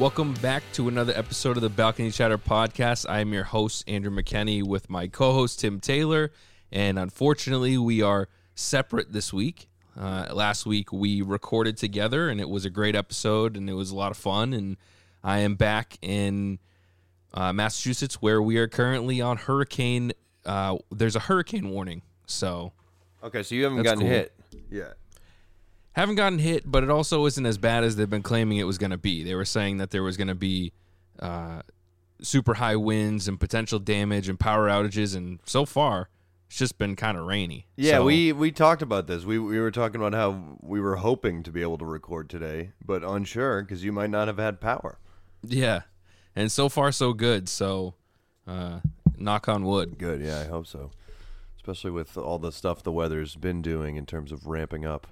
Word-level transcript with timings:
Welcome 0.00 0.32
back 0.40 0.62
to 0.72 0.88
another 0.88 1.12
episode 1.14 1.58
of 1.58 1.62
the 1.62 1.68
Balcony 1.68 2.10
Chatter 2.10 2.38
podcast. 2.38 3.04
I 3.06 3.20
am 3.20 3.34
your 3.34 3.44
host, 3.44 3.84
Andrew 3.86 4.10
McKenney, 4.10 4.66
with 4.66 4.88
my 4.88 5.08
co 5.08 5.34
host, 5.34 5.60
Tim 5.60 5.78
Taylor. 5.78 6.32
And 6.72 6.98
unfortunately, 6.98 7.76
we 7.76 8.00
are 8.00 8.30
separate 8.54 9.12
this 9.12 9.30
week. 9.30 9.68
Uh, 9.94 10.28
last 10.32 10.64
week, 10.64 10.90
we 10.90 11.20
recorded 11.20 11.76
together, 11.76 12.30
and 12.30 12.40
it 12.40 12.48
was 12.48 12.64
a 12.64 12.70
great 12.70 12.96
episode, 12.96 13.58
and 13.58 13.68
it 13.68 13.74
was 13.74 13.90
a 13.90 13.94
lot 13.94 14.10
of 14.10 14.16
fun. 14.16 14.54
And 14.54 14.78
I 15.22 15.40
am 15.40 15.56
back 15.56 15.98
in 16.00 16.60
uh, 17.34 17.52
Massachusetts, 17.52 18.22
where 18.22 18.40
we 18.40 18.56
are 18.56 18.68
currently 18.68 19.20
on 19.20 19.36
hurricane. 19.36 20.12
Uh, 20.46 20.78
there's 20.90 21.14
a 21.16 21.20
hurricane 21.20 21.68
warning. 21.68 22.00
So, 22.24 22.72
Okay, 23.22 23.42
so 23.42 23.54
you 23.54 23.64
haven't 23.64 23.82
gotten 23.82 24.00
cool. 24.00 24.08
hit 24.08 24.32
yet. 24.70 24.94
Haven't 25.92 26.14
gotten 26.16 26.38
hit, 26.38 26.70
but 26.70 26.82
it 26.84 26.90
also 26.90 27.26
isn't 27.26 27.44
as 27.46 27.58
bad 27.58 27.84
as 27.84 27.96
they've 27.96 28.08
been 28.10 28.22
claiming 28.22 28.58
it 28.58 28.64
was 28.64 28.78
going 28.78 28.90
to 28.90 28.98
be. 28.98 29.22
They 29.24 29.34
were 29.34 29.44
saying 29.44 29.78
that 29.78 29.90
there 29.90 30.02
was 30.02 30.16
going 30.16 30.28
to 30.28 30.34
be 30.34 30.72
uh, 31.18 31.62
super 32.22 32.54
high 32.54 32.76
winds 32.76 33.28
and 33.28 33.38
potential 33.40 33.78
damage 33.78 34.28
and 34.28 34.38
power 34.38 34.68
outages, 34.68 35.16
and 35.16 35.40
so 35.44 35.64
far 35.66 36.08
it's 36.48 36.58
just 36.58 36.78
been 36.78 36.96
kind 36.96 37.16
of 37.18 37.26
rainy. 37.26 37.66
Yeah, 37.76 37.98
So- 37.98 38.04
we 38.04 38.32
we 38.32 38.50
talked 38.52 38.82
about 38.82 39.06
this. 39.06 39.24
We 39.24 39.38
we 39.38 39.58
were 39.60 39.70
talking 39.70 40.00
about 40.00 40.14
how 40.14 40.56
we 40.60 40.80
were 40.80 40.96
hoping 40.96 41.42
to 41.44 41.50
be 41.52 41.62
able 41.62 41.78
to 41.78 41.84
record 41.86 42.28
today, 42.30 42.70
but 42.84 43.02
unsure 43.04 43.62
because 43.62 43.84
you 43.84 43.92
might 43.92 44.10
not 44.10 44.26
have 44.28 44.38
had 44.38 44.60
power. 44.60 44.98
yeah, 45.42 45.82
and 46.36 46.50
so 46.52 46.68
far 46.68 46.92
so 46.92 47.12
good. 47.12 47.48
So, 47.48 47.94
uh, 48.46 48.80
knock 49.16 49.48
on 49.48 49.64
wood. 49.64 49.98
Good, 49.98 50.20
yeah, 50.20 50.40
I 50.40 50.44
hope 50.44 50.66
so. 50.66 50.90
Especially 51.56 51.90
with 51.90 52.16
all 52.16 52.38
the 52.38 52.52
stuff 52.52 52.82
the 52.82 52.90
weather's 52.92 53.36
been 53.36 53.60
doing 53.60 53.96
in 53.96 54.06
terms 54.06 54.32
of 54.32 54.46
ramping 54.46 54.84
up. 54.86 55.06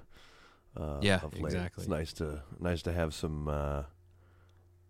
Uh, 0.76 0.98
Yeah, 1.02 1.20
of 1.22 1.34
late. 1.34 1.44
exactly. 1.44 1.82
It's 1.82 1.88
nice 1.88 2.12
to 2.14 2.42
nice 2.60 2.82
to 2.82 2.92
have 2.92 3.14
some 3.14 3.48
uh, 3.48 3.82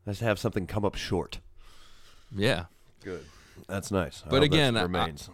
nice 0.06 0.18
to 0.18 0.24
have 0.24 0.38
something 0.38 0.66
come 0.66 0.84
up 0.84 0.94
short. 0.96 1.40
Yeah, 2.34 2.66
Good, 3.02 3.24
that's 3.68 3.90
nice. 3.90 4.22
But 4.28 4.36
hope 4.36 4.42
again, 4.44 4.76
I- 4.76 4.82
remains. 4.82 5.30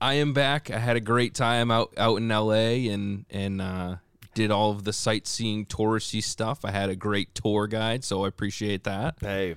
I 0.00 0.14
am 0.14 0.32
back. 0.32 0.70
I 0.70 0.78
had 0.78 0.96
a 0.96 1.00
great 1.00 1.34
time 1.34 1.70
out 1.72 1.92
out 1.96 2.16
in 2.16 2.30
L.A. 2.30 2.88
and 2.88 3.26
and 3.30 3.60
uh, 3.60 3.96
did 4.34 4.50
all 4.52 4.70
of 4.70 4.84
the 4.84 4.92
sightseeing 4.92 5.66
touristy 5.66 6.22
stuff. 6.22 6.64
I 6.64 6.70
had 6.70 6.88
a 6.88 6.94
great 6.96 7.34
tour 7.34 7.66
guide, 7.66 8.04
so 8.04 8.24
I 8.24 8.28
appreciate 8.28 8.84
that. 8.84 9.16
Hey, 9.20 9.56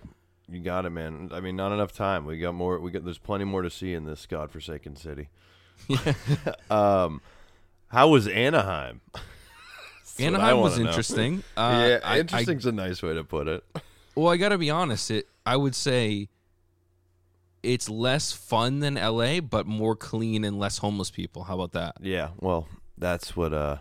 you 0.49 0.59
got 0.61 0.85
it, 0.87 0.89
man. 0.89 1.29
I 1.31 1.39
mean, 1.41 1.55
not 1.55 1.71
enough 1.71 1.93
time. 1.93 2.25
We 2.25 2.39
got 2.39 2.55
more. 2.55 2.79
We 2.79 2.89
got. 2.91 3.05
There's 3.05 3.19
plenty 3.19 3.45
more 3.45 3.61
to 3.61 3.69
see 3.69 3.93
in 3.93 4.05
this 4.05 4.25
godforsaken 4.25 4.95
city. 4.95 5.29
um, 6.71 7.21
how 7.89 8.09
was 8.09 8.27
Anaheim? 8.27 9.01
That's 10.17 10.27
Anaheim 10.27 10.59
was 10.59 10.73
wanna 10.73 10.83
know. 10.83 10.89
interesting. 10.89 11.43
Uh, 11.57 11.85
yeah, 11.87 11.99
I- 12.03 12.15
I- 12.15 12.19
interesting's 12.19 12.65
a 12.65 12.71
nice 12.71 13.01
way 13.01 13.13
to 13.13 13.23
put 13.23 13.47
it. 13.47 13.63
Well, 14.13 14.27
I 14.27 14.35
got 14.35 14.49
to 14.49 14.57
be 14.57 14.69
honest. 14.69 15.09
It 15.09 15.29
I 15.45 15.55
would 15.55 15.73
say 15.73 16.27
it's 17.63 17.89
less 17.89 18.33
fun 18.33 18.79
than 18.81 18.95
LA, 18.95 19.39
but 19.39 19.65
more 19.65 19.95
clean 19.95 20.43
and 20.43 20.59
less 20.59 20.79
homeless 20.79 21.09
people. 21.09 21.43
How 21.45 21.55
about 21.55 21.71
that? 21.71 21.95
Yeah, 22.01 22.31
well, 22.39 22.67
that's 22.97 23.37
what. 23.37 23.53
Uh, 23.53 23.77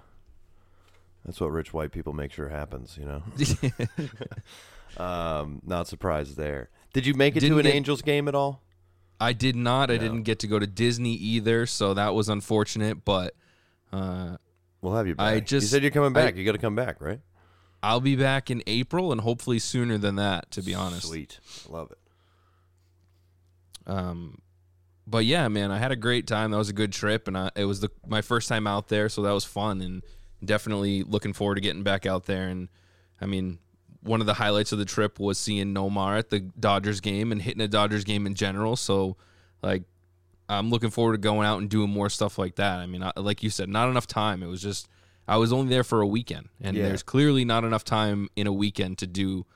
that's 1.26 1.40
what 1.40 1.50
rich 1.50 1.72
white 1.72 1.90
people 1.90 2.12
make 2.12 2.30
sure 2.32 2.48
happens. 2.48 2.96
You 2.96 3.06
know. 3.06 3.22
um, 5.04 5.60
not 5.66 5.88
surprised 5.88 6.36
there. 6.36 6.70
Did 6.92 7.06
you 7.06 7.14
make 7.14 7.34
it 7.36 7.40
to 7.40 7.46
Didn't 7.46 7.58
an 7.58 7.64
get- 7.66 7.74
Angels 7.74 8.02
game 8.02 8.28
at 8.28 8.34
all? 8.36 8.62
I 9.20 9.32
did 9.32 9.56
not. 9.56 9.90
I 9.90 9.98
didn't 9.98 10.22
get 10.22 10.38
to 10.38 10.46
go 10.46 10.58
to 10.60 10.66
Disney 10.66 11.12
either, 11.14 11.66
so 11.66 11.92
that 11.94 12.14
was 12.14 12.28
unfortunate. 12.28 13.04
But 13.04 13.34
uh, 13.92 14.36
We'll 14.82 14.94
have 14.94 15.06
you 15.06 15.14
back. 15.14 15.26
I 15.26 15.34
you 15.36 15.40
just- 15.42 15.70
said 15.70 15.82
you're 15.82 15.90
coming 15.90 16.16
I- 16.16 16.24
back. 16.24 16.36
you 16.36 16.44
got 16.44 16.52
to 16.52 16.58
come 16.58 16.74
back, 16.76 17.00
right? 17.00 17.20
I'll 17.82 18.00
be 18.00 18.14
back 18.16 18.50
in 18.50 18.62
April 18.66 19.10
and 19.12 19.20
hopefully 19.22 19.58
sooner 19.58 19.96
than 19.98 20.16
that. 20.16 20.50
To 20.52 20.62
be 20.62 20.74
honest. 20.74 21.08
Sweet, 21.08 21.40
I 21.68 21.72
love 21.72 21.90
it. 21.90 21.98
Um, 23.86 24.38
but 25.06 25.24
yeah, 25.24 25.48
man, 25.48 25.70
I 25.70 25.78
had 25.78 25.90
a 25.92 25.96
great 25.96 26.26
time. 26.26 26.50
That 26.50 26.58
was 26.58 26.68
a 26.68 26.72
good 26.74 26.92
trip, 26.92 27.26
and 27.26 27.36
I, 27.36 27.50
it 27.56 27.64
was 27.64 27.80
the 27.80 27.90
my 28.06 28.20
first 28.22 28.48
time 28.48 28.66
out 28.66 28.88
there, 28.88 29.08
so 29.08 29.22
that 29.22 29.32
was 29.32 29.44
fun, 29.44 29.80
and 29.80 30.02
definitely 30.44 31.02
looking 31.02 31.32
forward 31.32 31.56
to 31.56 31.60
getting 31.60 31.82
back 31.82 32.06
out 32.06 32.26
there. 32.26 32.48
And 32.48 32.68
I 33.20 33.26
mean, 33.26 33.58
one 34.02 34.20
of 34.20 34.26
the 34.26 34.34
highlights 34.34 34.72
of 34.72 34.78
the 34.78 34.84
trip 34.84 35.18
was 35.18 35.38
seeing 35.38 35.74
Nomar 35.74 36.18
at 36.18 36.30
the 36.30 36.40
Dodgers 36.40 37.00
game 37.00 37.32
and 37.32 37.42
hitting 37.42 37.60
a 37.62 37.68
Dodgers 37.68 38.04
game 38.04 38.26
in 38.26 38.34
general. 38.34 38.76
So, 38.76 39.16
like, 39.62 39.82
I'm 40.50 40.70
looking 40.70 40.90
forward 40.90 41.12
to 41.12 41.18
going 41.18 41.46
out 41.46 41.58
and 41.60 41.68
doing 41.70 41.90
more 41.90 42.08
stuff 42.10 42.38
like 42.38 42.56
that. 42.56 42.78
I 42.78 42.86
mean, 42.86 43.02
I, 43.02 43.12
like 43.16 43.42
you 43.42 43.50
said, 43.50 43.68
not 43.68 43.88
enough 43.88 44.06
time. 44.06 44.42
It 44.42 44.46
was 44.46 44.60
just 44.62 44.88
I 45.28 45.36
was 45.36 45.52
only 45.52 45.68
there 45.68 45.84
for 45.84 46.00
a 46.00 46.06
weekend, 46.06 46.48
and 46.60 46.76
Yeah. 46.76 46.88
there's 46.88 47.02
clearly 47.04 47.44
not 47.44 47.62
enough 47.64 47.84
time 47.84 48.28
in 48.34 48.46
a 48.46 48.52
weekend 48.52 48.98
to 48.98 49.06
do 49.06 49.46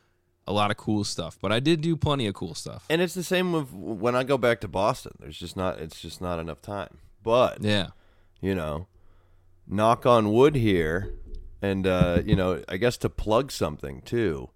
a 0.47 0.53
lot 0.53 0.71
of 0.71 0.77
cool 0.77 1.03
stuff. 1.04 1.37
But 1.41 1.50
I 1.53 1.59
did 1.59 1.81
do 1.81 1.97
plenty 1.97 2.27
of 2.27 2.34
cool 2.34 2.54
stuff. 2.54 2.84
And 2.88 3.00
it's 3.03 3.15
the 3.15 3.25
same 3.25 3.53
with 3.53 3.72
when 3.72 4.15
I 4.15 4.22
go 4.25 4.38
back 4.38 4.60
to 4.60 4.69
Boston. 4.69 5.12
There's 5.19 5.38
just 5.38 5.56
not 5.56 5.81
it's 5.81 6.00
just 6.00 6.21
not 6.21 6.38
enough 6.38 6.62
time. 6.62 6.99
But 7.22 7.62
Yeah. 7.62 7.88
you 8.41 8.54
know, 8.54 8.87
knock 9.66 10.06
on 10.06 10.33
wood 10.33 10.54
here, 10.54 11.15
and 11.62 11.87
uh, 11.87 12.22
you 12.25 12.37
know, 12.37 12.62
I 12.69 12.77
guess 12.77 12.97
to 12.99 13.09
plug 13.09 13.50
something 13.50 14.03
too, 14.03 14.50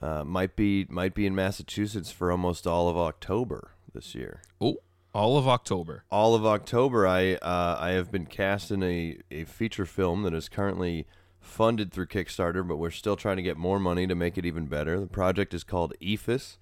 uh, 0.00 0.22
might 0.24 0.54
be 0.54 0.86
might 0.90 1.14
be 1.14 1.26
in 1.26 1.34
Massachusetts 1.34 2.10
for 2.12 2.30
almost 2.30 2.66
all 2.66 2.88
of 2.88 2.96
October 2.96 3.70
this 3.94 4.14
year. 4.14 4.42
Oh, 4.60 4.76
all 5.14 5.36
of 5.36 5.46
October. 5.46 6.04
All 6.10 6.34
of 6.34 6.46
October, 6.46 7.06
I 7.06 7.34
uh, 7.34 7.76
I 7.78 7.90
have 7.90 8.10
been 8.10 8.26
cast 8.26 8.70
in 8.70 8.82
a, 8.82 9.18
a 9.30 9.44
feature 9.44 9.86
film 9.86 10.22
that 10.22 10.34
is 10.34 10.48
currently 10.48 11.06
funded 11.40 11.92
through 11.92 12.06
Kickstarter, 12.06 12.66
but 12.66 12.76
we're 12.76 12.90
still 12.90 13.16
trying 13.16 13.36
to 13.36 13.42
get 13.42 13.56
more 13.56 13.78
money 13.78 14.06
to 14.06 14.14
make 14.14 14.38
it 14.38 14.46
even 14.46 14.66
better. 14.66 15.00
The 15.00 15.06
project 15.06 15.52
is 15.52 15.64
called 15.64 15.92
Eephus. 16.00 16.56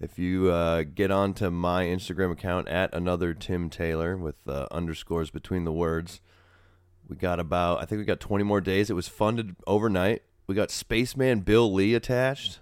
If 0.00 0.18
you 0.18 0.50
uh, 0.50 0.82
get 0.82 1.10
onto 1.10 1.50
my 1.50 1.84
Instagram 1.84 2.32
account 2.32 2.68
at 2.68 2.92
another 2.94 3.32
Tim 3.32 3.70
Taylor 3.70 4.16
with 4.16 4.36
uh, 4.46 4.66
underscores 4.70 5.30
between 5.30 5.64
the 5.64 5.72
words, 5.72 6.20
we 7.08 7.16
got 7.16 7.38
about 7.38 7.80
I 7.80 7.84
think 7.84 8.00
we 8.00 8.04
got 8.04 8.20
20 8.20 8.44
more 8.44 8.60
days. 8.60 8.90
It 8.90 8.94
was 8.94 9.08
funded 9.08 9.56
overnight. 9.66 10.22
We 10.46 10.54
got 10.54 10.70
Spaceman 10.70 11.40
Bill 11.40 11.72
Lee 11.72 11.94
attached. 11.94 12.60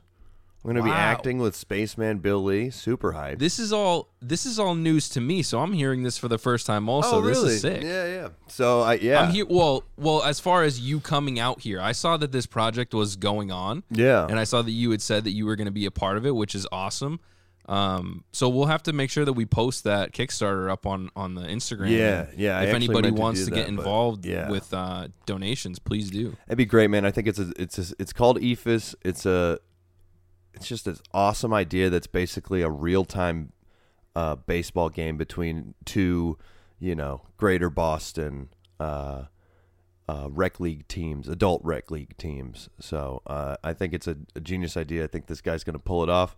We're 0.63 0.75
gonna 0.75 0.85
be 0.85 0.91
acting 0.91 1.39
with 1.39 1.57
Spaceman 1.57 2.19
Bill 2.19 2.43
Lee. 2.43 2.71
Super 2.71 3.13
hype. 3.13 3.39
This 3.41 3.59
is 3.59 3.73
all 3.73 4.09
this 4.21 4.47
is 4.47 4.59
all 4.61 4.77
news 4.77 5.09
to 5.11 5.21
me, 5.21 5.43
so 5.43 5.59
I'm 5.61 5.73
hearing 5.73 6.05
this 6.05 6.17
for 6.19 6.29
the 6.29 6.39
first 6.39 6.67
time. 6.67 6.89
Also, 6.89 7.21
this 7.21 7.39
is 7.39 7.61
sick. 7.61 7.81
Oh, 7.83 7.87
Yeah, 7.87 8.07
yeah. 8.07 8.29
So 8.47 8.81
I 8.81 8.95
yeah. 8.95 9.23
I'm 9.23 9.33
here. 9.33 9.45
Well, 9.49 9.83
well, 9.97 10.23
as 10.23 10.39
far 10.39 10.63
as 10.63 10.79
you 10.79 11.01
coming 11.01 11.41
out 11.41 11.61
here, 11.63 11.81
I 11.81 11.91
saw 11.93 12.17
that 12.17 12.31
this 12.31 12.47
project 12.47 12.95
was 12.95 13.17
going 13.17 13.51
on, 13.51 13.83
Yeah. 13.91 14.27
and 14.27 14.39
I 14.39 14.45
saw 14.45 14.63
that 14.63 14.71
you 14.71 14.91
had 14.93 15.03
said 15.03 15.25
that 15.25 15.33
you 15.33 15.47
were 15.47 15.57
going 15.57 15.67
to 15.67 15.73
be 15.73 15.87
a 15.87 15.91
part 15.91 16.17
of 16.17 16.27
it, 16.27 16.35
which 16.37 16.55
is 16.55 16.67
awesome. 16.71 17.19
Um, 17.69 18.25
so 18.33 18.49
we'll 18.49 18.67
have 18.67 18.83
to 18.85 18.93
make 18.93 19.09
sure 19.11 19.25
that 19.25 19.33
we 19.33 19.47
post 19.47 19.85
that 19.85 20.13
Kickstarter 20.13 20.71
up 20.71 20.87
on 20.87 21.11
on 21.17 21.35
the 21.35 21.43
Instagram. 21.43 21.91
Yeah, 21.91 22.27
yeah, 22.37 22.61
If 22.61 22.75
anybody 22.75 23.03
meant 23.03 23.17
to 23.17 23.23
wants 23.23 23.45
to 23.45 23.51
get 23.51 23.63
that, 23.63 23.69
involved 23.69 24.27
yeah. 24.27 24.49
with 24.51 24.73
uh, 24.75 25.09
donations, 25.27 25.79
please 25.79 26.11
do. 26.11 26.37
It'd 26.47 26.59
be 26.59 26.65
great, 26.67 26.89
man. 26.91 27.05
I 27.05 27.11
think 27.11 27.29
it's 27.29 27.39
a, 27.39 27.53
it's 27.57 27.79
a, 27.79 27.95
it's 27.99 28.13
called 28.13 28.41
Eephus. 28.41 28.95
It's 29.03 29.27
a 29.27 29.59
it's 30.55 30.67
just 30.67 30.85
this 30.85 31.01
awesome 31.13 31.53
idea 31.53 31.91
that's 31.91 32.07
basically 32.07 32.63
a 32.63 32.71
real 32.71 33.05
time 33.05 33.53
uh, 34.15 34.37
baseball 34.37 34.89
game 34.89 35.17
between 35.17 35.75
two, 35.85 36.39
you 36.79 36.95
know, 36.95 37.23
Greater 37.37 37.71
Boston 37.71 38.51
uh, 38.79 39.25
uh, 40.09 40.29
rec 40.31 40.61
league 40.61 40.87
teams, 40.89 41.29
adult 41.29 41.63
rec 41.65 41.91
league 41.91 42.17
teams. 42.17 42.69
So 42.79 43.23
uh, 43.27 43.57
I 43.65 43.73
think 43.73 43.95
it's 43.95 44.07
a, 44.07 44.17
a 44.35 44.41
genius 44.41 44.77
idea. 44.77 45.05
I 45.05 45.07
think 45.07 45.27
this 45.27 45.41
guy's 45.41 45.65
going 45.65 45.75
to 45.75 45.79
pull 45.79 46.03
it 46.03 46.11
off. 46.11 46.37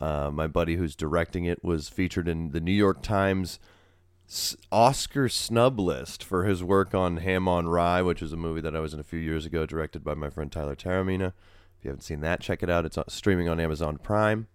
Uh, 0.00 0.30
my 0.32 0.48
buddy 0.48 0.76
who's 0.76 0.96
directing 0.96 1.44
it 1.44 1.62
was 1.62 1.88
featured 1.88 2.26
in 2.26 2.50
the 2.50 2.60
New 2.60 2.72
York 2.72 3.02
Times 3.02 3.60
Oscar 4.70 5.28
snub 5.28 5.78
list 5.78 6.24
for 6.24 6.44
his 6.44 6.62
work 6.64 6.94
on 6.94 7.18
Ham 7.18 7.46
on 7.46 7.68
Rye, 7.68 8.02
which 8.02 8.22
is 8.22 8.32
a 8.32 8.36
movie 8.36 8.60
that 8.62 8.74
I 8.74 8.80
was 8.80 8.94
in 8.94 9.00
a 9.00 9.04
few 9.04 9.18
years 9.18 9.44
ago, 9.44 9.66
directed 9.66 10.02
by 10.02 10.14
my 10.14 10.30
friend 10.30 10.50
Tyler 10.50 10.74
Taormina. 10.74 11.32
If 11.82 11.86
you 11.86 11.90
haven't 11.90 12.02
seen 12.02 12.20
that, 12.20 12.40
check 12.40 12.62
it 12.62 12.70
out. 12.70 12.86
It's 12.86 12.96
streaming 13.08 13.48
on 13.48 13.58
Amazon 13.58 13.98
Prime. 13.98 14.46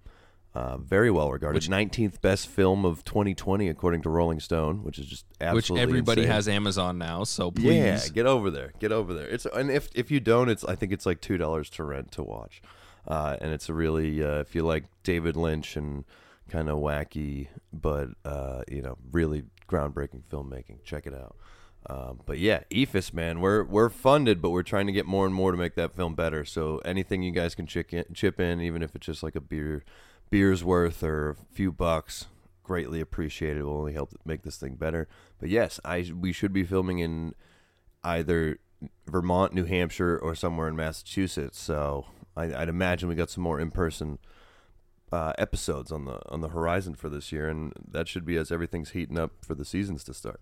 Uh, 0.55 0.77
very 0.77 1.11
well 1.11 1.29
regarded. 1.29 1.57
Which, 1.57 1.67
19th 1.67 2.21
best 2.21 2.47
film 2.47 2.85
of 2.85 3.03
2020, 3.03 3.67
according 3.67 4.01
to 4.03 4.09
Rolling 4.09 4.39
Stone, 4.39 4.81
which 4.81 4.97
is 4.97 5.07
just 5.07 5.25
absolutely 5.41 5.73
which 5.73 5.81
everybody 5.81 6.21
insane. 6.21 6.33
has 6.33 6.47
Amazon 6.47 6.97
now, 6.97 7.25
so 7.25 7.51
please. 7.51 7.67
Yeah, 7.67 7.99
get 8.13 8.27
over 8.27 8.49
there. 8.49 8.71
Get 8.79 8.93
over 8.93 9.13
there. 9.13 9.27
It's 9.27 9.45
and 9.45 9.69
if 9.69 9.89
if 9.93 10.09
you 10.09 10.21
don't, 10.21 10.47
it's 10.47 10.63
I 10.63 10.75
think 10.75 10.93
it's 10.93 11.05
like 11.05 11.19
two 11.19 11.37
dollars 11.37 11.69
to 11.71 11.83
rent 11.83 12.13
to 12.13 12.23
watch, 12.23 12.61
uh, 13.05 13.35
and 13.41 13.51
it's 13.51 13.67
a 13.67 13.73
really 13.73 14.23
uh, 14.23 14.39
if 14.39 14.55
you 14.55 14.63
like 14.63 14.85
David 15.03 15.35
Lynch 15.35 15.75
and 15.75 16.05
kind 16.47 16.69
of 16.69 16.79
wacky, 16.79 17.49
but 17.73 18.07
uh, 18.23 18.61
you 18.69 18.81
know 18.81 18.97
really 19.11 19.43
groundbreaking 19.67 20.23
filmmaking. 20.31 20.81
Check 20.85 21.05
it 21.05 21.13
out. 21.13 21.35
Um, 21.89 22.19
but 22.25 22.37
yeah, 22.37 22.63
Eephus 22.69 23.13
man, 23.13 23.39
we're 23.39 23.63
we're 23.63 23.89
funded, 23.89 24.41
but 24.41 24.49
we're 24.49 24.63
trying 24.63 24.87
to 24.87 24.93
get 24.93 25.05
more 25.05 25.25
and 25.25 25.33
more 25.33 25.51
to 25.51 25.57
make 25.57 25.75
that 25.75 25.95
film 25.95 26.15
better. 26.15 26.43
So 26.43 26.79
anything 26.79 27.23
you 27.23 27.31
guys 27.31 27.55
can 27.55 27.65
chip 27.65 27.93
in, 27.93 28.05
chip 28.13 28.39
in, 28.39 28.59
even 28.59 28.83
if 28.83 28.93
it's 28.93 29.05
just 29.05 29.23
like 29.23 29.35
a 29.35 29.41
beer 29.41 29.83
beer's 30.29 30.63
worth 30.63 31.01
or 31.01 31.29
a 31.29 31.35
few 31.53 31.71
bucks, 31.71 32.27
greatly 32.63 32.99
appreciated. 32.99 33.63
Will 33.63 33.77
only 33.77 33.93
help 33.93 34.13
make 34.25 34.43
this 34.43 34.57
thing 34.57 34.75
better. 34.75 35.07
But 35.39 35.49
yes, 35.49 35.79
I 35.85 36.11
we 36.13 36.33
should 36.33 36.51
be 36.51 36.65
filming 36.65 36.99
in 36.99 37.33
either 38.03 38.59
Vermont, 39.07 39.53
New 39.53 39.65
Hampshire, 39.65 40.17
or 40.17 40.35
somewhere 40.35 40.67
in 40.67 40.75
Massachusetts. 40.75 41.59
So 41.59 42.07
I, 42.35 42.53
I'd 42.53 42.69
imagine 42.69 43.07
we 43.07 43.15
got 43.15 43.29
some 43.29 43.43
more 43.43 43.61
in 43.61 43.71
person 43.71 44.19
uh, 45.11 45.31
episodes 45.37 45.91
on 45.91 46.03
the 46.03 46.19
on 46.29 46.41
the 46.41 46.49
horizon 46.49 46.95
for 46.95 47.07
this 47.07 47.31
year, 47.31 47.47
and 47.47 47.71
that 47.89 48.09
should 48.09 48.25
be 48.25 48.35
as 48.35 48.51
everything's 48.51 48.89
heating 48.89 49.17
up 49.17 49.31
for 49.41 49.55
the 49.55 49.65
seasons 49.65 50.03
to 50.03 50.13
start. 50.13 50.41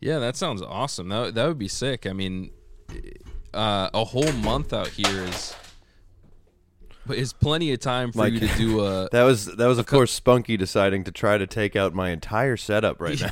Yeah, 0.00 0.18
that 0.18 0.36
sounds 0.36 0.62
awesome. 0.62 1.08
That 1.08 1.34
that 1.34 1.46
would 1.46 1.58
be 1.58 1.68
sick. 1.68 2.06
I 2.06 2.12
mean, 2.12 2.50
uh, 3.54 3.90
a 3.92 4.04
whole 4.04 4.32
month 4.32 4.72
out 4.72 4.88
here 4.88 5.22
is 5.24 5.54
is 7.08 7.32
plenty 7.32 7.72
of 7.72 7.80
time 7.80 8.12
for 8.12 8.18
Mike, 8.18 8.34
you 8.34 8.40
to 8.40 8.48
do 8.56 8.80
a. 8.80 9.08
That 9.12 9.22
was 9.22 9.46
that 9.46 9.66
was 9.66 9.78
of 9.78 9.86
course 9.86 10.12
Spunky 10.12 10.56
deciding 10.56 11.04
to 11.04 11.12
try 11.12 11.38
to 11.38 11.46
take 11.46 11.76
out 11.76 11.94
my 11.94 12.10
entire 12.10 12.56
setup 12.56 13.00
right 13.00 13.20
now. 13.20 13.30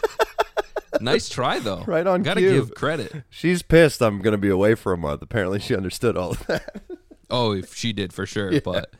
nice 1.00 1.28
try 1.28 1.58
though. 1.58 1.82
Right 1.86 2.06
on 2.06 2.22
Gotta 2.22 2.40
give 2.40 2.74
credit. 2.74 3.24
She's 3.30 3.62
pissed. 3.62 4.02
I'm 4.02 4.20
going 4.20 4.32
to 4.32 4.38
be 4.38 4.48
away 4.48 4.74
for 4.74 4.92
a 4.92 4.98
month. 4.98 5.22
Apparently, 5.22 5.58
she 5.60 5.76
understood 5.76 6.16
all 6.16 6.32
of 6.32 6.46
that. 6.46 6.82
Oh, 7.30 7.52
if 7.52 7.74
she 7.74 7.92
did 7.92 8.12
for 8.12 8.26
sure, 8.26 8.60
but 8.64 8.92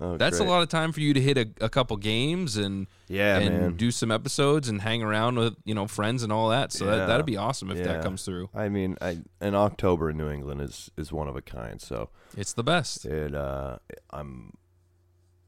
Oh, 0.00 0.16
that's 0.16 0.38
great. 0.38 0.48
a 0.48 0.50
lot 0.50 0.62
of 0.62 0.68
time 0.68 0.90
for 0.92 1.00
you 1.00 1.14
to 1.14 1.20
hit 1.20 1.38
a, 1.38 1.48
a 1.60 1.68
couple 1.68 1.96
games 1.96 2.56
and 2.56 2.86
Yeah, 3.08 3.38
and 3.38 3.58
man. 3.60 3.76
do 3.76 3.90
some 3.92 4.10
episodes 4.10 4.68
and 4.68 4.82
hang 4.82 5.02
around 5.02 5.36
with 5.38 5.54
you 5.64 5.74
know 5.74 5.86
friends 5.86 6.22
and 6.24 6.32
all 6.32 6.48
that. 6.48 6.72
So 6.72 6.84
Yeah. 6.86 6.96
that 6.96 7.06
that'd 7.06 7.26
be 7.26 7.36
awesome 7.36 7.70
if 7.70 7.78
Yeah. 7.78 7.84
that 7.84 8.02
comes 8.02 8.24
through. 8.24 8.50
I 8.54 8.68
mean, 8.68 8.96
I, 9.00 9.18
in 9.40 9.54
October 9.54 10.10
in 10.10 10.16
New 10.16 10.28
England 10.30 10.60
is 10.60 10.90
is 10.96 11.12
one 11.12 11.28
of 11.28 11.36
a 11.36 11.42
kind. 11.42 11.80
So 11.80 12.10
It's 12.36 12.52
the 12.52 12.64
best. 12.64 13.04
it 13.06 13.34
uh, 13.34 13.78
I'm 14.10 14.54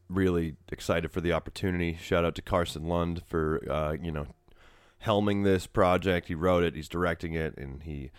really 0.08 0.54
excited 0.70 1.10
for 1.10 1.20
the 1.20 1.32
opportunity. 1.32 1.98
Shout 2.00 2.24
out 2.24 2.34
to 2.36 2.42
Carson 2.42 2.86
Lund 2.88 3.22
for 3.26 3.60
uh, 3.70 3.92
you 4.00 4.12
know 4.12 4.26
helming 5.04 5.42
this 5.44 5.66
project. 5.66 6.28
He 6.28 6.34
wrote 6.34 6.62
it, 6.64 6.74
he's 6.74 6.88
directing 6.88 7.34
it, 7.34 7.56
and 7.58 7.82
he 7.82 8.10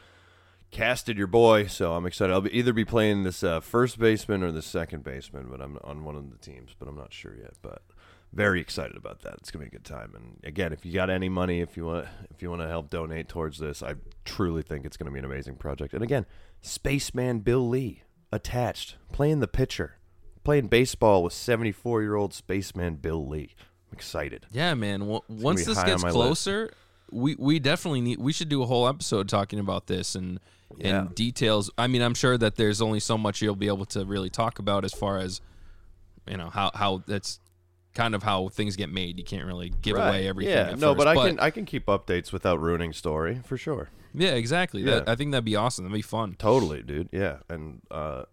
casted 0.72 1.18
your 1.18 1.28
boy. 1.28 1.68
So 1.68 1.94
I'm 1.94 2.06
excited. 2.06 2.34
I'll 2.34 2.42
be, 2.42 2.56
either 2.58 2.74
be 2.74 2.86
playing 2.86 3.24
this 3.24 3.44
uh, 3.44 3.60
first 3.60 4.00
baseman 4.00 4.44
or 4.44 4.52
the 4.52 4.62
second 4.62 5.04
baseman, 5.04 5.48
but 5.50 5.62
I'm 5.62 5.78
on 5.84 6.04
one 6.04 6.16
of 6.16 6.30
the 6.32 6.38
teams, 6.38 6.76
but 6.78 6.88
I'm 6.88 6.96
not 6.98 7.14
sure 7.14 7.36
yet. 7.36 7.54
But 7.62 7.82
very 8.34 8.60
excited 8.60 8.98
about 8.98 9.22
that. 9.22 9.36
It's 9.36 9.52
gonna 9.52 9.64
be 9.64 9.68
a 9.68 9.72
good 9.72 9.86
time. 9.86 10.14
And 10.16 10.40
again, 10.44 10.74
if 10.74 10.86
you 10.86 10.94
got 10.94 11.10
any 11.10 11.30
money, 11.30 11.62
if 11.62 11.78
you 11.78 11.86
want, 11.86 12.08
if 12.30 12.42
you 12.42 12.50
want 12.50 12.62
to 12.62 12.68
help 12.68 12.90
donate 12.90 13.28
towards 13.30 13.60
this, 13.60 13.82
I 13.82 13.96
truly 14.26 14.62
think 14.62 14.86
it's 14.86 14.98
gonna 14.98 15.12
be 15.12 15.20
an 15.20 15.26
amazing 15.26 15.56
project. 15.56 15.94
And 15.94 16.04
again, 16.04 16.26
Spaceman 16.62 17.40
Bill 17.40 17.68
Lee 17.68 18.04
attached, 18.32 18.98
playing 19.12 19.40
the 19.40 19.48
pitcher, 19.48 19.96
playing 20.44 20.68
baseball 20.68 21.24
with 21.24 21.34
74 21.34 22.02
year 22.02 22.16
old 22.16 22.34
Spaceman 22.34 22.96
Bill 22.96 23.26
Lee. 23.26 23.56
I'm 23.90 23.94
excited. 23.94 24.46
Yeah, 24.52 24.74
man. 24.74 25.00
W- 25.02 25.22
once 25.30 25.66
this 25.66 25.82
gets 25.82 26.04
on 26.04 26.12
closer, 26.12 26.74
we 27.12 27.36
we 27.38 27.60
definitely 27.60 28.02
need. 28.02 28.20
We 28.20 28.34
should 28.34 28.50
do 28.50 28.62
a 28.62 28.66
whole 28.66 28.88
episode 28.88 29.30
talking 29.30 29.60
about 29.60 29.88
this 29.88 30.16
and 30.16 30.40
Yeah. 30.78 31.00
and 31.02 31.16
details. 31.16 31.70
I 31.78 31.88
mean, 31.88 32.02
I'm 32.02 32.14
sure 32.14 32.38
that 32.38 32.56
there's 32.56 32.82
only 32.82 33.00
so 33.00 33.18
much 33.18 33.42
you'll 33.42 33.56
be 33.56 33.68
able 33.68 33.86
to 33.88 34.06
really 34.06 34.30
talk 34.30 34.60
about 34.60 34.84
as 34.86 34.94
far 34.94 35.18
as 35.18 35.40
you 36.30 36.38
know 36.38 36.50
how 36.50 36.72
how 36.74 37.04
that's 37.08 37.40
kind 37.94 38.14
of 38.14 38.22
how 38.24 38.50
things 38.50 38.76
get 38.76 38.90
made. 38.92 39.18
You 39.18 39.24
can't 39.24 39.46
really 39.46 39.70
give 39.82 39.96
away 39.98 40.28
everything. 40.28 40.54
Yeah, 40.54 40.76
no, 40.76 40.94
first, 40.94 40.98
but 40.98 41.08
I 41.08 41.16
can 41.16 41.40
I 41.40 41.50
can 41.52 41.66
keep 41.66 41.86
updates 41.88 42.32
without 42.34 42.60
ruining 42.62 42.94
story 42.94 43.42
for 43.46 43.58
sure. 43.58 43.90
Yeah, 44.14 44.32
exactly. 44.32 44.84
That, 44.84 45.04
Yeah. 45.08 45.12
I 45.12 45.16
think 45.16 45.32
that'd 45.32 45.46
be 45.46 45.56
awesome. 45.56 45.86
That'd 45.86 45.96
be 45.96 46.02
fun. 46.02 46.36
Totally, 46.40 46.82
dude. 46.84 47.10
Yeah, 47.12 47.38
and 47.50 47.82
uh, 47.92 48.24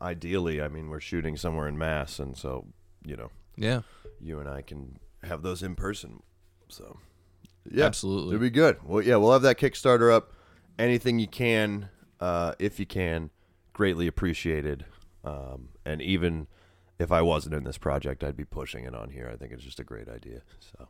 ideally, 0.00 0.60
I 0.62 0.68
mean, 0.68 0.88
we're 0.88 1.00
shooting 1.00 1.36
somewhere 1.36 1.68
in 1.68 1.78
Mass, 1.78 2.18
and 2.18 2.36
so 2.36 2.66
you 3.04 3.16
know, 3.16 3.30
Yeah, 3.56 3.82
you 4.20 4.38
and 4.40 4.48
I 4.48 4.62
can 4.62 4.98
have 5.22 5.42
those 5.42 5.62
in 5.62 5.74
person. 5.74 6.22
So, 6.68 6.98
yeah, 7.70 7.84
absolutely. 7.84 8.34
it'll 8.34 8.42
be 8.42 8.50
good. 8.50 8.78
Well, 8.84 9.02
yeah, 9.02 9.16
we'll 9.16 9.32
have 9.32 9.42
that 9.42 9.58
Kickstarter 9.58 10.12
up. 10.12 10.32
Anything 10.78 11.18
you 11.18 11.26
can, 11.26 11.88
uh, 12.20 12.54
if 12.58 12.78
you 12.78 12.86
can, 12.86 13.30
greatly 13.72 14.06
appreciated. 14.06 14.84
Um, 15.24 15.70
and 15.84 16.00
even 16.00 16.46
if 16.98 17.10
I 17.12 17.22
wasn't 17.22 17.54
in 17.54 17.64
this 17.64 17.78
project, 17.78 18.22
I'd 18.22 18.36
be 18.36 18.44
pushing 18.44 18.84
it 18.84 18.94
on 18.94 19.10
here. 19.10 19.30
I 19.32 19.36
think 19.36 19.52
it's 19.52 19.62
just 19.62 19.80
a 19.80 19.84
great 19.84 20.08
idea. 20.08 20.42
So. 20.60 20.88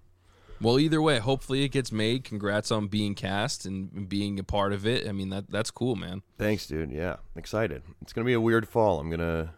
Well, 0.60 0.78
either 0.78 1.00
way, 1.00 1.18
hopefully 1.18 1.62
it 1.62 1.68
gets 1.68 1.92
made. 1.92 2.24
Congrats 2.24 2.70
on 2.72 2.88
being 2.88 3.14
cast 3.14 3.64
and 3.64 4.08
being 4.08 4.38
a 4.38 4.44
part 4.44 4.72
of 4.72 4.86
it. 4.86 5.08
I 5.08 5.12
mean 5.12 5.30
that 5.30 5.50
that's 5.50 5.70
cool, 5.70 5.94
man. 5.94 6.22
Thanks, 6.36 6.66
dude. 6.66 6.90
Yeah, 6.90 7.16
excited. 7.36 7.82
It's 8.02 8.12
gonna 8.12 8.24
be 8.24 8.32
a 8.32 8.40
weird 8.40 8.68
fall. 8.68 8.98
I'm 8.98 9.08
gonna, 9.08 9.54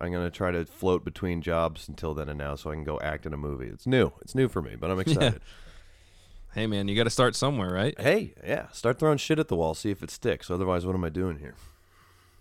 I'm 0.00 0.12
gonna 0.12 0.30
try 0.30 0.50
to 0.50 0.66
float 0.66 1.04
between 1.04 1.40
jobs 1.40 1.88
until 1.88 2.12
then 2.12 2.28
and 2.28 2.38
now, 2.38 2.56
so 2.56 2.70
I 2.70 2.74
can 2.74 2.84
go 2.84 3.00
act 3.00 3.24
in 3.24 3.32
a 3.32 3.38
movie. 3.38 3.68
It's 3.68 3.86
new. 3.86 4.12
It's 4.20 4.34
new 4.34 4.48
for 4.48 4.60
me, 4.60 4.76
but 4.76 4.90
I'm 4.90 5.00
excited. 5.00 5.40
Hey, 6.54 6.66
man, 6.68 6.86
you 6.86 6.94
got 6.96 7.04
to 7.04 7.10
start 7.10 7.34
somewhere, 7.34 7.70
right? 7.70 7.98
hey, 8.00 8.34
yeah, 8.46 8.68
start 8.70 8.98
throwing 8.98 9.18
shit 9.18 9.38
at 9.38 9.48
the 9.48 9.56
wall, 9.56 9.74
see 9.74 9.90
if 9.90 10.02
it 10.02 10.10
sticks. 10.10 10.50
Otherwise, 10.50 10.86
what 10.86 10.94
am 10.94 11.02
I 11.04 11.08
doing 11.08 11.38
here? 11.38 11.54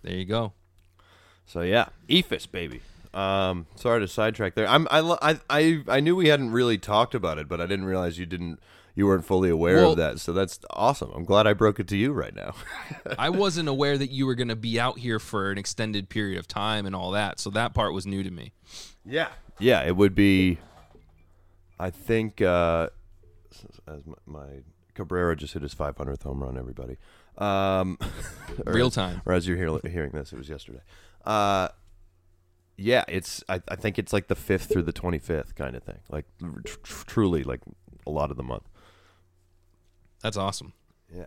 There 0.03 0.13
you 0.15 0.25
go. 0.25 0.53
So 1.45 1.61
yeah, 1.61 1.87
Eephus 2.07 2.49
baby. 2.49 2.81
Um, 3.13 3.67
sorry 3.75 3.99
to 4.01 4.07
sidetrack 4.07 4.55
there. 4.55 4.67
I'm 4.67 4.87
I, 4.89 4.99
I 5.21 5.39
I 5.49 5.83
I 5.87 5.99
knew 5.99 6.15
we 6.15 6.27
hadn't 6.29 6.51
really 6.51 6.77
talked 6.77 7.13
about 7.15 7.37
it, 7.37 7.47
but 7.47 7.59
I 7.61 7.65
didn't 7.65 7.85
realize 7.85 8.17
you 8.17 8.25
didn't 8.25 8.59
you 8.95 9.07
weren't 9.07 9.25
fully 9.25 9.49
aware 9.49 9.77
Well- 9.77 9.91
of 9.91 9.97
that. 9.97 10.19
So 10.19 10.33
that's 10.33 10.59
awesome. 10.71 11.11
I'm 11.13 11.23
glad 11.25 11.47
I 11.47 11.53
broke 11.53 11.79
it 11.79 11.87
to 11.89 11.97
you 11.97 12.11
right 12.11 12.33
now. 12.35 12.53
I 13.17 13.29
wasn't 13.29 13.67
aware 13.69 13.97
that 13.97 14.11
you 14.11 14.25
were 14.25 14.35
going 14.35 14.47
to 14.49 14.55
be 14.55 14.79
out 14.79 14.99
here 14.99 15.19
for 15.19 15.51
an 15.51 15.57
extended 15.57 16.09
period 16.09 16.37
of 16.39 16.47
time 16.47 16.85
and 16.85 16.95
all 16.95 17.11
that. 17.11 17.39
So 17.39 17.49
that 17.51 17.73
part 17.73 17.93
was 17.93 18.05
new 18.05 18.23
to 18.23 18.31
me. 18.31 18.53
Yeah. 19.05 19.29
Yeah, 19.59 19.81
it 19.83 19.95
would 19.95 20.13
be. 20.15 20.59
I 21.79 21.89
think 21.89 22.41
uh, 22.41 22.89
as 23.87 24.05
my, 24.05 24.15
my 24.25 24.45
Cabrera 24.93 25.35
just 25.35 25.53
hit 25.53 25.61
his 25.61 25.73
500th 25.73 26.23
home 26.23 26.43
run. 26.43 26.57
Everybody, 26.57 26.97
um, 27.37 27.97
or 28.65 28.73
Real 28.73 28.91
time. 28.91 29.21
Or 29.25 29.33
as 29.33 29.47
you're 29.47 29.57
hear, 29.57 29.79
hearing 29.91 30.11
this, 30.11 30.33
it 30.33 30.37
was 30.37 30.49
yesterday. 30.49 30.81
Uh, 31.25 31.69
yeah, 32.77 33.03
it's. 33.07 33.43
I, 33.47 33.61
I 33.67 33.75
think 33.75 33.99
it's 33.99 34.13
like 34.13 34.27
the 34.27 34.35
fifth 34.35 34.71
through 34.71 34.83
the 34.83 34.93
25th 34.93 35.55
kind 35.55 35.75
of 35.75 35.83
thing. 35.83 35.99
Like 36.09 36.25
tr- 36.39 36.77
tr- 36.83 37.05
truly, 37.05 37.43
like 37.43 37.61
a 38.05 38.09
lot 38.09 38.31
of 38.31 38.37
the 38.37 38.43
month. 38.43 38.63
That's 40.21 40.37
awesome. 40.37 40.73
Yeah, 41.13 41.25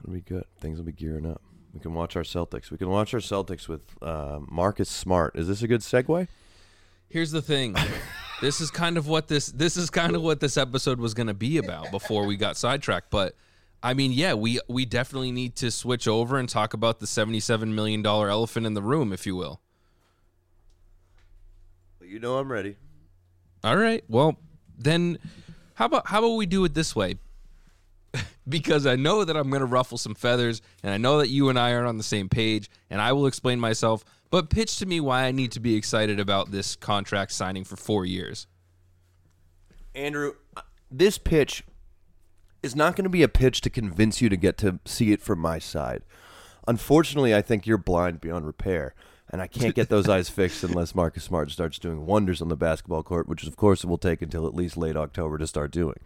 it'll 0.00 0.12
be 0.12 0.20
good. 0.20 0.44
Things 0.60 0.78
will 0.78 0.84
be 0.86 0.92
gearing 0.92 1.26
up. 1.26 1.42
We 1.72 1.80
can 1.80 1.94
watch 1.94 2.16
our 2.16 2.22
Celtics. 2.22 2.70
We 2.70 2.78
can 2.78 2.88
watch 2.88 3.14
our 3.14 3.20
Celtics 3.20 3.68
with 3.68 3.82
uh, 4.02 4.40
Marcus 4.50 4.88
Smart. 4.88 5.36
Is 5.36 5.48
this 5.48 5.62
a 5.62 5.68
good 5.68 5.80
segue? 5.80 6.28
Here's 7.08 7.30
the 7.30 7.42
thing. 7.42 7.76
this 8.40 8.60
is 8.60 8.70
kind 8.70 8.96
of 8.96 9.06
what 9.06 9.28
this 9.28 9.46
this 9.48 9.76
is 9.76 9.90
kind 9.90 10.14
of 10.14 10.22
what 10.22 10.40
this 10.40 10.56
episode 10.56 11.00
was 11.00 11.14
going 11.14 11.26
to 11.26 11.34
be 11.34 11.58
about 11.58 11.90
before 11.90 12.26
we 12.26 12.36
got 12.36 12.56
sidetracked, 12.56 13.10
but 13.10 13.34
I 13.82 13.94
mean, 13.94 14.12
yeah, 14.12 14.34
we 14.34 14.60
we 14.68 14.84
definitely 14.84 15.32
need 15.32 15.56
to 15.56 15.70
switch 15.70 16.08
over 16.08 16.38
and 16.38 16.48
talk 16.48 16.74
about 16.74 16.98
the 16.98 17.06
77 17.06 17.74
million 17.74 18.02
dollar 18.02 18.28
elephant 18.28 18.66
in 18.66 18.74
the 18.74 18.82
room, 18.82 19.12
if 19.12 19.26
you 19.26 19.36
will. 19.36 19.60
You 22.02 22.18
know 22.18 22.38
I'm 22.38 22.50
ready. 22.50 22.76
All 23.62 23.76
right. 23.76 24.02
Well, 24.08 24.38
then 24.78 25.18
how 25.74 25.86
about 25.86 26.08
how 26.08 26.18
about 26.20 26.36
we 26.36 26.46
do 26.46 26.64
it 26.64 26.74
this 26.74 26.96
way? 26.96 27.16
because 28.48 28.86
I 28.86 28.96
know 28.96 29.24
that 29.24 29.36
I'm 29.36 29.50
going 29.50 29.60
to 29.60 29.66
ruffle 29.66 29.98
some 29.98 30.14
feathers 30.14 30.62
and 30.82 30.92
I 30.92 30.96
know 30.96 31.18
that 31.18 31.28
you 31.28 31.48
and 31.50 31.58
I 31.58 31.72
are 31.72 31.84
on 31.84 31.98
the 31.98 32.02
same 32.02 32.28
page 32.28 32.70
and 32.88 33.00
I 33.00 33.12
will 33.12 33.26
explain 33.26 33.60
myself, 33.60 34.04
but 34.30 34.50
pitch 34.50 34.78
to 34.78 34.86
me 34.86 35.00
why 35.00 35.24
I 35.24 35.32
need 35.32 35.52
to 35.52 35.60
be 35.60 35.74
excited 35.74 36.20
about 36.20 36.50
this 36.50 36.76
contract 36.76 37.32
signing 37.32 37.64
for 37.64 37.76
4 37.76 38.04
years. 38.04 38.46
Andrew, 39.94 40.34
this 40.90 41.18
pitch 41.18 41.64
is 42.62 42.74
not 42.76 42.96
going 42.96 43.04
to 43.04 43.10
be 43.10 43.22
a 43.22 43.28
pitch 43.28 43.60
to 43.62 43.70
convince 43.70 44.20
you 44.20 44.28
to 44.28 44.36
get 44.36 44.58
to 44.58 44.80
see 44.84 45.12
it 45.12 45.22
from 45.22 45.38
my 45.38 45.58
side. 45.58 46.02
Unfortunately, 46.66 47.34
I 47.34 47.40
think 47.40 47.66
you're 47.66 47.78
blind 47.78 48.20
beyond 48.20 48.46
repair, 48.46 48.94
and 49.30 49.40
I 49.40 49.46
can't 49.46 49.74
get 49.74 49.88
those 49.88 50.08
eyes 50.08 50.28
fixed 50.28 50.62
unless 50.64 50.94
Marcus 50.94 51.24
Smart 51.24 51.50
starts 51.50 51.78
doing 51.78 52.04
wonders 52.04 52.42
on 52.42 52.48
the 52.48 52.56
basketball 52.56 53.02
court, 53.02 53.28
which 53.28 53.44
of 53.44 53.56
course 53.56 53.84
it 53.84 53.86
will 53.86 53.98
take 53.98 54.22
until 54.22 54.46
at 54.46 54.54
least 54.54 54.76
late 54.76 54.96
October 54.96 55.38
to 55.38 55.46
start 55.46 55.70
doing. 55.70 55.98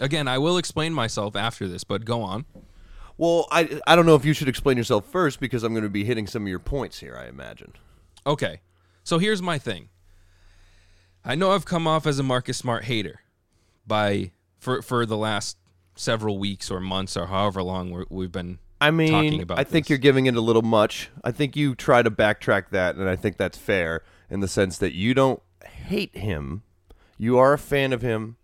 Again, 0.00 0.28
I 0.28 0.38
will 0.38 0.58
explain 0.58 0.92
myself 0.92 1.34
after 1.34 1.66
this, 1.66 1.82
but 1.82 2.04
go 2.04 2.22
on. 2.22 2.44
Well, 3.18 3.46
I 3.50 3.80
I 3.86 3.96
don't 3.96 4.06
know 4.06 4.14
if 4.14 4.24
you 4.24 4.32
should 4.32 4.48
explain 4.48 4.76
yourself 4.76 5.06
first 5.06 5.40
because 5.40 5.62
I'm 5.62 5.72
going 5.72 5.84
to 5.84 5.90
be 5.90 6.04
hitting 6.04 6.26
some 6.26 6.42
of 6.42 6.48
your 6.48 6.58
points 6.58 7.00
here. 7.00 7.16
I 7.16 7.26
imagine. 7.28 7.72
Okay. 8.26 8.60
So 9.04 9.18
here's 9.18 9.40
my 9.42 9.58
thing. 9.58 9.88
I 11.24 11.34
know 11.34 11.52
I've 11.52 11.64
come 11.64 11.86
off 11.86 12.06
as 12.06 12.18
a 12.18 12.22
Marcus 12.22 12.56
Smart 12.58 12.84
hater 12.84 13.20
by 13.86 14.32
for 14.58 14.82
for 14.82 15.06
the 15.06 15.16
last 15.16 15.56
several 15.94 16.38
weeks 16.38 16.70
or 16.70 16.80
months 16.80 17.16
or 17.16 17.26
however 17.26 17.62
long 17.62 17.90
we're, 17.90 18.04
we've 18.10 18.32
been 18.32 18.58
I 18.80 18.90
talking 18.90 18.96
mean, 18.96 19.40
about 19.40 19.58
I 19.58 19.64
think 19.64 19.86
this. 19.86 19.90
you're 19.90 19.98
giving 19.98 20.26
it 20.26 20.36
a 20.36 20.40
little 20.40 20.62
much. 20.62 21.10
I 21.24 21.30
think 21.32 21.56
you 21.56 21.74
try 21.74 22.02
to 22.02 22.10
backtrack 22.10 22.70
that, 22.70 22.96
and 22.96 23.08
I 23.08 23.16
think 23.16 23.38
that's 23.38 23.56
fair 23.56 24.02
in 24.28 24.40
the 24.40 24.48
sense 24.48 24.76
that 24.78 24.94
you 24.94 25.14
don't 25.14 25.40
hate 25.64 26.14
him. 26.16 26.62
You 27.16 27.38
are 27.38 27.54
a 27.54 27.58
fan 27.58 27.92
of 27.94 28.02
him, 28.02 28.36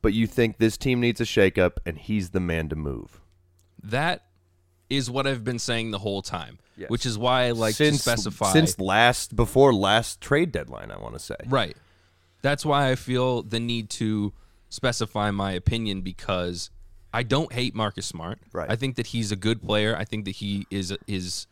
but 0.00 0.14
you 0.14 0.26
think 0.26 0.56
this 0.56 0.78
team 0.78 1.00
needs 1.00 1.20
a 1.20 1.24
shakeup, 1.24 1.72
and 1.84 1.98
he's 1.98 2.30
the 2.30 2.40
man 2.40 2.70
to 2.70 2.76
move. 2.76 3.20
That 3.84 4.24
is 4.90 5.10
what 5.10 5.26
I've 5.26 5.44
been 5.44 5.58
saying 5.58 5.90
the 5.92 5.98
whole 5.98 6.22
time, 6.22 6.58
Yes. 6.76 6.90
which 6.90 7.06
is 7.06 7.16
why 7.18 7.44
I 7.44 7.50
like 7.52 7.74
since, 7.74 7.96
to 7.98 8.02
specify. 8.02 8.52
since 8.52 8.78
last 8.78 9.34
before 9.36 9.72
last 9.74 10.20
trade 10.20 10.52
deadline. 10.52 10.90
I 10.90 10.98
want 10.98 11.14
to 11.14 11.20
say. 11.20 11.36
right. 11.46 11.76
That's 12.42 12.64
why 12.66 12.90
I 12.90 12.94
feel 12.94 13.42
the 13.42 13.58
need 13.58 13.88
to 13.90 14.34
specify 14.68 15.30
my 15.30 15.52
opinion 15.52 16.02
because 16.02 16.68
I 17.12 17.22
don't 17.22 17.50
hate 17.52 17.74
Marcus 17.74 18.04
Smart. 18.04 18.38
Right. 18.52 18.70
I 18.70 18.76
think 18.76 18.96
that 18.96 19.08
he's 19.08 19.32
a 19.32 19.36
good 19.36 19.62
player. 19.62 19.96
I 19.96 20.04
think 20.04 20.26
that 20.26 20.32
he 20.32 20.66
is 20.70 20.94
is 21.06 21.46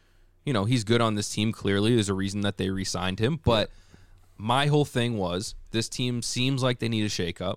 you 0.44 0.52
know, 0.52 0.64
he's 0.64 0.82
good 0.84 1.00
on 1.00 1.14
this 1.14 1.30
team. 1.32 1.52
Clearly, 1.52 1.94
there's 1.94 2.08
a 2.08 2.14
reason 2.14 2.40
that 2.42 2.56
they 2.58 2.68
re-signed 2.68 3.20
him. 3.20 3.38
But 3.44 3.70
my 4.36 4.66
whole 4.66 4.84
thing 4.84 5.16
was 5.16 5.54
this 5.70 5.88
team 5.88 6.20
seems 6.20 6.62
like 6.64 6.80
they 6.80 6.88
need 6.88 7.04
a 7.04 7.08
shakeup, 7.08 7.56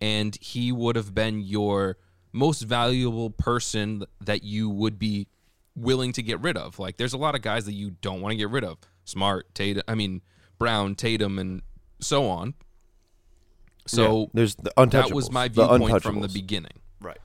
and 0.00 0.36
he 0.42 0.72
would 0.72 0.96
have 0.96 1.14
been 1.14 1.40
your 1.40 1.96
most 2.36 2.62
valuable 2.62 3.30
person 3.30 4.04
that 4.20 4.42
you 4.44 4.68
would 4.68 4.98
be 4.98 5.26
willing 5.74 6.12
to 6.12 6.22
get 6.22 6.40
rid 6.40 6.56
of. 6.56 6.78
Like, 6.78 6.96
there's 6.96 7.12
a 7.14 7.18
lot 7.18 7.34
of 7.34 7.42
guys 7.42 7.64
that 7.66 7.72
you 7.72 7.90
don't 8.00 8.20
want 8.20 8.32
to 8.32 8.36
get 8.36 8.50
rid 8.50 8.64
of. 8.64 8.78
Smart, 9.04 9.54
Tatum, 9.54 9.82
I 9.88 9.94
mean 9.94 10.20
Brown, 10.58 10.94
Tatum, 10.94 11.38
and 11.38 11.62
so 12.00 12.26
on. 12.28 12.54
So 13.86 14.20
Yeah, 14.20 14.26
there's 14.34 14.54
the 14.56 14.72
untouchables. 14.76 14.90
that 14.90 15.10
was 15.12 15.30
my 15.30 15.48
viewpoint 15.48 16.02
from 16.02 16.20
the 16.20 16.28
beginning. 16.28 16.72
Right. 17.00 17.18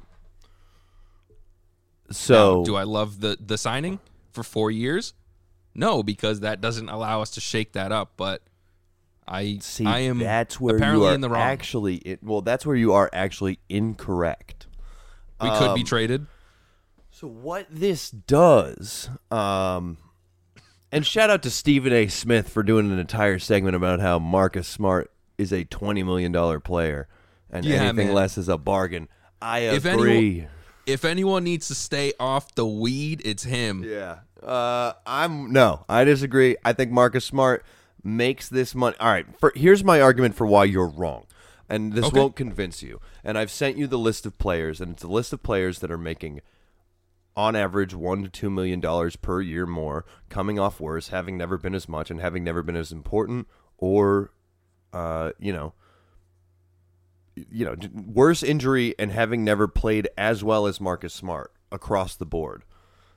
Now, 2.10 2.14
So 2.14 2.64
do 2.66 2.76
I 2.76 2.84
love 2.84 3.20
the 3.20 3.38
the 3.40 3.58
signing 3.58 4.00
for 4.32 4.44
four 4.44 4.70
years? 4.72 5.14
No, 5.74 6.04
because 6.04 6.42
that 6.42 6.62
doesn't 6.62 6.90
allow 6.90 7.22
us 7.22 7.32
to 7.32 7.42
shake 7.42 7.74
that 7.74 7.92
up. 7.92 8.14
But 8.18 8.44
I 9.28 9.58
see 9.62 9.86
I 9.86 10.00
am 10.00 10.20
that's 10.20 10.60
where 10.60 10.76
apparently 10.76 11.06
you 11.06 11.12
are 11.12 11.16
in 11.16 11.22
the 11.22 11.30
wrong. 11.30 11.42
actually 11.42 11.96
it, 11.98 12.24
well 12.24 12.42
that's 12.42 12.66
where 12.66 12.76
you 12.76 12.94
are 12.94 13.10
actually 13.14 13.60
incorrect. 13.70 14.61
We 15.42 15.50
could 15.50 15.76
be 15.76 15.82
um, 15.82 15.86
traded. 15.86 16.28
So 17.12 17.28
what 17.28 17.68
this 17.70 18.10
does, 18.10 19.10
um, 19.30 19.98
and 20.92 21.06
shout 21.06 21.30
out 21.30 21.44
to 21.44 21.50
Stephen 21.50 21.94
A. 21.94 22.08
Smith 22.08 22.50
for 22.50 22.64
doing 22.64 22.92
an 22.92 23.00
entire 23.00 23.38
segment 23.40 23.76
about 23.76 24.00
how 24.00 24.18
Marcus 24.20 24.68
Smart 24.68 25.12
is 25.38 25.52
a 25.52 25.64
twenty 25.66 26.04
million 26.04 26.32
dollar 26.32 26.60
player, 26.60 27.08
and 27.50 27.66
Yeah, 27.66 27.78
anything 27.84 28.08
man. 28.08 28.16
less 28.16 28.38
is 28.38 28.48
a 28.50 28.58
bargain. 28.58 29.08
I 29.42 29.60
If 29.60 29.86
agree. 29.86 30.18
anyone- 30.40 30.48
If 30.88 31.06
anyone 31.06 31.44
needs 31.44 31.68
to 31.68 31.76
stay 31.76 32.14
off 32.20 32.56
the 32.56 32.66
weed, 32.66 33.22
it's 33.24 33.44
him. 33.44 33.84
yeah, 33.84 34.20
uh, 34.42 34.94
I'm 35.06 35.52
no, 35.54 35.86
I 35.88 36.04
disagree. 36.06 36.56
I 36.66 36.74
think 36.74 36.92
Marcus 36.92 37.24
Smart 37.26 37.64
makes 38.04 38.50
this 38.50 38.74
money. 38.74 38.96
All 39.00 39.12
right, 39.12 39.26
for, 39.40 39.52
here's 39.56 39.84
my 39.84 40.02
argument 40.02 40.36
for 40.36 40.48
why 40.48 40.64
you're 40.64 40.88
wrong, 40.88 41.26
and 41.72 41.94
this 41.94 42.06
Okay. 42.06 42.20
won't 42.20 42.36
convince 42.36 42.84
you. 42.84 43.00
And 43.24 43.38
I've 43.38 43.50
sent 43.52 43.78
you 43.78 43.88
the 43.88 43.98
list 43.98 44.26
of 44.26 44.38
players, 44.38 44.80
and 44.82 44.92
it's 44.92 45.04
a 45.04 45.08
list 45.08 45.34
of 45.34 45.42
players 45.42 45.80
that 45.80 45.90
are 45.90 45.98
making 45.98 46.42
on 47.36 47.56
average 47.56 47.96
one 47.96 48.24
to 48.24 48.30
two 48.30 48.50
million 48.50 48.80
dollars 48.80 49.16
per 49.16 49.42
year 49.42 49.66
more, 49.66 50.06
coming 50.30 50.60
off 50.60 50.80
worse, 50.80 51.08
having 51.08 51.38
never 51.38 51.58
been 51.58 51.74
as 51.74 51.88
much, 51.88 52.12
and 52.12 52.20
having 52.20 52.44
never 52.44 52.62
been 52.62 52.76
as 52.76 52.92
important, 52.92 53.48
or, 53.78 54.32
uh, 54.94 55.32
you 55.40 55.54
know, 55.54 55.74
you 57.50 57.64
know, 57.66 57.76
worse 57.94 58.44
injury 58.44 58.94
and 59.00 59.12
having 59.12 59.44
never 59.44 59.68
played 59.68 60.10
as 60.18 60.44
well 60.44 60.68
as 60.68 60.82
Marcus 60.82 61.14
Smart 61.14 61.54
across 61.72 62.16
the 62.18 62.26
board. 62.26 62.64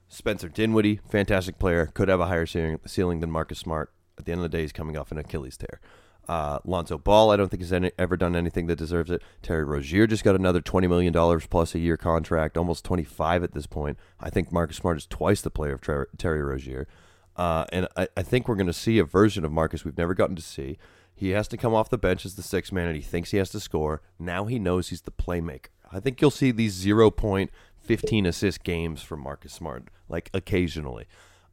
Spencer 0.06 0.48
Dinwiddie, 0.48 1.00
fantastic 1.10 1.58
player, 1.58 1.86
could 1.86 2.08
have 2.08 2.20
a 2.20 2.26
higher 2.26 2.46
ceiling, 2.46 2.78
ceiling 2.86 3.18
than 3.18 3.30
Marcus 3.32 3.58
Smart. 3.58 3.92
At 4.16 4.26
the 4.26 4.32
end 4.32 4.38
of 4.38 4.42
the 4.50 4.56
day, 4.56 4.62
he's 4.62 4.72
coming 4.72 4.96
off 4.96 5.10
an 5.10 5.18
Achilles 5.18 5.56
tear. 5.56 5.80
Uh, 6.26 6.58
Lonzo 6.64 6.96
Ball, 6.96 7.30
I 7.30 7.36
don't 7.36 7.50
think 7.50 7.60
has 7.60 7.72
any, 7.72 7.92
ever 7.98 8.16
done 8.16 8.34
anything 8.34 8.66
that 8.68 8.78
deserves 8.78 9.10
it. 9.10 9.22
Terry 9.42 9.62
Rozier 9.62 10.06
just 10.06 10.24
got 10.24 10.34
another 10.34 10.62
twenty 10.62 10.86
million 10.86 11.12
dollars 11.12 11.46
plus 11.46 11.74
a 11.74 11.78
year 11.78 11.98
contract, 11.98 12.56
almost 12.56 12.82
twenty 12.82 13.04
five 13.04 13.42
at 13.42 13.52
this 13.52 13.66
point. 13.66 13.98
I 14.18 14.30
think 14.30 14.50
Marcus 14.50 14.78
Smart 14.78 14.96
is 14.96 15.06
twice 15.06 15.42
the 15.42 15.50
player 15.50 15.74
of 15.74 15.82
Ter- 15.82 16.08
Terry 16.16 16.42
Rozier, 16.42 16.88
uh, 17.36 17.66
and 17.72 17.88
I, 17.94 18.08
I 18.16 18.22
think 18.22 18.48
we're 18.48 18.54
going 18.54 18.66
to 18.68 18.72
see 18.72 18.98
a 18.98 19.04
version 19.04 19.44
of 19.44 19.52
Marcus 19.52 19.84
we've 19.84 19.98
never 19.98 20.14
gotten 20.14 20.36
to 20.36 20.42
see. 20.42 20.78
He 21.14 21.30
has 21.30 21.46
to 21.48 21.56
come 21.58 21.74
off 21.74 21.90
the 21.90 21.98
bench 21.98 22.24
as 22.24 22.36
the 22.36 22.42
sixth 22.42 22.72
man, 22.72 22.88
and 22.88 22.96
he 22.96 23.02
thinks 23.02 23.30
he 23.30 23.36
has 23.36 23.50
to 23.50 23.60
score. 23.60 24.00
Now 24.18 24.46
he 24.46 24.58
knows 24.58 24.88
he's 24.88 25.02
the 25.02 25.10
playmaker. 25.10 25.66
I 25.92 26.00
think 26.00 26.20
you'll 26.20 26.30
see 26.30 26.50
these 26.50 26.72
zero 26.72 27.10
point 27.10 27.50
fifteen 27.76 28.24
assist 28.24 28.64
games 28.64 29.02
from 29.02 29.20
Marcus 29.20 29.52
Smart, 29.52 29.88
like 30.08 30.30
occasionally. 30.32 31.06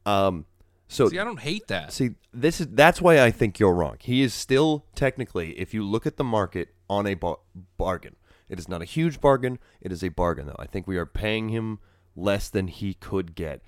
Um, 0.04 0.46
so 0.92 1.08
See, 1.08 1.18
I 1.18 1.24
don't 1.24 1.40
hate 1.40 1.68
that. 1.68 1.92
See, 1.92 2.10
this 2.32 2.60
is 2.60 2.68
that's 2.68 3.00
why 3.00 3.22
I 3.22 3.30
think 3.30 3.58
you're 3.58 3.74
wrong. 3.74 3.96
He 4.00 4.22
is 4.22 4.34
still 4.34 4.84
technically, 4.94 5.58
if 5.58 5.72
you 5.72 5.82
look 5.84 6.06
at 6.06 6.16
the 6.16 6.24
market, 6.24 6.74
on 6.88 7.06
a 7.06 7.14
bar- 7.14 7.38
bargain. 7.78 8.16
It 8.48 8.58
is 8.58 8.68
not 8.68 8.82
a 8.82 8.84
huge 8.84 9.20
bargain. 9.20 9.58
It 9.80 9.92
is 9.92 10.04
a 10.04 10.10
bargain, 10.10 10.46
though. 10.46 10.56
I 10.58 10.66
think 10.66 10.86
we 10.86 10.98
are 10.98 11.06
paying 11.06 11.48
him 11.48 11.78
less 12.14 12.50
than 12.50 12.68
he 12.68 12.92
could 12.92 13.34
get 13.34 13.62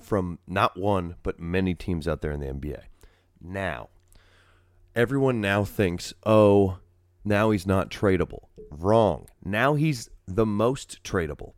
from 0.00 0.38
not 0.46 0.78
one 0.78 1.16
but 1.22 1.40
many 1.40 1.74
teams 1.74 2.06
out 2.06 2.22
there 2.22 2.30
in 2.30 2.38
the 2.38 2.46
NBA. 2.46 2.82
Now, 3.40 3.88
everyone 4.94 5.40
now 5.40 5.64
thinks, 5.64 6.14
oh, 6.24 6.78
now 7.24 7.50
he's 7.50 7.66
not 7.66 7.90
tradable. 7.90 8.44
Wrong. 8.70 9.26
Now 9.44 9.74
he's 9.74 10.08
the 10.26 10.46
most 10.46 11.02
tradable. 11.02 11.54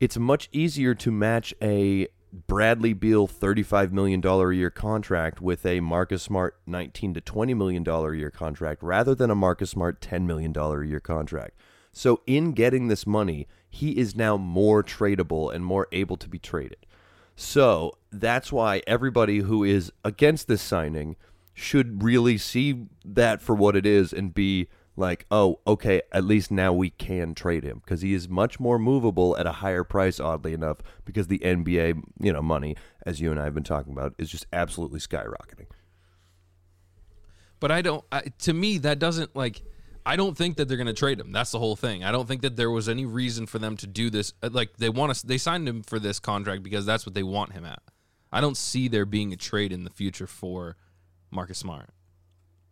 It's 0.00 0.16
much 0.16 0.48
easier 0.52 0.94
to 0.94 1.10
match 1.10 1.54
a 1.60 2.08
Bradley 2.46 2.92
Beal 2.92 3.26
$35 3.26 3.92
million 3.92 4.24
a 4.24 4.50
year 4.50 4.70
contract 4.70 5.40
with 5.40 5.64
a 5.64 5.80
Marcus 5.80 6.22
Smart 6.22 6.58
19 6.66 7.14
to 7.14 7.20
$20 7.20 7.56
million 7.56 7.88
a 7.88 8.12
year 8.12 8.30
contract 8.30 8.82
rather 8.82 9.14
than 9.14 9.30
a 9.30 9.34
Marcus 9.34 9.70
Smart 9.70 10.00
$10 10.00 10.26
million 10.26 10.56
a 10.56 10.84
year 10.84 11.00
contract. 11.00 11.58
So, 11.92 12.20
in 12.26 12.52
getting 12.52 12.88
this 12.88 13.06
money, 13.06 13.46
he 13.70 13.92
is 13.92 14.14
now 14.14 14.36
more 14.36 14.82
tradable 14.82 15.54
and 15.54 15.64
more 15.64 15.88
able 15.92 16.18
to 16.18 16.28
be 16.28 16.38
traded. 16.38 16.84
So 17.36 17.98
that's 18.10 18.50
why 18.50 18.82
everybody 18.86 19.40
who 19.40 19.62
is 19.62 19.92
against 20.02 20.48
this 20.48 20.62
signing 20.62 21.16
should 21.52 22.02
really 22.02 22.38
see 22.38 22.86
that 23.04 23.42
for 23.42 23.54
what 23.54 23.76
it 23.76 23.84
is 23.84 24.12
and 24.12 24.34
be 24.34 24.68
like, 24.96 25.26
oh, 25.30 25.60
okay, 25.66 26.00
at 26.12 26.24
least 26.24 26.50
now 26.50 26.72
we 26.72 26.90
can 26.90 27.34
trade 27.34 27.64
him 27.64 27.80
because 27.84 28.00
he 28.00 28.14
is 28.14 28.28
much 28.28 28.58
more 28.58 28.78
movable 28.78 29.36
at 29.36 29.46
a 29.46 29.52
higher 29.52 29.84
price, 29.84 30.18
oddly 30.18 30.52
enough, 30.52 30.78
because 31.04 31.26
the 31.28 31.38
NBA, 31.40 32.02
you 32.20 32.32
know, 32.32 32.42
money, 32.42 32.76
as 33.04 33.20
you 33.20 33.30
and 33.30 33.38
I 33.38 33.44
have 33.44 33.54
been 33.54 33.62
talking 33.62 33.92
about, 33.92 34.14
is 34.18 34.30
just 34.30 34.46
absolutely 34.52 35.00
skyrocketing. 35.00 35.66
But 37.60 37.70
I 37.70 37.82
don't. 37.82 38.04
I, 38.12 38.22
to 38.40 38.52
me, 38.52 38.78
that 38.78 38.98
doesn't 38.98 39.34
like. 39.34 39.62
I 40.04 40.16
don't 40.16 40.36
think 40.36 40.56
that 40.56 40.68
they're 40.68 40.76
going 40.76 40.86
to 40.86 40.92
trade 40.92 41.18
him. 41.18 41.32
That's 41.32 41.50
the 41.50 41.58
whole 41.58 41.74
thing. 41.74 42.04
I 42.04 42.12
don't 42.12 42.28
think 42.28 42.42
that 42.42 42.56
there 42.56 42.70
was 42.70 42.88
any 42.88 43.04
reason 43.04 43.46
for 43.46 43.58
them 43.58 43.76
to 43.78 43.86
do 43.86 44.08
this. 44.08 44.32
Uh, 44.42 44.50
Like 44.52 44.76
they 44.76 44.88
want 44.88 45.14
to. 45.14 45.26
They 45.26 45.38
signed 45.38 45.68
him 45.68 45.82
for 45.82 45.98
this 45.98 46.20
contract 46.20 46.62
because 46.62 46.86
that's 46.86 47.06
what 47.06 47.14
they 47.14 47.22
want 47.22 47.52
him 47.52 47.64
at. 47.64 47.82
I 48.30 48.40
don't 48.40 48.56
see 48.56 48.88
there 48.88 49.06
being 49.06 49.32
a 49.32 49.36
trade 49.36 49.72
in 49.72 49.84
the 49.84 49.90
future 49.90 50.26
for 50.26 50.76
Marcus 51.30 51.58
Smart. 51.58 51.90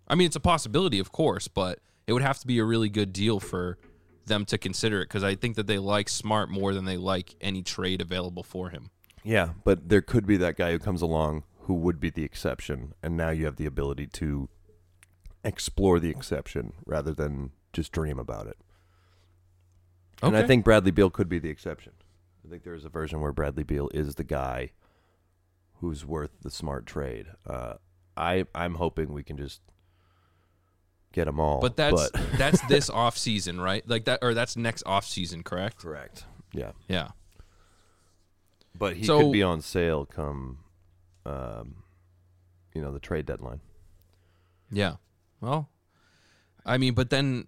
I 0.07 0.15
mean, 0.15 0.27
it's 0.27 0.37
a 0.37 0.41
possibility, 0.41 0.99
of 0.99 1.13
course, 1.13 1.49
but 1.49 1.79
it 2.07 2.13
would 2.13 2.23
have 2.23 2.39
to 2.41 2.47
be 2.47 2.59
a 2.59 2.65
really 2.65 2.89
good 2.89 3.13
deal 3.13 3.41
for 3.41 3.79
them 4.27 4.45
to 4.47 4.59
consider 4.59 5.01
it 5.01 5.07
because 5.07 5.25
I 5.25 5.35
think 5.35 5.57
that 5.57 5.67
they 5.67 5.79
like 5.79 6.09
Smart 6.09 6.51
more 6.51 6.75
than 6.75 6.85
they 6.85 6.97
like 6.97 7.35
any 7.41 7.63
trade 7.63 8.01
available 8.01 8.43
for 8.43 8.71
him. 8.71 8.91
Yeah, 9.23 9.51
but 9.65 9.89
there 9.89 10.03
could 10.03 10.27
be 10.27 10.37
that 10.39 10.57
guy 10.57 10.73
who 10.73 10.79
comes 10.79 11.03
along 11.03 11.45
who 11.61 11.75
would 11.75 11.99
be 11.99 12.11
the 12.11 12.25
exception, 12.25 12.93
and 13.03 13.17
now 13.17 13.31
you 13.31 13.47
have 13.47 13.57
the 13.57 13.67
ability 13.67 14.07
to 14.07 14.49
explore 15.43 15.99
the 15.99 16.11
exception 16.11 16.75
rather 16.85 17.13
than 17.13 17.53
just 17.73 17.91
dream 17.91 18.19
about 18.19 18.47
it. 18.47 18.59
And 20.23 20.37
I 20.37 20.43
think 20.43 20.65
Bradley 20.65 20.91
Beal 20.91 21.11
could 21.11 21.29
be 21.29 21.39
the 21.39 21.51
exception. 21.51 21.93
I 22.47 22.51
think 22.51 22.63
there 22.63 22.75
is 22.75 22.85
a 22.85 22.91
version 22.91 23.21
where 23.21 23.33
Bradley 23.33 23.65
Beal 23.65 23.91
is 23.93 24.15
the 24.15 24.25
guy 24.25 24.73
who's 25.81 26.05
worth 26.05 26.31
the 26.43 26.51
smart 26.51 26.87
trade. 26.87 27.27
Uh, 27.47 27.75
I 28.17 28.47
I'm 28.55 28.75
hoping 28.77 29.13
we 29.13 29.23
can 29.23 29.37
just 29.37 29.61
get 31.15 31.25
them 31.27 31.39
all. 31.41 31.61
But 31.61 31.77
that's 31.77 32.11
but 32.11 32.21
that's 32.39 32.61
this 32.67 32.91
off 32.91 33.17
season, 33.17 33.61
right? 33.61 33.89
Like 33.89 34.05
that, 34.07 34.19
or 34.23 34.35
that's 34.35 34.57
next 34.57 34.83
off 34.85 35.07
season, 35.07 35.43
correct? 35.43 35.79
correct. 35.79 36.25
Yeah, 36.53 36.73
Yeah. 36.89 37.09
but 38.79 38.97
he 38.97 39.05
So- 39.05 39.21
could 39.21 39.33
be 39.33 39.43
on 39.43 39.61
sale 39.61 40.05
come, 40.05 40.59
um, 41.25 41.77
you 42.75 42.83
know, 42.83 42.93
the 42.93 43.01
trade 43.01 43.27
deadline. 43.27 43.61
Yeah. 44.71 44.97
Well, 45.41 45.69
I 46.67 46.79
mean, 46.79 46.95
but 46.95 47.11
then 47.11 47.47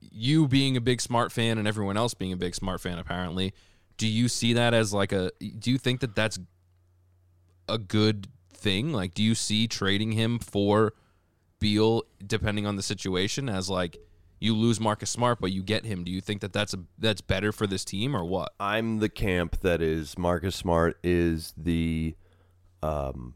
you 0.00 0.48
being 0.48 0.76
a 0.76 0.80
big 0.80 1.00
smart 1.00 1.30
fan 1.32 1.58
and 1.58 1.68
everyone 1.68 1.96
else 1.96 2.14
being 2.14 2.32
a 2.32 2.36
big 2.36 2.54
smart 2.54 2.80
fan, 2.80 2.98
apparently, 2.98 3.52
do 3.98 4.06
you 4.06 4.28
see 4.28 4.52
that 4.54 4.72
as 4.74 4.92
like 4.92 5.12
a? 5.12 5.30
Do 5.58 5.70
you 5.70 5.78
think 5.78 6.00
that 6.00 6.14
that's 6.14 6.38
a 7.68 7.78
good 7.78 8.28
thing? 8.52 8.92
Like, 8.92 9.14
do 9.14 9.22
you 9.22 9.34
see 9.34 9.66
trading 9.68 10.12
him 10.12 10.38
for 10.38 10.94
Beal, 11.58 12.02
depending 12.24 12.66
on 12.66 12.76
the 12.76 12.82
situation, 12.82 13.48
as 13.48 13.70
like 13.70 13.98
you 14.38 14.54
lose 14.54 14.78
Marcus 14.78 15.10
Smart, 15.10 15.40
but 15.40 15.52
you 15.52 15.62
get 15.62 15.84
him? 15.86 16.04
Do 16.04 16.10
you 16.10 16.20
think 16.20 16.40
that 16.42 16.52
that's 16.52 16.74
a 16.74 16.78
that's 16.98 17.20
better 17.20 17.52
for 17.52 17.66
this 17.66 17.84
team 17.84 18.14
or 18.14 18.24
what? 18.24 18.52
I'm 18.60 18.98
the 18.98 19.08
camp 19.08 19.60
that 19.60 19.80
is 19.80 20.18
Marcus 20.18 20.54
Smart 20.54 20.98
is 21.02 21.54
the 21.56 22.14
um, 22.82 23.34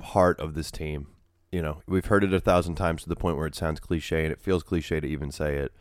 heart 0.00 0.40
of 0.40 0.54
this 0.54 0.70
team. 0.70 1.08
You 1.52 1.62
know, 1.62 1.82
we've 1.86 2.06
heard 2.06 2.24
it 2.24 2.34
a 2.34 2.40
thousand 2.40 2.76
times 2.76 3.02
to 3.02 3.08
the 3.08 3.16
point 3.16 3.36
where 3.36 3.46
it 3.46 3.54
sounds 3.54 3.80
cliche 3.80 4.24
and 4.24 4.32
it 4.32 4.40
feels 4.40 4.62
cliche 4.62 5.00
to 5.00 5.06
even 5.06 5.30
say 5.30 5.56
it. 5.56 5.72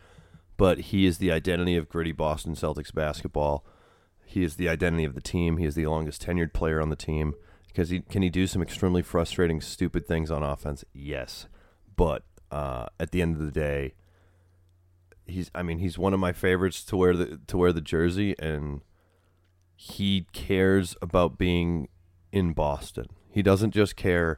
But 0.58 0.80
he 0.80 1.06
is 1.06 1.18
the 1.18 1.32
identity 1.32 1.76
of 1.76 1.90
gritty 1.90 2.12
Boston 2.12 2.54
Celtics 2.54 2.94
basketball. 2.94 3.66
He 4.26 4.44
is 4.44 4.56
the 4.56 4.70
identity 4.70 5.04
of 5.04 5.16
the 5.16 5.22
team. 5.22 5.58
He 5.58 5.66
is 5.66 5.76
the 5.76 5.88
longest 5.88 6.26
tenured 6.26 6.54
player 6.54 6.80
on 6.82 6.90
the 6.90 6.96
team. 6.96 7.34
Because 7.68 7.90
he 7.90 8.02
can 8.02 8.22
he 8.22 8.30
do 8.30 8.46
some 8.46 8.62
extremely 8.62 9.02
frustrating, 9.02 9.60
stupid 9.62 10.06
things 10.08 10.30
on 10.30 10.44
offense? 10.44 10.86
Yes, 10.94 11.48
but 11.96 12.24
uh, 12.52 12.88
at 13.00 13.12
the 13.12 13.22
end 13.22 13.36
of 13.36 13.42
the 13.42 13.52
day, 13.52 13.94
he's. 15.26 15.50
I 15.56 15.64
mean, 15.64 15.80
he's 15.80 15.98
one 15.98 16.14
of 16.14 16.20
my 16.20 16.34
favorites 16.34 16.84
to 16.86 16.98
wear 16.98 17.16
the 17.16 17.40
to 17.48 17.58
wear 17.58 17.74
the 17.74 17.82
jersey, 17.82 18.36
and 18.40 18.82
he 19.76 20.28
cares 20.34 20.96
about 21.02 21.38
being 21.38 21.90
in 22.32 22.54
Boston. 22.54 23.08
He 23.30 23.42
doesn't 23.42 23.72
just 23.72 23.96
care 23.96 24.38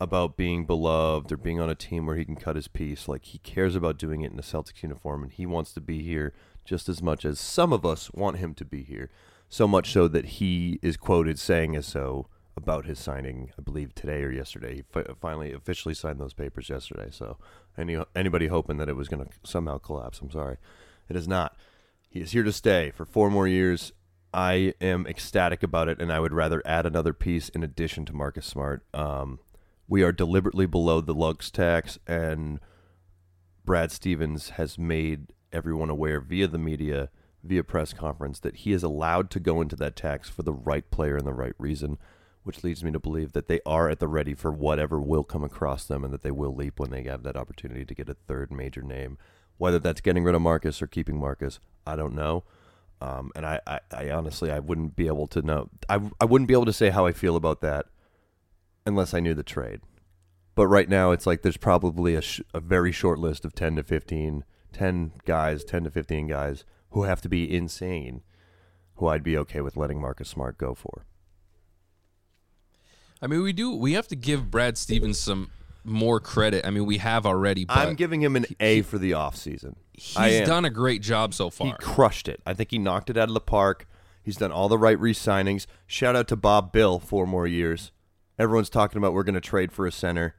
about 0.00 0.36
being 0.36 0.66
beloved 0.66 1.30
or 1.30 1.36
being 1.36 1.60
on 1.60 1.70
a 1.70 1.74
team 1.74 2.06
where 2.06 2.16
he 2.16 2.24
can 2.24 2.36
cut 2.36 2.56
his 2.56 2.68
piece. 2.68 3.06
Like 3.06 3.24
he 3.24 3.38
cares 3.38 3.76
about 3.76 3.98
doing 3.98 4.22
it 4.22 4.32
in 4.32 4.38
a 4.38 4.42
Celtics 4.42 4.82
uniform, 4.82 5.22
and 5.22 5.32
he 5.32 5.46
wants 5.46 5.72
to 5.74 5.80
be 5.80 6.02
here 6.02 6.32
just 6.64 6.88
as 6.88 7.02
much 7.02 7.24
as 7.24 7.38
some 7.38 7.72
of 7.72 7.84
us 7.84 8.10
want 8.12 8.38
him 8.38 8.54
to 8.54 8.64
be 8.64 8.82
here. 8.82 9.10
So 9.48 9.68
much 9.68 9.92
so 9.92 10.08
that 10.08 10.24
he 10.24 10.78
is 10.82 10.96
quoted 10.96 11.38
saying 11.38 11.76
as 11.76 11.86
so 11.86 12.28
about 12.56 12.86
his 12.86 12.98
signing, 12.98 13.50
I 13.58 13.62
believe 13.62 13.94
today 13.94 14.22
or 14.22 14.30
yesterday. 14.30 14.76
He 14.76 14.82
fi- 14.82 15.14
finally 15.20 15.52
officially 15.52 15.94
signed 15.94 16.20
those 16.20 16.34
papers 16.34 16.68
yesterday. 16.68 17.08
So 17.10 17.38
any 17.76 17.96
anybody 18.14 18.48
hoping 18.48 18.76
that 18.78 18.88
it 18.88 18.96
was 18.96 19.08
going 19.08 19.24
to 19.24 19.30
somehow 19.44 19.78
collapse, 19.78 20.20
I'm 20.20 20.30
sorry, 20.30 20.56
it 21.08 21.16
is 21.16 21.26
not. 21.26 21.56
He 22.08 22.20
is 22.20 22.32
here 22.32 22.42
to 22.42 22.52
stay 22.52 22.90
for 22.90 23.06
four 23.06 23.30
more 23.30 23.48
years. 23.48 23.92
I 24.34 24.74
am 24.80 25.06
ecstatic 25.06 25.62
about 25.62 25.88
it, 25.88 26.00
and 26.00 26.12
I 26.12 26.20
would 26.20 26.32
rather 26.32 26.62
add 26.64 26.86
another 26.86 27.12
piece 27.12 27.48
in 27.50 27.62
addition 27.62 28.04
to 28.06 28.12
Marcus 28.14 28.46
Smart. 28.46 28.84
Um, 28.94 29.38
we 29.88 30.02
are 30.02 30.12
deliberately 30.12 30.66
below 30.66 31.00
the 31.00 31.14
Lux 31.14 31.50
tax, 31.50 31.98
and 32.06 32.60
Brad 33.64 33.92
Stevens 33.92 34.50
has 34.50 34.78
made 34.78 35.32
everyone 35.52 35.90
aware 35.90 36.20
via 36.20 36.48
the 36.48 36.58
media, 36.58 37.10
via 37.44 37.62
press 37.62 37.92
conference, 37.92 38.38
that 38.40 38.56
he 38.56 38.72
is 38.72 38.82
allowed 38.82 39.30
to 39.30 39.40
go 39.40 39.60
into 39.60 39.76
that 39.76 39.96
tax 39.96 40.30
for 40.30 40.42
the 40.42 40.52
right 40.52 40.90
player 40.90 41.16
and 41.16 41.26
the 41.26 41.34
right 41.34 41.54
reason, 41.58 41.98
which 42.44 42.64
leads 42.64 42.82
me 42.82 42.90
to 42.90 42.98
believe 42.98 43.32
that 43.32 43.46
they 43.46 43.60
are 43.64 43.88
at 43.88 44.00
the 44.00 44.08
ready 44.08 44.34
for 44.34 44.50
whatever 44.50 45.00
will 45.00 45.24
come 45.24 45.44
across 45.44 45.84
them 45.84 46.04
and 46.04 46.12
that 46.12 46.22
they 46.22 46.30
will 46.30 46.54
leap 46.54 46.78
when 46.78 46.90
they 46.90 47.02
have 47.04 47.22
that 47.22 47.36
opportunity 47.36 47.84
to 47.84 47.94
get 47.94 48.08
a 48.08 48.14
third 48.14 48.50
major 48.50 48.82
name. 48.82 49.16
Whether 49.58 49.78
that's 49.78 50.00
getting 50.00 50.24
rid 50.24 50.34
of 50.34 50.42
Marcus 50.42 50.82
or 50.82 50.86
keeping 50.86 51.18
Marcus, 51.18 51.60
I 51.86 51.94
don't 51.94 52.14
know. 52.14 52.44
Um, 53.00 53.30
and 53.34 53.46
I, 53.46 53.60
I, 53.66 53.80
I 53.92 54.10
honestly, 54.10 54.50
I 54.50 54.58
wouldn't 54.58 54.96
be 54.96 55.06
able 55.06 55.26
to 55.28 55.42
know. 55.42 55.70
I, 55.88 56.00
I 56.20 56.24
wouldn't 56.24 56.48
be 56.48 56.54
able 56.54 56.66
to 56.66 56.72
say 56.72 56.90
how 56.90 57.06
I 57.06 57.12
feel 57.12 57.36
about 57.36 57.60
that 57.60 57.86
unless 58.86 59.14
I 59.14 59.20
knew 59.20 59.34
the 59.34 59.42
trade. 59.42 59.80
But 60.54 60.66
right 60.66 60.88
now, 60.88 61.12
it's 61.12 61.26
like 61.26 61.42
there's 61.42 61.56
probably 61.56 62.14
a, 62.14 62.20
sh- 62.20 62.42
a 62.52 62.60
very 62.60 62.92
short 62.92 63.18
list 63.18 63.44
of 63.44 63.54
10 63.54 63.76
to 63.76 63.82
15, 63.82 64.44
10 64.72 65.12
guys, 65.24 65.64
10 65.64 65.84
to 65.84 65.90
15 65.90 66.26
guys 66.26 66.64
who 66.90 67.04
have 67.04 67.22
to 67.22 67.28
be 67.28 67.54
insane, 67.54 68.22
who 68.96 69.06
I'd 69.06 69.22
be 69.22 69.38
okay 69.38 69.60
with 69.60 69.76
letting 69.76 70.00
Marcus 70.00 70.28
Smart 70.28 70.58
go 70.58 70.74
for. 70.74 71.04
I 73.22 73.28
mean, 73.28 73.42
we 73.42 73.52
do. 73.52 73.74
We 73.74 73.92
have 73.92 74.08
to 74.08 74.16
give 74.16 74.50
Brad 74.50 74.76
Stevens 74.76 75.18
some 75.18 75.50
more 75.84 76.20
credit. 76.20 76.66
I 76.66 76.70
mean, 76.70 76.84
we 76.86 76.98
have 76.98 77.24
already. 77.24 77.64
But 77.64 77.78
I'm 77.78 77.94
giving 77.94 78.20
him 78.20 78.34
an 78.36 78.46
A 78.60 78.82
for 78.82 78.98
the 78.98 79.12
offseason. 79.12 79.76
He's 79.92 80.46
done 80.46 80.64
a 80.64 80.70
great 80.70 81.02
job 81.02 81.32
so 81.32 81.48
far. 81.48 81.68
He 81.68 81.72
crushed 81.74 82.28
it. 82.28 82.40
I 82.44 82.54
think 82.54 82.72
he 82.72 82.78
knocked 82.78 83.08
it 83.10 83.16
out 83.16 83.28
of 83.28 83.34
the 83.34 83.40
park. 83.40 83.86
He's 84.22 84.36
done 84.36 84.52
all 84.52 84.68
the 84.68 84.78
right 84.78 84.98
re-signings. 84.98 85.66
Shout 85.86 86.14
out 86.14 86.28
to 86.28 86.36
Rob 86.36 86.74
Will, 86.74 86.98
four 86.98 87.26
more 87.26 87.46
years. 87.46 87.90
Everyone's 88.38 88.70
talking 88.70 88.98
about 88.98 89.12
we're 89.12 89.24
going 89.24 89.34
to 89.34 89.40
trade 89.40 89.72
for 89.72 89.86
a 89.86 89.92
center. 89.92 90.34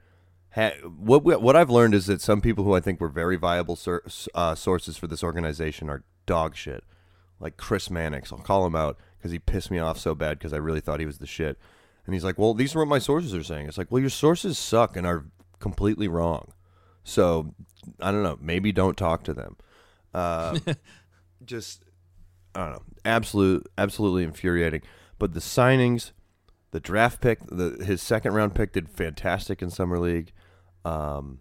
What 0.98 1.24
what 1.24 1.56
I've 1.56 1.70
learned 1.70 1.94
is 1.96 2.06
that 2.08 2.22
some 2.22 2.42
people 2.42 2.64
who 2.64 2.74
I 2.74 2.80
think 2.80 3.00
were 3.00 3.10
very 3.10 3.38
viable 3.38 3.76
sur- 3.76 4.04
uh, 4.36 4.56
sources 4.56 4.98
for 4.98 5.08
this 5.08 5.24
organization 5.24 5.90
are 5.90 6.04
dog 6.26 6.56
shit, 6.56 6.84
like 7.40 7.58
Chris 7.58 7.90
Mannix. 7.90 8.32
I'll 8.32 8.40
call 8.40 8.66
him 8.66 8.76
out 8.76 8.98
because 9.18 9.32
he 9.32 9.40
pissed 9.40 9.72
me 9.72 9.80
off 9.80 9.98
so 9.98 10.14
bad 10.14 10.38
because 10.38 10.54
I 10.54 10.58
really 10.58 10.82
thought 10.82 11.00
he 11.00 11.06
was 11.06 11.18
the 11.18 11.28
shit. 11.28 11.58
And 12.06 12.14
he's 12.14 12.24
like, 12.24 12.38
"Well, 12.38 12.54
these 12.54 12.76
are 12.76 12.80
what 12.80 12.88
my 12.88 13.00
sources 13.00 13.34
are 13.34 13.44
saying." 13.44 13.68
It's 13.68 13.78
like, 13.78 13.92
"Well, 13.92 14.02
your 14.02 14.10
sources 14.10 14.58
suck 14.58 14.98
and 14.98 15.08
are 15.08 15.26
completely 15.60 16.08
wrong." 16.08 16.52
So 17.04 17.54
I 18.00 18.12
don't 18.12 18.24
know. 18.24 18.38
Maybe 18.42 18.72
don't 18.72 18.98
talk 18.98 19.24
to 19.26 19.34
them. 19.34 19.58
Uh, 20.14 20.60
just 21.46 21.84
I 22.56 22.64
don't 22.66 22.72
know. 22.74 22.84
Absolute, 23.06 23.68
absolutely 23.78 24.24
infuriating. 24.24 24.82
But 25.20 25.34
the 25.34 25.40
signings, 25.40 26.12
the 26.72 26.80
draft 26.80 27.22
pick, 27.22 27.40
the 27.48 27.84
his 27.84 28.02
second 28.02 28.34
round 28.34 28.56
pick 28.56 28.74
did 28.74 28.90
fantastic 28.90 29.62
in 29.62 29.70
summer 29.70 30.00
league. 30.00 30.32
Um, 30.86 31.40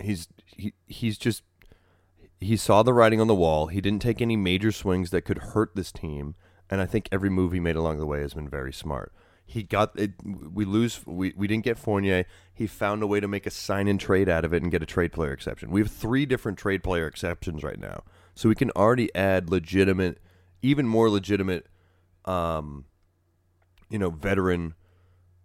he's 0.00 0.28
he 0.46 0.74
he's 0.86 1.18
just 1.18 1.42
he 2.40 2.56
saw 2.56 2.82
the 2.82 2.92
writing 2.92 3.20
on 3.20 3.26
the 3.26 3.34
wall. 3.34 3.68
He 3.68 3.80
didn't 3.80 4.02
take 4.02 4.20
any 4.20 4.36
major 4.36 4.72
swings 4.72 5.10
that 5.10 5.22
could 5.22 5.38
hurt 5.38 5.74
this 5.74 5.92
team, 5.92 6.34
and 6.68 6.80
I 6.80 6.86
think 6.86 7.08
every 7.10 7.30
move 7.30 7.52
he 7.52 7.60
made 7.60 7.76
along 7.76 7.98
the 7.98 8.06
way 8.06 8.20
has 8.20 8.34
been 8.34 8.48
very 8.48 8.72
smart. 8.72 9.12
He 9.46 9.62
got 9.62 9.98
it. 9.98 10.12
We 10.24 10.64
lose. 10.64 11.00
We, 11.06 11.32
we 11.36 11.46
didn't 11.46 11.64
get 11.64 11.78
Fournier. 11.78 12.24
He 12.52 12.66
found 12.66 13.02
a 13.02 13.06
way 13.06 13.20
to 13.20 13.28
make 13.28 13.46
a 13.46 13.50
sign 13.50 13.88
and 13.88 14.00
trade 14.00 14.28
out 14.28 14.44
of 14.44 14.52
it 14.52 14.62
and 14.62 14.70
get 14.70 14.82
a 14.82 14.86
trade 14.86 15.12
player 15.12 15.32
exception. 15.32 15.70
We 15.70 15.80
have 15.80 15.90
three 15.90 16.26
different 16.26 16.58
trade 16.58 16.82
player 16.82 17.06
exceptions 17.06 17.62
right 17.62 17.78
now, 17.78 18.04
so 18.34 18.48
we 18.48 18.54
can 18.54 18.70
already 18.70 19.14
add 19.14 19.50
legitimate, 19.50 20.18
even 20.62 20.88
more 20.88 21.10
legitimate, 21.10 21.66
um, 22.24 22.86
you 23.90 23.98
know, 23.98 24.10
veteran, 24.10 24.74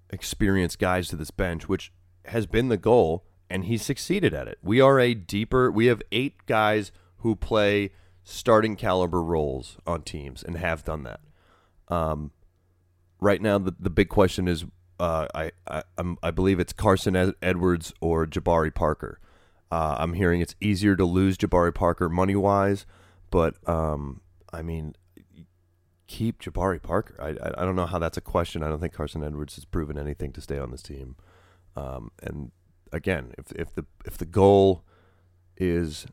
experienced 0.10 0.80
guys 0.80 1.10
to 1.10 1.16
this 1.16 1.32
bench, 1.32 1.68
which 1.68 1.92
has 2.26 2.46
been 2.46 2.70
the 2.70 2.78
goal, 2.78 3.26
and 3.50 3.66
he 3.66 3.78
succeeded 3.78 4.34
at 4.34 4.48
it. 4.48 4.60
We 4.64 4.80
are 4.80 5.00
a 5.00 5.14
deeper. 5.14 5.70
We 5.70 5.88
have 5.88 6.02
eight 6.12 6.46
guys 6.46 6.92
who 7.18 7.36
play 7.36 7.92
starting 8.24 8.76
caliber 8.76 9.22
roles 9.22 9.78
on 9.86 10.04
teams 10.04 10.44
and 10.44 10.56
have 10.56 10.84
done 10.84 11.04
that. 11.04 11.20
Um, 11.88 12.32
right 13.19 13.41
now 13.41 13.58
the, 13.58 13.75
the 13.79 13.89
big 13.89 14.10
question 14.10 14.47
is 14.47 14.65
uh, 14.99 15.27
I 15.34 15.51
I, 15.67 15.84
I'm, 15.97 16.17
I 16.21 16.32
believe 16.32 16.60
it's 16.60 16.73
Carson 16.73 17.15
Ed- 17.15 17.36
Edwards 17.41 17.93
or 18.01 18.25
Jabari 18.25 18.73
Parker. 18.73 19.19
Uh, 19.71 19.95
I'm 19.99 20.13
hearing 20.13 20.41
it's 20.41 20.55
easier 20.60 20.95
to 20.95 21.05
lose 21.05 21.38
Jabari 21.38 21.73
Parker 21.73 22.10
money 22.10 22.36
wise, 22.36 22.86
but 23.29 23.55
um, 23.69 24.21
I 24.51 24.62
mean, 24.62 24.95
keep 26.08 26.41
Jabari 26.41 26.82
Parker. 26.82 27.15
I, 27.21 27.29
I 27.29 27.62
I 27.62 27.65
don't 27.65 27.75
know 27.75 27.86
how 27.86 27.99
that's 27.99 28.17
a 28.17 28.21
question. 28.21 28.63
I 28.63 28.67
don't 28.67 28.79
think 28.79 28.93
Carson 28.93 29.23
Edwards 29.23 29.55
has 29.55 29.65
proven 29.65 29.97
anything 29.97 30.34
to 30.34 30.41
stay 30.41 30.58
on 30.58 30.71
this 30.71 30.82
team. 30.82 31.15
Um, 31.75 32.12
and 32.21 32.51
again, 32.91 33.34
if 33.38 33.51
if 33.53 33.73
the 33.73 33.86
if 34.05 34.17
the 34.17 34.25
goal 34.25 34.84
is 35.55 36.08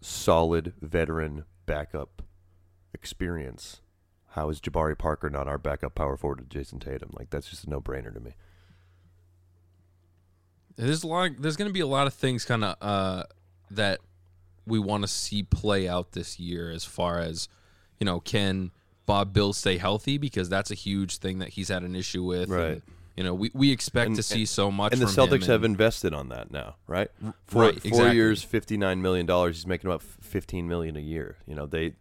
solid 0.00 0.74
veteran 0.80 1.44
backup 1.66 2.22
experience, 2.92 3.80
how 4.32 4.48
is 4.50 4.60
Jabari 4.60 4.96
Parker 4.98 5.30
not 5.30 5.48
our 5.48 5.58
backup 5.58 5.94
power 5.94 6.16
forward 6.16 6.38
to 6.38 6.58
Jayson 6.58 6.80
Tatum? 6.80 7.10
Like 7.12 7.30
that's 7.30 7.48
just 7.48 7.64
a 7.64 7.70
no 7.70 7.80
brainer 7.80 8.12
to 8.12 8.20
me. 8.20 8.34
There's 10.76 11.02
a 11.02 11.06
lot. 11.06 11.30
There's 11.38 11.56
going 11.56 11.68
to 11.68 11.72
be 11.72 11.80
a 11.80 11.86
lot 11.86 12.06
of 12.06 12.14
things 12.14 12.44
kind 12.44 12.64
of 12.64 12.76
uh, 12.80 13.24
that 13.70 14.00
we 14.66 14.78
want 14.78 15.02
to 15.02 15.08
see 15.08 15.42
play 15.42 15.86
out 15.88 16.12
this 16.12 16.40
year, 16.40 16.70
as 16.70 16.84
far 16.84 17.18
as 17.18 17.48
you 18.00 18.06
know, 18.06 18.20
can 18.20 18.70
Rob 19.06 19.36
Will 19.36 19.52
stay 19.52 19.76
healthy 19.76 20.16
because 20.16 20.48
that's 20.48 20.70
a 20.70 20.74
huge 20.74 21.18
thing 21.18 21.38
that 21.40 21.50
he's 21.50 21.68
had 21.68 21.82
an 21.82 21.94
issue 21.94 22.24
with. 22.24 22.48
Right. 22.48 22.72
And, 22.72 22.82
you 23.16 23.24
know, 23.24 23.34
we, 23.34 23.50
we 23.52 23.70
expect 23.70 24.06
And- 24.08 24.16
to 24.16 24.22
see 24.22 24.46
so 24.46 24.70
much. 24.70 24.94
And 24.94 25.02
the 25.02 25.06
Celtics 25.06 25.46
have 25.46 25.64
and- 25.64 25.72
invested 25.72 26.14
on 26.14 26.30
that 26.30 26.50
now, 26.50 26.76
right? 26.86 27.10
Four, 27.44 27.62
right, 27.62 27.74
four 27.74 27.90
exactly. 27.90 28.16
years, 28.16 28.42
fifty 28.42 28.78
nine 28.78 29.02
million 29.02 29.26
dollars. 29.26 29.56
He's 29.56 29.66
making 29.66 29.88
about 29.88 30.00
fifteen 30.02 30.66
million 30.66 30.96
a 30.96 31.00
year. 31.00 31.36
You 31.46 31.54
know, 31.54 31.66
they 31.66 31.92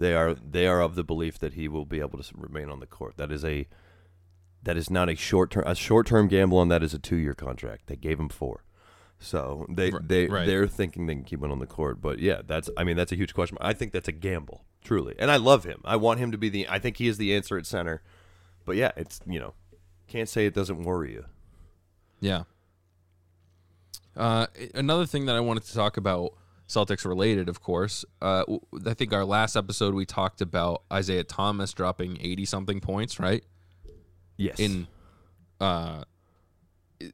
they 0.00 0.14
are 0.14 0.34
they 0.34 0.66
are 0.66 0.80
of 0.80 0.94
the 0.94 1.04
belief 1.04 1.38
that 1.38 1.52
he 1.54 1.68
will 1.68 1.84
be 1.84 2.00
able 2.00 2.18
to 2.22 2.34
remain 2.36 2.68
on 2.70 2.80
the 2.80 2.86
court. 2.86 3.16
That 3.16 3.30
is 3.30 3.44
a 3.44 3.68
that 4.62 4.76
is 4.76 4.90
not 4.90 5.08
a 5.08 5.14
short 5.14 5.50
term 5.50 5.64
a 5.66 5.74
short 5.74 6.06
term 6.06 6.26
gamble 6.28 6.58
on 6.58 6.68
that 6.68 6.82
is 6.82 6.94
a 6.94 6.98
two 6.98 7.16
year 7.16 7.34
contract. 7.34 7.86
They 7.86 7.96
gave 7.96 8.18
him 8.18 8.28
four. 8.28 8.64
So 9.18 9.66
they 9.68 9.90
Right, 9.90 10.08
they 10.08 10.26
right. 10.26 10.46
they're 10.46 10.66
thinking 10.66 11.06
they 11.06 11.14
can 11.14 11.24
keep 11.24 11.42
him 11.42 11.52
on 11.52 11.58
the 11.58 11.66
court, 11.66 12.00
but 12.00 12.18
yeah, 12.18 12.40
that's 12.46 12.70
I 12.76 12.84
mean 12.84 12.96
that's 12.96 13.12
a 13.12 13.16
huge 13.16 13.34
question. 13.34 13.58
I 13.60 13.74
think 13.74 13.92
that's 13.92 14.08
a 14.08 14.12
gamble, 14.12 14.64
truly, 14.82 15.14
and 15.18 15.30
I 15.30 15.36
love 15.36 15.64
him. 15.64 15.82
I 15.84 15.96
want 15.96 16.20
him 16.20 16.32
to 16.32 16.38
be 16.38 16.48
the. 16.48 16.66
I 16.68 16.78
think 16.78 16.96
he 16.96 17.06
is 17.06 17.18
the 17.18 17.34
answer 17.34 17.58
at 17.58 17.66
center, 17.66 18.02
but 18.64 18.76
yeah, 18.76 18.92
it's 18.96 19.20
you 19.26 19.38
know, 19.38 19.52
can't 20.08 20.28
say 20.28 20.46
it 20.46 20.54
doesn't 20.54 20.84
worry 20.84 21.12
you. 21.12 21.26
Yeah. 22.20 22.44
Uh, 24.16 24.46
another 24.74 25.04
thing 25.06 25.26
that 25.26 25.36
I 25.36 25.40
wanted 25.40 25.64
to 25.64 25.74
talk 25.74 25.96
about, 25.96 26.32
Celtics 26.70 27.04
related, 27.04 27.48
of 27.48 27.60
course. 27.60 28.04
Uh, 28.22 28.44
I 28.86 28.94
think 28.94 29.12
our 29.12 29.24
last 29.24 29.56
episode 29.56 29.92
we 29.92 30.06
talked 30.06 30.40
about 30.40 30.82
Isaiah 30.92 31.24
Thomas 31.24 31.72
dropping 31.72 32.18
eighty 32.20 32.44
something 32.44 32.80
points, 32.80 33.18
right? 33.18 33.44
Yes, 34.36 34.58
In, 34.58 34.86
uh, 35.60 36.04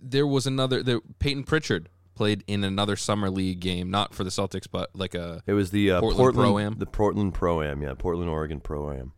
there 0.00 0.26
was 0.26 0.46
another. 0.46 0.82
There, 0.82 1.00
Payton 1.18 1.44
Pritchard 1.44 1.88
played 2.14 2.44
in 2.46 2.64
another 2.64 2.96
summer 2.96 3.30
league 3.30 3.60
game, 3.60 3.90
not 3.90 4.14
for 4.14 4.24
the 4.24 4.30
Celtics, 4.30 4.66
but 4.70 4.90
like 4.94 5.14
a 5.14 5.42
It 5.46 5.54
was 5.54 5.70
the 5.70 5.90
uh, 5.92 6.00
Portland 6.00 6.18
Portland, 6.18 6.46
Pro-Am? 6.54 6.74
the 6.78 6.86
Portland 6.86 7.34
Pro 7.34 7.62
Am, 7.62 7.82
yeah, 7.82 7.94
Portland, 7.98 8.30
Oregon 8.30 8.60
Pro 8.60 8.92
Am. 8.92 9.12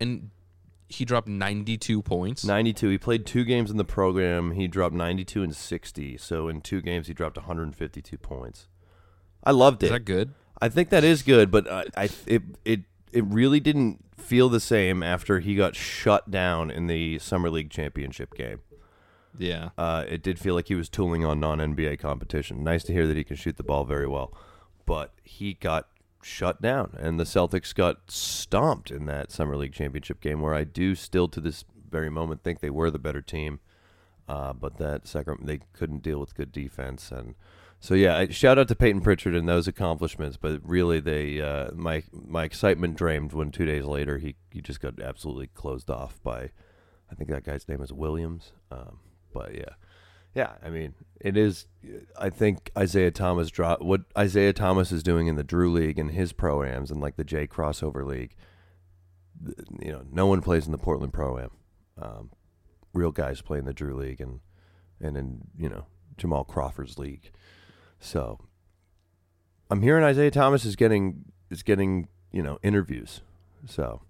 and 0.00 0.30
he 0.88 1.04
dropped 1.04 1.26
ninety 1.28 1.76
two 1.76 2.00
points. 2.00 2.44
Ninety-two. 2.44 2.88
He 2.88 2.98
played 2.98 3.26
two 3.26 3.44
games 3.44 3.70
in 3.72 3.76
the 3.76 3.84
program. 3.84 4.52
He 4.52 4.68
dropped 4.68 4.94
ninety-two 4.94 5.42
and 5.42 5.54
sixty. 5.54 6.16
So 6.16 6.48
in 6.48 6.60
two 6.60 6.80
games, 6.80 7.08
he 7.08 7.14
dropped 7.14 7.36
one 7.36 7.46
hundred 7.46 7.64
and 7.64 7.76
fifty-two 7.76 8.18
points. 8.18 8.68
I 9.46 9.52
loved 9.52 9.82
Is 9.84 9.90
it. 9.90 9.92
that 9.92 10.04
good? 10.04 10.34
I 10.60 10.68
think 10.68 10.88
that 10.90 11.04
is 11.04 11.22
good, 11.22 11.50
but 11.50 11.70
I, 11.70 11.84
I 11.96 12.08
it 12.26 12.42
it 12.64 12.80
it 13.12 13.24
really 13.24 13.60
didn't 13.60 14.04
feel 14.18 14.48
the 14.48 14.60
same 14.60 15.02
after 15.02 15.38
he 15.38 15.54
got 15.54 15.76
shut 15.76 16.30
down 16.30 16.70
in 16.70 16.88
the 16.88 17.18
summer 17.20 17.48
league 17.48 17.70
championship 17.70 18.34
game. 18.34 18.60
Yeah. 19.38 19.68
Uh, 19.78 20.04
it 20.08 20.22
did 20.22 20.38
feel 20.38 20.54
like 20.54 20.68
he 20.68 20.74
was 20.74 20.88
tooling 20.88 21.24
on 21.24 21.38
non 21.38 21.58
NBA 21.58 21.98
competition. 22.00 22.64
Nice 22.64 22.82
to 22.84 22.92
hear 22.92 23.06
that 23.06 23.16
he 23.16 23.22
can 23.24 23.36
shoot 23.36 23.56
the 23.56 23.62
ball 23.62 23.84
very 23.84 24.06
well, 24.06 24.32
but 24.84 25.12
he 25.22 25.54
got 25.54 25.88
shut 26.22 26.60
down, 26.60 26.96
and 26.98 27.20
the 27.20 27.24
Celtics 27.24 27.72
got 27.72 28.10
stomped 28.10 28.90
in 28.90 29.06
that 29.06 29.30
summer 29.30 29.56
league 29.56 29.74
championship 29.74 30.20
game. 30.20 30.40
Where 30.40 30.54
I 30.54 30.64
do 30.64 30.94
still 30.96 31.28
to 31.28 31.40
this 31.40 31.64
very 31.88 32.10
moment 32.10 32.42
think 32.42 32.60
they 32.60 32.70
were 32.70 32.90
the 32.90 32.98
better 32.98 33.22
team, 33.22 33.60
uh, 34.28 34.52
but 34.54 34.78
that 34.78 35.06
second 35.06 35.46
they 35.46 35.60
couldn't 35.72 36.02
deal 36.02 36.18
with 36.18 36.34
good 36.34 36.50
defense 36.50 37.12
and. 37.12 37.34
So 37.80 37.94
yeah, 37.94 38.26
shout 38.30 38.58
out 38.58 38.68
to 38.68 38.74
Payton 38.74 39.02
Pritchard 39.02 39.34
and 39.34 39.48
those 39.48 39.68
accomplishments, 39.68 40.36
but 40.36 40.60
really 40.64 40.98
they 40.98 41.40
uh, 41.40 41.70
my 41.74 42.02
my 42.12 42.44
excitement 42.44 42.96
drained 42.96 43.32
when 43.32 43.50
two 43.50 43.66
days 43.66 43.84
later 43.84 44.18
he, 44.18 44.36
he 44.50 44.60
just 44.60 44.80
got 44.80 45.00
absolutely 45.00 45.48
closed 45.48 45.90
off 45.90 46.20
by 46.22 46.50
I 47.10 47.14
think 47.14 47.30
that 47.30 47.44
guy's 47.44 47.68
name 47.68 47.82
is 47.82 47.92
Williams. 47.92 48.52
Um, 48.70 49.00
but 49.32 49.54
yeah, 49.54 49.74
yeah. 50.34 50.52
I 50.64 50.70
mean, 50.70 50.94
it 51.20 51.36
is. 51.36 51.66
I 52.18 52.30
think 52.30 52.70
Isaiah 52.76 53.10
Thomas 53.10 53.50
drop 53.50 53.82
what 53.82 54.02
Isaiah 54.16 54.52
Thomas 54.52 54.90
is 54.90 55.02
doing 55.02 55.26
in 55.26 55.36
the 55.36 55.44
Drew 55.44 55.70
League 55.70 55.98
and 55.98 56.10
his 56.10 56.32
proams 56.32 56.90
and 56.90 57.00
like 57.00 57.16
the 57.16 57.24
J 57.24 57.46
Crossover 57.46 58.04
League. 58.04 58.34
You 59.80 59.92
know, 59.92 60.02
no 60.10 60.26
one 60.26 60.40
plays 60.40 60.64
in 60.66 60.72
the 60.72 60.78
Portland 60.78 61.12
Pro 61.12 61.38
Am. 61.38 61.50
Um, 62.00 62.30
real 62.94 63.12
guys 63.12 63.42
play 63.42 63.58
in 63.58 63.66
the 63.66 63.74
Drew 63.74 63.94
League 63.94 64.20
and 64.20 64.40
and 65.00 65.16
in 65.16 65.42
you 65.58 65.68
know 65.68 65.86
Jamal 66.16 66.44
Crawford's 66.44 66.98
league. 66.98 67.30
So 68.06 68.38
I'm 69.70 69.82
hearing 69.82 70.04
Isaiah 70.04 70.30
Thomas 70.30 70.64
is 70.64 70.76
getting 70.76 71.24
is 71.50 71.62
getting 71.62 72.08
you 72.32 72.42
know 72.42 72.58
interviews. 72.62 73.20
So 73.66 74.02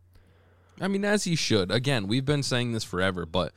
I 0.81 0.89
mean, 0.89 1.05
as 1.05 1.25
he 1.25 1.35
should. 1.35 1.71
Again, 1.71 2.07
we've 2.07 2.25
been 2.27 2.43
saying 2.43 2.73
this 2.73 2.85
forever, 2.85 3.25
but 3.25 3.53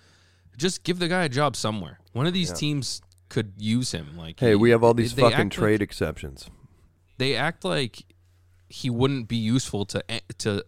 just 0.58 0.84
give 0.84 1.00
the 1.00 1.10
guy 1.10 1.24
a 1.26 1.30
job 1.30 1.56
somewhere. 1.58 2.00
One 2.14 2.26
of 2.26 2.34
these 2.34 2.50
Yeah. 2.50 2.56
teams 2.56 3.02
could 3.28 3.54
use 3.58 3.92
him. 3.92 4.18
Like, 4.18 4.40
hey, 4.40 4.50
he- 4.52 4.56
we 4.56 4.70
have 4.72 4.84
all 4.84 4.94
these 4.94 5.12
fucking 5.12 5.26
act 5.34 5.38
like- 5.40 5.52
trade 5.52 5.82
exceptions. 5.82 6.50
they 7.18 7.36
act 7.36 7.66
like 7.66 8.04
he 8.70 8.90
wouldn't 8.90 9.28
be 9.28 9.36
useful 9.36 9.84
to 9.88 10.10
eh, 10.10 10.20
to. 10.38 10.64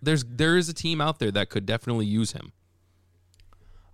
There's 0.00 0.22
there 0.24 0.56
is 0.56 0.68
a 0.68 0.74
team 0.74 1.00
out 1.00 1.18
there 1.18 1.32
that 1.32 1.50
could 1.50 1.66
definitely 1.66 2.06
use 2.06 2.30
him. 2.32 2.52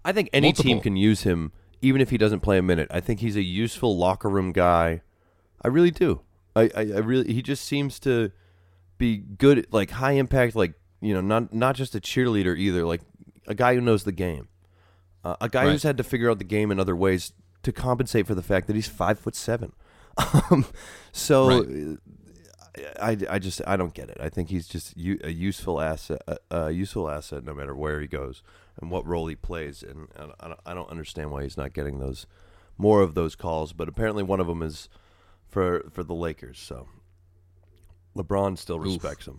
I 0.04 0.12
think 0.12 0.28
any 0.34 0.52
team 0.52 0.80
can 0.80 0.96
use 0.96 1.22
him, 1.22 1.52
even 1.80 2.02
if 2.02 2.10
he 2.10 2.18
doesn't 2.18 2.40
play 2.40 2.58
a 2.58 2.62
minute. 2.62 2.88
I 2.90 3.00
think 3.00 3.20
he's 3.20 3.36
a 3.36 3.42
useful 3.42 3.96
locker 3.96 4.28
room 4.28 4.52
guy. 4.52 5.00
I 5.62 5.68
really 5.68 5.90
do. 5.90 6.20
I, 6.54 6.62
I, 6.76 6.80
I 6.80 6.98
really 6.98 7.32
he 7.32 7.40
just 7.42 7.64
seems 7.64 7.98
to 8.00 8.30
be 8.98 9.16
good, 9.18 9.66
like 9.72 9.90
high 9.90 10.12
impact, 10.12 10.54
like 10.56 10.74
you 11.00 11.14
know, 11.14 11.20
not 11.20 11.52
not 11.52 11.76
just 11.76 11.94
a 11.94 12.00
cheerleader 12.00 12.56
either, 12.58 12.84
like 12.84 13.00
a 13.46 13.54
guy 13.54 13.74
who 13.74 13.80
knows 13.80 14.04
the 14.04 14.12
game, 14.12 14.48
uh, 15.24 15.36
a 15.40 15.48
guy 15.48 15.64
Right. 15.64 15.72
who's 15.72 15.82
had 15.82 15.96
to 15.98 16.04
figure 16.04 16.30
out 16.30 16.38
the 16.38 16.44
game 16.44 16.70
in 16.70 16.78
other 16.78 16.94
ways 16.96 17.32
to 17.62 17.72
compensate 17.72 18.26
for 18.26 18.34
the 18.34 18.42
fact 18.42 18.66
that 18.66 18.76
he's 18.76 18.88
five 18.88 19.18
foot 19.18 19.34
seven. 19.36 19.72
Um, 20.50 20.66
so. 21.12 21.62
Right. 21.62 21.98
I, 23.00 23.18
I 23.28 23.38
just 23.38 23.60
I 23.66 23.76
don't 23.76 23.92
get 23.92 24.08
it. 24.08 24.16
I 24.18 24.30
think 24.30 24.48
he's 24.48 24.66
just 24.66 24.96
u- 24.96 25.20
a 25.22 25.30
useful 25.30 25.78
asset, 25.78 26.22
a, 26.26 26.38
a 26.50 26.70
useful 26.70 27.10
asset 27.10 27.44
no 27.44 27.52
matter 27.52 27.74
where 27.74 28.00
he 28.00 28.06
goes 28.06 28.42
and 28.80 28.90
what 28.90 29.06
role 29.06 29.26
he 29.26 29.34
plays. 29.36 29.82
And 29.82 30.08
don't- 30.16 30.58
I 30.64 30.72
don't 30.72 30.88
understand 30.90 31.30
why 31.30 31.42
he's 31.42 31.58
not 31.58 31.74
getting 31.74 31.98
those 31.98 32.26
more 32.78 33.02
of 33.02 33.14
those 33.14 33.34
calls. 33.36 33.74
But 33.74 33.88
apparently 33.90 34.22
one 34.22 34.40
of 34.40 34.46
them 34.46 34.62
is 34.62 34.88
for 35.52 35.84
for 35.92 36.02
the 36.02 36.14
Lakers. 36.14 36.58
So 36.58 36.88
LeBron 38.16 38.58
still 38.58 38.78
Oof. 38.78 38.84
respects 38.86 39.26
him. 39.28 39.38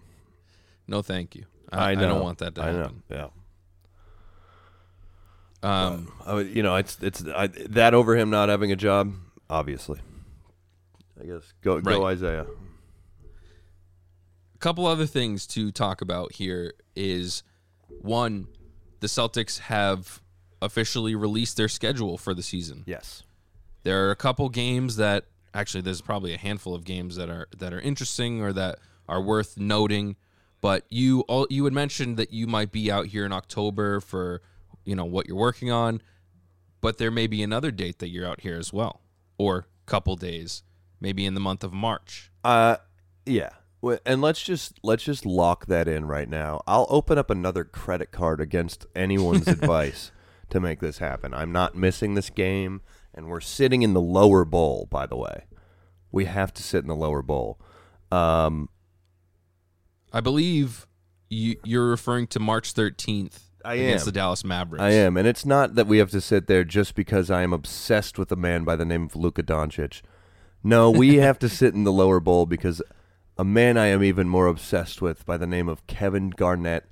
No, 0.88 1.02
thank 1.02 1.36
you. 1.36 1.45
I, 1.71 1.91
I 1.91 1.95
know. 1.95 2.08
don't 2.10 2.21
want 2.23 2.38
that 2.38 2.56
to 2.56 2.62
I 2.63 2.71
know. 2.71 2.78
happen. 2.84 3.04
Yeah. 3.10 3.28
Um, 5.62 6.12
I 6.26 6.39
you 6.41 6.62
know, 6.62 6.76
it's 6.76 6.97
it's 7.02 7.23
I, 7.26 7.47
that 7.47 7.93
over 7.93 8.15
him 8.17 8.30
not 8.30 8.49
having 8.49 8.71
a 8.71 8.76
job. 8.76 9.13
Obviously, 9.49 9.99
I 11.21 11.26
guess 11.26 11.54
go 11.62 11.80
go 11.80 12.02
Right. 12.04 12.12
Isaiah. 12.13 12.45
a 14.54 14.58
couple 14.60 14.86
other 14.86 15.06
things 15.06 15.47
to 15.47 15.71
talk 15.71 16.02
about 16.02 16.34
here 16.34 16.73
is 16.95 17.43
one, 18.02 18.47
the 18.99 19.08
Celtics 19.08 19.60
have 19.60 20.21
officially 20.62 21.15
released 21.15 21.56
their 21.58 21.67
schedule 21.69 22.17
for 22.17 22.34
the 22.34 22.43
season. 22.43 22.84
Yes. 22.86 23.23
There 23.84 24.08
are 24.08 24.12
a 24.12 24.15
couple 24.15 24.49
games 24.49 24.95
that 24.97 25.26
actually 25.53 25.81
there's 25.81 26.01
probably 26.01 26.33
a 26.33 26.37
handful 26.37 26.73
of 26.73 26.83
games 26.83 27.15
that 27.15 27.29
are 27.29 27.47
that 27.57 27.73
are 27.73 27.79
interesting 27.79 28.41
or 28.41 28.53
that 28.53 28.79
are 29.07 29.21
worth 29.21 29.57
noting. 29.57 30.15
But 30.61 30.85
you 30.89 31.21
all 31.21 31.47
you 31.49 31.63
had 31.65 31.73
mentioned 31.73 32.17
that 32.17 32.31
you 32.31 32.47
might 32.47 32.71
be 32.71 32.91
out 32.91 33.07
here 33.07 33.25
in 33.25 33.33
October 33.33 33.99
for 33.99 34.41
you 34.85 34.95
know 34.95 35.05
what 35.05 35.27
you're 35.27 35.37
working 35.37 35.71
on, 35.71 36.01
but 36.81 36.97
there 36.97 37.11
may 37.11 37.27
be 37.27 37.43
another 37.43 37.71
date 37.71 37.99
that 37.99 38.09
you're 38.09 38.27
out 38.27 38.41
here 38.41 38.57
as 38.57 38.71
well, 38.71 39.01
or 39.37 39.67
couple 39.85 40.15
days, 40.15 40.63
maybe 40.99 41.25
in 41.25 41.33
the 41.33 41.39
month 41.39 41.63
of 41.63 41.73
March. 41.73 42.31
Uh, 42.43 42.77
yeah. 43.25 43.49
And 44.05 44.21
let's 44.21 44.41
just 44.41 44.79
let's 44.81 45.03
just 45.03 45.25
lock 45.25 45.65
that 45.65 45.89
in 45.89 46.05
right 46.05 46.29
now. 46.29 46.61
I'll 46.65 46.87
open 46.89 47.17
up 47.17 47.29
another 47.29 47.65
credit 47.65 48.11
card 48.11 48.39
against 48.39 48.85
anyone's 48.95 49.47
advice 49.49 50.11
to 50.51 50.61
make 50.61 50.79
this 50.79 50.99
happen. 50.99 51.33
I'm 51.33 51.51
not 51.51 51.75
missing 51.75 52.13
this 52.13 52.29
game, 52.29 52.81
and 53.13 53.28
we're 53.28 53.41
sitting 53.41 53.82
in 53.82 53.93
the 53.93 54.02
lower 54.02 54.45
bowl. 54.45 54.88
By 54.89 55.06
the 55.06 55.15
way, 55.15 55.45
we 56.12 56.26
have 56.26 56.54
to 56.54 56.63
sit 56.63 56.84
in 56.84 56.88
the 56.88 56.95
lower 56.95 57.21
bowl. 57.21 57.60
Um, 58.12 58.69
I 60.12 60.21
believe 60.21 60.88
you, 61.30 61.58
you're 61.63 61.89
referring 61.89 62.28
to 62.28 62.39
March 62.39 62.73
13th 62.73 63.39
I 63.65 63.76
against 63.76 64.04
am. 64.04 64.06
the 64.06 64.12
Dallas 64.12 64.43
Mavericks. 64.43 64.84
I 64.84 64.91
am, 64.91 65.17
and 65.17 65.28
it's 65.28 65.45
not 65.45 65.76
that 65.76 65.88
we 65.88 65.97
have 65.97 66.12
to 66.12 66.21
sit 66.21 66.47
there 66.47 66.63
just 66.63 66.95
because 66.95 67.32
I 67.32 67.41
am 67.41 67.54
obsessed 67.54 68.17
with 68.17 68.32
a 68.32 68.36
man 68.36 68.63
by 68.63 68.76
the 68.76 68.86
name 68.86 69.04
of 69.04 69.15
Luka 69.15 69.43
Doncic. 69.43 70.02
No, 70.63 70.91
we 70.91 71.15
have 71.17 71.39
to 71.39 71.49
sit 71.49 71.73
in 71.73 71.84
the 71.84 71.91
lower 71.91 72.19
bowl 72.19 72.45
because 72.45 72.82
a 73.38 73.43
man 73.43 73.78
I 73.78 73.88
am 73.88 74.04
even 74.04 74.30
more 74.30 74.47
obsessed 74.47 75.02
with 75.02 75.26
by 75.26 75.38
the 75.38 75.47
name 75.47 75.67
of 75.67 75.88
Kevin 75.88 76.30
Garnett 76.30 76.86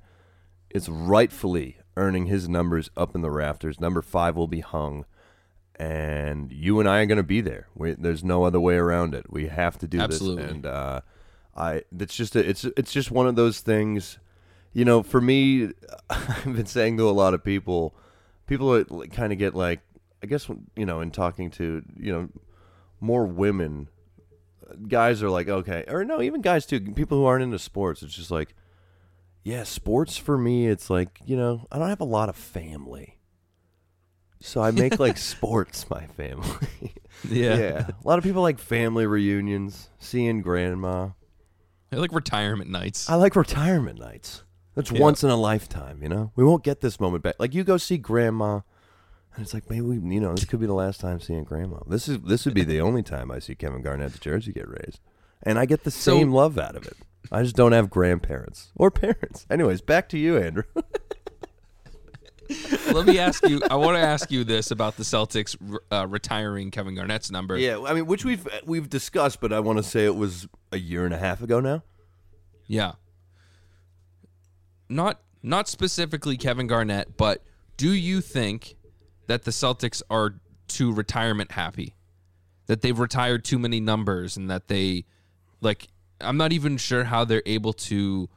is 0.70 0.88
rightfully 0.88 1.76
earning 1.96 2.26
his 2.26 2.48
numbers 2.48 2.90
up 2.96 3.14
in 3.14 3.20
the 3.22 3.30
rafters. 3.30 3.78
Number 3.78 4.02
five 4.02 4.34
will 4.34 4.48
be 4.48 4.60
hung, 4.60 5.04
and 5.76 6.52
you 6.52 6.80
and 6.80 6.88
I 6.88 7.00
are 7.00 7.06
going 7.06 7.16
to 7.16 7.22
be 7.22 7.40
there. 7.40 7.68
We, 7.74 7.92
there's 7.92 8.22
no 8.22 8.44
other 8.44 8.60
way 8.60 8.76
around 8.76 9.14
it. 9.14 9.30
We 9.30 9.48
have 9.48 9.78
to 9.78 9.88
do 9.88 10.00
Absolutely. 10.00 10.42
this, 10.42 10.52
and 10.52 10.66
uh, 10.66 11.00
I. 11.56 11.82
It's 11.98 12.16
just 12.16 12.36
a, 12.36 12.48
it's 12.48 12.64
it's 12.76 12.92
just 12.92 13.10
one 13.10 13.26
of 13.26 13.36
those 13.36 13.60
things. 13.60 14.18
You 14.72 14.84
know, 14.84 15.02
for 15.02 15.20
me, 15.20 15.70
I've 16.10 16.44
been 16.44 16.66
saying 16.66 16.96
to 16.98 17.08
a 17.08 17.12
lot 17.12 17.34
of 17.34 17.44
people, 17.44 17.94
people 18.46 18.84
kind 19.12 19.32
of 19.32 19.38
get 19.38 19.54
like, 19.54 19.80
I 20.22 20.26
guess 20.26 20.48
you 20.76 20.86
know, 20.86 21.00
in 21.00 21.10
talking 21.10 21.50
to 21.52 21.82
you 21.98 22.12
know 22.12 22.28
more 23.00 23.26
women, 23.26 23.88
guys 24.88 25.22
are 25.22 25.30
like, 25.30 25.48
okay, 25.48 25.84
or 25.88 26.04
no, 26.04 26.22
even 26.22 26.40
guys 26.40 26.66
too. 26.66 26.80
People 26.80 27.18
who 27.18 27.24
aren't 27.24 27.42
into 27.42 27.58
sports, 27.58 28.02
it's 28.02 28.14
just 28.14 28.30
like, 28.30 28.54
yeah, 29.42 29.64
sports 29.64 30.16
for 30.16 30.38
me, 30.38 30.68
it's 30.68 30.90
like 30.90 31.20
you 31.24 31.36
know, 31.36 31.66
I 31.72 31.78
don't 31.78 31.88
have 31.88 32.00
a 32.00 32.04
lot 32.04 32.28
of 32.28 32.36
family, 32.36 33.18
so 34.42 34.60
I 34.62 34.70
make 34.70 34.98
like 34.98 35.16
sports 35.32 35.88
my 35.90 36.06
family. 36.06 36.46
Yeah. 37.30 37.56
yeah, 37.56 37.86
a 38.04 38.08
lot 38.08 38.18
of 38.18 38.24
people 38.24 38.42
like 38.42 38.58
family 38.58 39.06
reunions, 39.06 39.88
seeing 40.00 40.42
grandma. 40.42 41.10
I 41.92 41.96
like 41.96 42.10
retirement 42.12 42.68
nights. 42.68 43.08
I 43.08 43.14
like 43.14 43.36
retirement 43.36 44.00
nights. 44.00 44.42
That's 44.74 44.90
Yeah. 44.90 45.00
once 45.00 45.22
in 45.22 45.30
a 45.30 45.36
lifetime, 45.36 46.02
you 46.02 46.08
know. 46.08 46.32
We 46.34 46.42
won't 46.42 46.64
get 46.64 46.80
this 46.80 46.98
moment 46.98 47.22
back. 47.22 47.36
Like 47.38 47.54
you 47.54 47.62
go 47.62 47.76
see 47.76 47.96
grandma, 47.96 48.62
and 49.36 49.42
it's 49.44 49.54
like 49.54 49.70
maybe 49.70 49.82
we, 49.82 49.96
you 50.14 50.20
know, 50.20 50.34
this 50.34 50.46
could 50.46 50.58
be 50.58 50.66
the 50.66 50.72
last 50.74 51.00
time 51.00 51.20
seeing 51.20 51.44
grandma. 51.44 51.78
This 51.86 52.08
is 52.08 52.18
this 52.22 52.44
would 52.44 52.54
be 52.54 52.64
the 52.64 52.80
only 52.80 53.04
time 53.04 53.30
I 53.30 53.38
see 53.38 53.54
Kevin 53.54 53.82
Garnett's 53.82 54.18
jersey 54.18 54.52
get 54.52 54.66
raised, 54.68 54.98
and 55.44 55.60
I 55.60 55.64
get 55.64 55.84
the 55.84 55.92
So- 55.92 56.16
same 56.18 56.32
love 56.32 56.58
out 56.58 56.74
of 56.74 56.86
it. 56.86 56.96
I 57.30 57.44
just 57.44 57.54
don't 57.54 57.70
have 57.72 57.88
grandparents 57.88 58.72
or 58.74 58.90
parents. 59.04 59.46
Anyways, 59.48 59.80
back 59.80 60.08
to 60.08 60.18
you, 60.18 60.36
Andrew. 60.38 60.64
Let 62.92 63.06
me 63.06 63.18
ask 63.18 63.46
you. 63.48 63.60
I 63.70 63.76
want 63.76 63.96
to 63.96 64.02
ask 64.02 64.30
you 64.30 64.44
this 64.44 64.70
about 64.70 64.96
the 64.96 65.02
Celtics 65.02 65.56
uh, 65.90 66.06
retiring 66.06 66.70
Kevin 66.70 66.94
Garnett's 66.94 67.30
number. 67.30 67.58
yeah, 67.58 67.80
I 67.86 67.94
mean, 67.94 68.06
which 68.06 68.24
we've 68.24 68.46
we've 68.64 68.88
discussed, 68.88 69.40
but 69.40 69.52
I 69.52 69.60
want 69.60 69.78
to 69.78 69.82
say 69.82 70.04
it 70.04 70.16
was 70.16 70.48
a 70.70 70.78
year 70.78 71.04
and 71.04 71.14
a 71.14 71.18
half 71.18 71.42
ago 71.42 71.60
now. 71.60 71.82
Yeah. 72.66 72.92
Not 74.88 75.20
not 75.42 75.68
specifically 75.68 76.36
Kevin 76.36 76.66
Garnett, 76.66 77.16
but 77.16 77.42
do 77.76 77.92
you 77.92 78.20
think 78.20 78.76
that 79.26 79.44
the 79.44 79.50
Celtics 79.50 80.02
are 80.10 80.34
too 80.68 80.92
retirement 80.92 81.52
happy? 81.52 81.94
That 82.66 82.80
they've 82.80 82.98
retired 82.98 83.44
too 83.44 83.58
many 83.58 83.80
numbers 83.80 84.36
and 84.36 84.50
that 84.50 84.68
they 84.68 85.04
like 85.60 85.88
I'm 86.20 86.36
not 86.36 86.52
even 86.52 86.76
sure 86.76 87.04
how 87.04 87.24
they're 87.24 87.42
able 87.46 87.72
to 87.74 88.28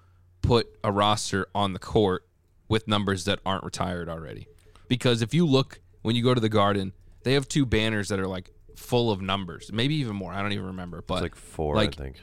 put 0.41 0.67
a 0.83 0.91
roster 0.91 1.47
on 1.53 1.73
the 1.73 1.79
court 1.79 2.25
with 2.67 2.87
numbers 2.87 3.25
that 3.25 3.39
aren't 3.45 3.63
retired 3.63 4.09
already. 4.09 4.47
Because 4.87 5.21
if 5.21 5.33
you 5.33 5.45
look 5.45 5.79
when 6.01 6.15
you 6.15 6.23
go 6.23 6.33
to 6.33 6.39
the 6.41 6.49
Garden, 6.49 6.93
they 7.23 7.33
have 7.33 7.47
two 7.47 7.65
banners 7.65 8.09
that 8.09 8.19
are 8.19 8.27
like 8.27 8.51
full 8.75 9.11
of 9.11 9.21
numbers, 9.21 9.71
maybe 9.73 9.95
even 9.95 10.15
more. 10.15 10.31
I 10.31 10.41
don't 10.41 10.51
even 10.51 10.67
remember, 10.67 11.01
but 11.01 11.15
It's 11.15 11.21
like 11.23 11.35
four, 11.35 11.75
like, 11.75 11.99
I 11.99 12.03
think. 12.03 12.15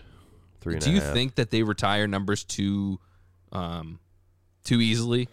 Three 0.60 0.74
and 0.74 0.82
a 0.82 0.86
do 0.86 0.92
you 0.92 1.00
half. 1.00 1.12
think 1.12 1.34
that 1.36 1.50
they 1.50 1.62
retire 1.64 2.06
numbers 2.06 2.44
too 2.44 3.00
um 3.50 3.98
too 4.64 4.80
easily? 4.80 5.28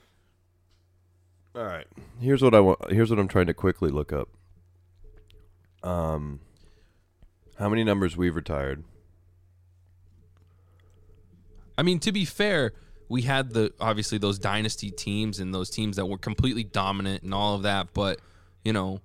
All 1.56 1.64
right. 1.64 1.86
Here's 2.20 2.42
what 2.42 2.54
I 2.56 2.60
want. 2.60 2.92
Here's 2.92 3.10
what 3.10 3.20
I'm 3.20 3.28
trying 3.28 3.48
to 3.48 3.54
quickly 3.54 3.90
look 3.90 4.12
up. 4.14 4.30
Um, 5.84 6.40
how 7.58 7.70
many 7.70 7.84
numbers 7.84 8.16
we've 8.18 8.36
retired? 8.36 8.84
I 11.78 11.84
mean, 11.84 12.00
to 12.00 12.12
be 12.12 12.26
fair, 12.26 12.74
we 13.10 13.24
had 13.24 13.52
the 13.52 13.74
obviously 13.82 14.20
those 14.20 14.40
dynasty 14.40 14.92
teams 14.92 15.40
and 15.40 15.54
those 15.54 15.70
teams 15.70 15.98
that 15.98 16.06
were 16.06 16.18
completely 16.18 16.64
dominant 16.64 17.24
and 17.24 17.34
all 17.34 17.56
of 17.56 17.64
that, 17.64 17.94
but 17.94 18.22
you 18.64 18.72
know, 18.72 19.02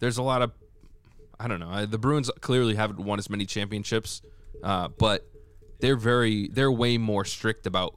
there's 0.00 0.16
a 0.16 0.22
lot 0.22 0.42
of 0.42 0.52
I 1.38 1.46
don't 1.46 1.60
know. 1.60 1.86
The 1.86 1.98
Bruins 1.98 2.30
clearly 2.40 2.74
haven't 2.74 2.98
won 2.98 3.18
as 3.20 3.30
many 3.30 3.46
championships, 3.46 4.22
uh, 4.64 4.88
but 4.88 5.28
they're 5.78 5.96
very 5.96 6.48
they're 6.48 6.72
way 6.72 6.98
more 6.98 7.24
strict 7.24 7.66
about 7.66 7.94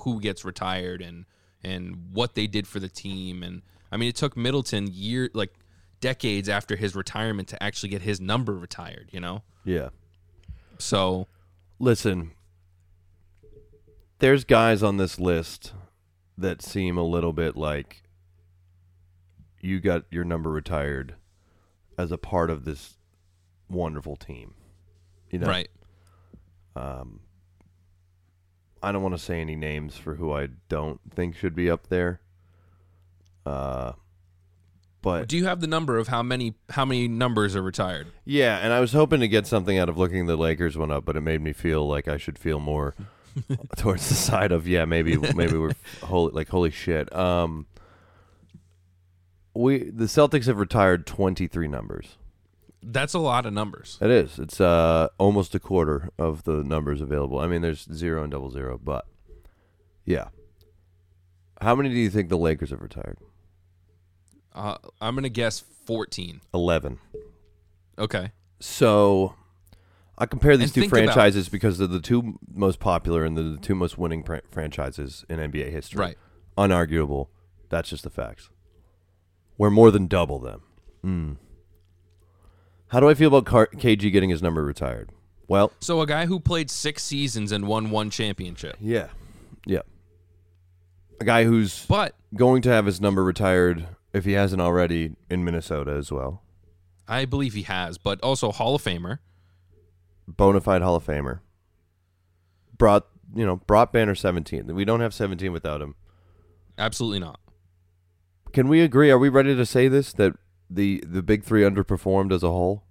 who 0.00 0.20
gets 0.20 0.44
retired 0.44 1.00
and 1.00 1.24
and 1.64 2.10
what 2.12 2.34
they 2.34 2.46
did 2.46 2.68
for 2.68 2.78
the 2.78 2.88
team. 2.88 3.42
And 3.42 3.62
I 3.90 3.96
mean, 3.96 4.10
it 4.10 4.16
took 4.16 4.36
Middleton 4.36 4.88
year 4.92 5.30
like 5.32 5.54
decades 6.00 6.48
after 6.48 6.76
his 6.76 6.94
retirement 6.94 7.48
to 7.48 7.62
actually 7.62 7.88
get 7.88 8.02
his 8.02 8.20
number 8.20 8.54
retired. 8.54 9.08
You 9.12 9.20
know. 9.20 9.42
Yeah. 9.64 9.88
So, 10.78 11.28
listen, 11.78 12.32
there's 14.24 14.44
guys 14.44 14.82
on 14.82 14.96
this 14.96 15.20
list 15.20 15.74
that 16.38 16.62
seem 16.62 16.96
a 16.96 17.02
little 17.02 17.34
bit 17.34 17.58
like 17.58 18.04
you 19.60 19.80
got 19.80 20.04
your 20.10 20.24
number 20.24 20.50
retired 20.50 21.16
as 21.98 22.10
a 22.10 22.16
part 22.16 22.48
of 22.48 22.64
this 22.64 22.96
wonderful 23.68 24.16
team. 24.16 24.54
You 25.28 25.40
know, 25.40 25.46
right? 25.46 25.68
Um, 26.74 27.20
I 28.82 28.92
don't 28.92 29.02
want 29.02 29.14
to 29.14 29.22
say 29.22 29.42
any 29.42 29.56
names 29.56 29.98
for 29.98 30.14
who 30.14 30.32
I 30.32 30.48
don't 30.70 31.00
think 31.14 31.36
should 31.36 31.54
be 31.54 31.68
up 31.68 31.88
there. 31.88 32.22
Uh, 33.44 33.92
but 35.02 35.28
do 35.28 35.36
you 35.36 35.44
have 35.44 35.60
the 35.60 35.66
number 35.66 35.98
of 35.98 36.08
how 36.08 36.22
many 36.22 36.54
how 36.70 36.86
many 36.86 37.08
numbers 37.08 37.54
are 37.54 37.62
retired? 37.62 38.06
Yeah, 38.24 38.56
and 38.56 38.72
I 38.72 38.80
was 38.80 38.94
hoping 38.94 39.20
to 39.20 39.28
get 39.28 39.46
something 39.46 39.76
out 39.76 39.90
of 39.90 39.98
looking 39.98 40.24
the 40.24 40.36
Lakers 40.36 40.78
one 40.78 40.90
up, 40.90 41.04
but 41.04 41.14
it 41.14 41.20
made 41.20 41.42
me 41.42 41.52
feel 41.52 41.86
like 41.86 42.08
I 42.08 42.16
should 42.16 42.38
feel 42.38 42.58
more 42.58 42.94
towards 43.76 44.08
the 44.08 44.14
side 44.14 44.52
of 44.52 44.66
yeah, 44.68 44.84
maybe 44.84 45.16
maybe 45.16 45.56
we're 45.56 45.72
holy 46.02 46.32
like 46.32 46.48
holy 46.48 46.70
shit. 46.70 47.14
Um, 47.14 47.66
we 49.54 49.90
the 49.90 50.04
Celtics 50.04 50.46
have 50.46 50.58
retired 50.58 51.06
twenty 51.06 51.46
three 51.46 51.68
numbers. 51.68 52.16
That's 52.82 53.14
a 53.14 53.18
lot 53.18 53.46
of 53.46 53.52
numbers. 53.52 53.98
It 54.00 54.10
is. 54.10 54.38
It's 54.38 54.60
uh 54.60 55.08
almost 55.18 55.54
a 55.54 55.60
quarter 55.60 56.10
of 56.18 56.44
the 56.44 56.62
numbers 56.62 57.00
available. 57.00 57.38
I 57.38 57.46
mean, 57.46 57.62
there's 57.62 57.88
zero 57.92 58.22
and 58.22 58.30
double 58.30 58.50
zero, 58.50 58.78
but 58.82 59.06
yeah. 60.04 60.28
How 61.60 61.74
many 61.74 61.88
do 61.88 61.94
you 61.94 62.10
think 62.10 62.28
the 62.28 62.36
Lakers 62.36 62.70
have 62.70 62.82
retired? 62.82 63.16
Uh, 64.54 64.76
I'm 65.00 65.14
gonna 65.14 65.28
guess 65.28 65.60
14. 65.86 66.40
Eleven. 66.52 66.98
Okay. 67.98 68.32
So 68.60 69.34
I 70.16 70.26
compare 70.26 70.56
these 70.56 70.72
two 70.72 70.88
franchises 70.88 71.48
because 71.48 71.78
they're 71.78 71.88
the 71.88 72.00
two 72.00 72.38
most 72.52 72.78
popular 72.78 73.24
and 73.24 73.36
the 73.36 73.58
two 73.60 73.74
most 73.74 73.98
winning 73.98 74.22
pr- 74.22 74.36
franchises 74.50 75.24
in 75.28 75.38
NBA 75.38 75.70
history. 75.70 75.98
Right. 76.00 76.18
Unarguable. 76.56 77.28
That's 77.68 77.90
just 77.90 78.04
the 78.04 78.10
facts. 78.10 78.50
We're 79.58 79.70
more 79.70 79.90
than 79.90 80.06
double 80.06 80.38
them. 80.38 80.62
Mm. 81.04 81.36
How 82.88 83.00
do 83.00 83.08
I 83.08 83.14
feel 83.14 83.28
about 83.28 83.44
Car- 83.46 83.70
KG 83.74 84.12
getting 84.12 84.30
his 84.30 84.42
number 84.42 84.64
retired? 84.64 85.10
Well, 85.48 85.72
So 85.80 86.00
a 86.00 86.06
guy 86.06 86.26
who 86.26 86.38
played 86.40 86.70
six 86.70 87.02
seasons 87.02 87.52
and 87.52 87.66
won 87.66 87.90
one 87.90 88.08
championship, 88.10 88.76
yeah. 88.80 89.08
Yeah. 89.66 89.82
A 91.20 91.24
guy 91.24 91.44
who's 91.44 91.84
but 91.86 92.14
going 92.34 92.62
to 92.62 92.70
have 92.70 92.86
his 92.86 93.00
number 93.00 93.22
retired 93.24 93.86
if 94.12 94.24
he 94.24 94.32
hasn't 94.32 94.62
already 94.62 95.16
in 95.28 95.44
Minnesota 95.44 95.92
as 95.92 96.10
well. 96.10 96.42
I 97.06 97.24
believe 97.24 97.54
he 97.54 97.62
has, 97.62 97.98
but 97.98 98.20
also 98.22 98.52
Hall 98.52 98.76
of 98.76 98.82
Famer. 98.82 99.18
Bona 100.26 100.60
fide 100.60 100.82
Hall 100.82 100.96
of 100.96 101.04
Famer. 101.04 101.40
Brought, 102.76 103.06
you 103.34 103.46
know, 103.46 103.56
brought 103.56 103.92
Banner 103.92 104.14
17. 104.14 104.74
We 104.74 104.84
don't 104.84 105.00
have 105.00 105.14
17 105.14 105.52
without 105.52 105.80
him. 105.80 105.94
Absolutely 106.76 107.20
not. 107.20 107.40
Can 108.52 108.68
we 108.68 108.80
agree? 108.80 109.10
Are 109.10 109.18
we 109.18 109.28
ready 109.28 109.54
to 109.54 109.66
say 109.66 109.88
this 109.88 110.12
that 110.14 110.34
the 110.70 111.02
the 111.06 111.22
big 111.22 111.44
three 111.44 111.62
underperformed 111.62 112.32
as 112.32 112.42
a 112.42 112.50
whole? 112.50 112.84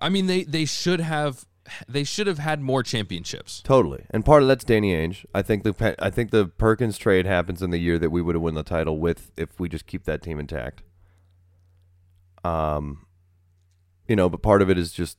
I 0.00 0.08
mean, 0.08 0.26
they 0.26 0.44
they 0.44 0.64
should 0.64 1.00
have 1.00 1.46
they 1.88 2.04
should 2.04 2.26
have 2.26 2.38
had 2.38 2.60
more 2.60 2.82
championships. 2.82 3.62
Totally, 3.62 4.04
and 4.10 4.24
part 4.24 4.42
of 4.42 4.48
that's 4.48 4.64
Danny 4.64 4.92
Ainge. 4.92 5.24
I 5.34 5.42
think 5.42 5.62
the 5.62 5.94
I 5.98 6.10
think 6.10 6.30
the 6.30 6.46
Perkins 6.46 6.98
trade 6.98 7.26
happens 7.26 7.62
in 7.62 7.70
the 7.70 7.78
year 7.78 7.98
that 7.98 8.10
we 8.10 8.20
would 8.22 8.34
have 8.34 8.42
won 8.42 8.54
the 8.54 8.62
title 8.62 8.98
with 8.98 9.30
if 9.36 9.58
we 9.58 9.68
just 9.68 9.86
keep 9.86 10.04
that 10.04 10.22
team 10.22 10.38
intact. 10.38 10.82
Um, 12.44 13.05
you 14.08 14.16
know, 14.16 14.28
but 14.28 14.42
part 14.42 14.62
of 14.62 14.70
it 14.70 14.78
is 14.78 14.92
just 14.92 15.18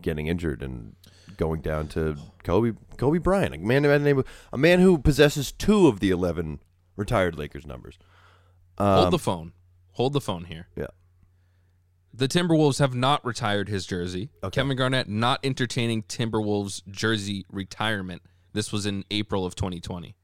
getting 0.00 0.26
injured 0.28 0.62
and 0.62 0.96
going 1.36 1.60
down 1.60 1.88
to 1.88 2.16
Kobe 2.42 2.72
Kobe 2.96 3.18
Bryant, 3.18 3.54
a 3.54 3.58
man 3.58 3.82
by 3.82 3.98
the 3.98 4.04
name 4.04 4.18
of 4.18 4.26
a 4.52 4.58
man 4.58 4.80
who 4.80 4.98
possesses 4.98 5.52
two 5.52 5.88
of 5.88 6.00
the 6.00 6.10
eleven 6.10 6.60
retired 6.96 7.36
Lakers 7.36 7.66
numbers. 7.66 7.98
Hold 8.78 9.04
Um, 9.06 9.10
the 9.10 9.18
phone. 9.18 9.52
Hold 9.92 10.12
the 10.12 10.20
phone 10.20 10.44
here. 10.44 10.68
yeah. 10.76 10.86
The 12.16 12.28
Timberwolves 12.28 12.78
have 12.78 12.94
not 12.94 13.24
retired 13.24 13.68
his 13.68 13.86
jersey. 13.86 14.30
Okay. 14.44 14.60
Kevin 14.60 14.76
Garnett 14.76 15.08
not 15.08 15.40
entertaining 15.42 16.04
Timberwolves 16.04 16.82
jersey 16.88 17.44
retirement. 17.50 18.22
This 18.52 18.70
was 18.70 18.86
in 18.86 19.04
April 19.10 19.44
of 19.44 19.56
2020. 19.56 20.14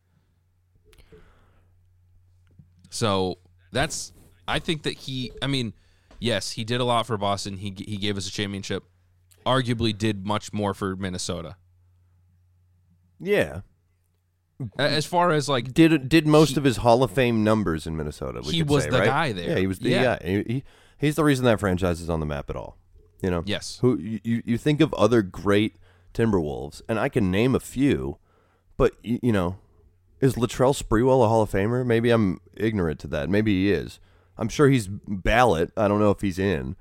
So 2.90 3.38
that's 3.72 4.12
I 4.46 4.58
think 4.58 4.82
that 4.84 4.94
he 4.94 5.32
I 5.42 5.46
mean, 5.46 5.72
yes, 6.20 6.52
he 6.52 6.62
did 6.64 6.80
a 6.80 6.84
lot 6.84 7.06
for 7.06 7.16
Boston. 7.16 7.56
He 7.56 7.74
he 7.76 7.96
gave 7.96 8.16
us 8.16 8.28
a 8.28 8.30
championship. 8.30 8.84
Arguably 9.44 9.96
did 9.96 10.26
much 10.26 10.52
more 10.52 10.74
for 10.74 10.94
Minnesota. 10.94 11.56
Yeah, 13.18 13.60
As 14.78 15.06
far 15.06 15.30
as 15.30 15.48
like 15.48 15.72
did 15.74 16.08
did 16.08 16.26
most 16.26 16.50
He- 16.50 16.56
of 16.56 16.64
his 16.64 16.78
Hall 16.78 17.02
of 17.02 17.10
Fame 17.10 17.42
numbers 17.44 17.86
in 17.86 17.96
Minnesota. 17.96 18.42
We 18.44 18.52
He 18.52 18.62
was 18.62 18.84
say, 18.84 18.90
the 18.90 18.98
right? 18.98 19.06
guy 19.06 19.32
there. 19.32 19.50
Yeah, 19.50 19.56
he 19.58 19.66
was 19.66 19.78
the 19.78 19.90
Yeah. 19.90 20.18
guy. 20.18 20.26
He, 20.26 20.42
he- 20.54 20.64
he's 20.98 21.16
the 21.16 21.24
reason 21.24 21.44
that 21.46 21.60
franchise 21.60 22.00
is 22.00 22.08
on 22.10 22.20
the 22.20 22.26
map 22.26 22.48
at 22.50 22.56
all. 22.56 22.76
You 23.22 23.30
know. 23.30 23.42
yes. 23.44 23.78
Who 23.82 23.98
you, 23.98 24.20
you- 24.24 24.42
you 24.46 24.58
think 24.58 24.80
of 24.80 24.94
other 24.94 25.20
great 25.22 25.76
Timberwolves, 26.14 26.80
and 26.88 26.98
I 26.98 27.08
can 27.10 27.30
name 27.30 27.54
a 27.54 27.60
few, 27.60 28.16
but 28.78 28.94
you, 29.02 29.18
you 29.22 29.32
know, 29.32 29.56
is 30.20 30.34
Latrell 30.36 30.74
Sprewell 30.74 31.22
a 31.24 31.28
Hall 31.28 31.42
of 31.42 31.50
Famer? 31.50 31.84
Maybe 31.86 32.10
I'm 32.10 32.40
ignorant 32.54 32.98
to 33.00 33.06
that. 33.08 33.28
Maybe 33.30 33.52
he 33.64 33.72
is. 33.72 34.00
I'm 34.40 34.48
sure 34.48 34.68
he's 34.68 34.88
ballot. 34.88 35.70
I 35.76 35.86
don't 35.86 36.00
know 36.00 36.10
if 36.10 36.22
he's 36.22 36.38
in. 36.38 36.74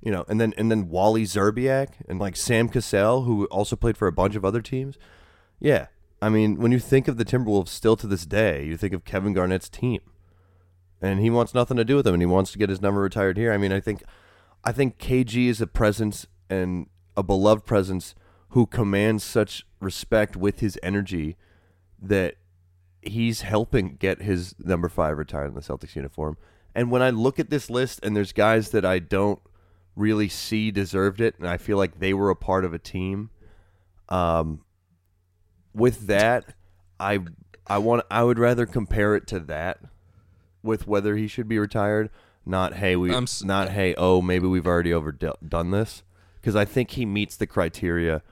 You 0.00 0.10
know, 0.10 0.24
and 0.28 0.40
then 0.40 0.54
and 0.56 0.70
then 0.70 0.88
Wally 0.88 1.24
Szczerbiak 1.24 1.88
and 2.08 2.18
like 2.18 2.34
Sam 2.34 2.70
Cassell, 2.70 3.24
who 3.24 3.44
also 3.46 3.76
played 3.76 3.98
for 3.98 4.08
a 4.08 4.12
bunch 4.12 4.34
of 4.34 4.46
other 4.46 4.62
teams. 4.62 4.96
Yeah, 5.58 5.88
I 6.22 6.30
mean, 6.30 6.56
when 6.56 6.72
you 6.72 6.78
think 6.78 7.06
of 7.06 7.18
the 7.18 7.24
Timberwolves 7.24 7.68
still 7.68 7.96
to 7.96 8.06
this 8.06 8.24
day, 8.24 8.64
you 8.64 8.78
think 8.78 8.94
of 8.94 9.04
Kevin 9.04 9.34
Garnett's 9.34 9.68
team, 9.68 10.00
and 11.02 11.20
he 11.20 11.28
wants 11.28 11.52
nothing 11.52 11.76
to 11.76 11.84
do 11.84 11.96
with 11.96 12.06
them, 12.06 12.14
and 12.14 12.22
he 12.22 12.26
wants 12.26 12.52
to 12.52 12.58
get 12.58 12.70
his 12.70 12.80
number 12.80 13.02
retired 13.02 13.36
here. 13.36 13.52
I 13.52 13.58
mean, 13.58 13.72
I 13.72 13.80
think, 13.80 14.02
I 14.64 14.72
think 14.72 14.98
KG 14.98 15.48
is 15.48 15.60
a 15.60 15.66
presence 15.66 16.26
and 16.48 16.86
a 17.14 17.22
beloved 17.22 17.66
presence 17.66 18.14
who 18.50 18.66
commands 18.66 19.22
such 19.22 19.66
respect 19.80 20.36
with 20.36 20.60
his 20.60 20.78
energy 20.82 21.36
that 22.00 22.36
he's 23.02 23.42
helping 23.42 23.96
get 23.96 24.22
his 24.22 24.54
number 24.58 24.88
five 24.88 25.18
retired 25.18 25.48
in 25.48 25.54
the 25.54 25.60
Celtics 25.60 25.94
uniform. 25.94 26.36
And 26.74 26.90
when 26.90 27.02
I 27.02 27.10
look 27.10 27.38
at 27.38 27.50
this 27.50 27.68
list, 27.68 28.00
and 28.02 28.16
there's 28.16 28.32
guys 28.32 28.70
that 28.70 28.84
I 28.84 28.98
don't 28.98 29.40
really 29.96 30.28
see 30.28 30.70
deserved 30.70 31.20
it, 31.20 31.34
and 31.38 31.48
I 31.48 31.56
feel 31.56 31.76
like 31.76 31.98
they 31.98 32.14
were 32.14 32.30
a 32.30 32.36
part 32.36 32.64
of 32.64 32.72
a 32.72 32.78
team. 32.78 33.30
Um, 34.08 34.64
with 35.74 36.06
that, 36.06 36.54
I 36.98 37.20
I 37.66 37.78
want 37.78 38.04
I 38.10 38.22
would 38.22 38.38
rather 38.38 38.66
compare 38.66 39.14
it 39.14 39.26
to 39.28 39.40
that 39.40 39.80
with 40.62 40.86
whether 40.86 41.16
he 41.16 41.28
should 41.28 41.48
be 41.48 41.58
retired. 41.58 42.10
Not 42.46 42.74
hey 42.74 42.96
we 42.96 43.14
I'm 43.14 43.26
not 43.42 43.70
hey 43.70 43.94
oh 43.96 44.22
maybe 44.22 44.46
we've 44.46 44.66
already 44.66 44.92
overdone 44.92 45.70
this 45.70 46.02
because 46.40 46.56
I 46.56 46.64
think 46.64 46.92
he 46.92 47.04
meets 47.04 47.36
the 47.36 47.46
criteria 47.46 48.22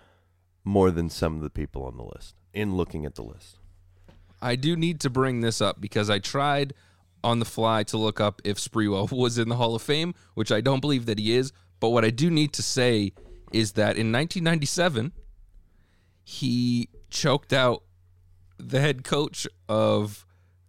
more 0.65 0.91
than 0.91 1.09
some 1.09 1.37
of 1.37 1.43
the 1.43 1.51
people 1.51 1.85
on 1.85 1.97
the 1.97 2.03
list 2.03 2.35
in 2.53 2.75
looking 2.77 3.05
at 3.05 3.15
the 3.15 3.23
list. 3.23 3.59
I 4.41 4.57
do 4.57 4.77
need 4.77 5.01
to 5.01 5.11
bring 5.11 5.41
this 5.41 5.61
up 5.61 5.81
because 5.81 6.09
I 6.11 6.19
tried 6.19 6.75
on 7.23 7.39
the 7.39 7.45
fly 7.45 7.83
to 7.85 7.97
look 7.97 8.21
up 8.21 8.41
if 8.45 8.59
Sprewell 8.59 9.11
was 9.13 9.39
in 9.39 9.49
the 9.49 9.57
Hall 9.57 9.75
of 9.75 9.83
Fame, 9.83 10.15
which 10.35 10.53
I 10.53 10.61
don't 10.61 10.81
believe 10.81 11.07
that 11.07 11.19
he 11.19 11.35
is. 11.35 11.53
But 11.81 11.91
what 11.91 12.05
I 12.05 12.11
do 12.11 12.31
need 12.31 12.53
to 12.55 12.63
say 12.63 13.13
is 13.53 13.73
that 13.73 13.97
in 13.97 14.13
1997, 14.13 15.13
he 16.25 16.89
choked 17.11 17.53
out 17.53 17.83
the 18.59 18.81
head 18.81 19.05
coach 19.05 19.47
of 19.69 20.27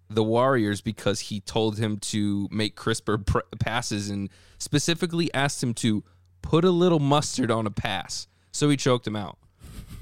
the 0.10 0.24
Warriors 0.24 0.82
because 0.82 1.20
he 1.20 1.40
told 1.40 1.78
him 1.78 1.98
to 1.98 2.48
make 2.52 2.76
crisper 2.76 3.18
pr- 3.26 3.40
passes 3.60 4.10
and 4.10 4.30
specifically 4.58 5.34
asked 5.34 5.62
him 5.62 5.74
to 5.76 6.04
put 6.42 6.66
a 6.66 6.72
little 6.72 7.00
mustard 7.00 7.52
on 7.52 7.68
a 7.68 7.72
pass. 7.72 8.28
So 8.52 8.70
he 8.70 8.78
choked 8.78 9.06
him 9.06 9.16
out. 9.16 9.38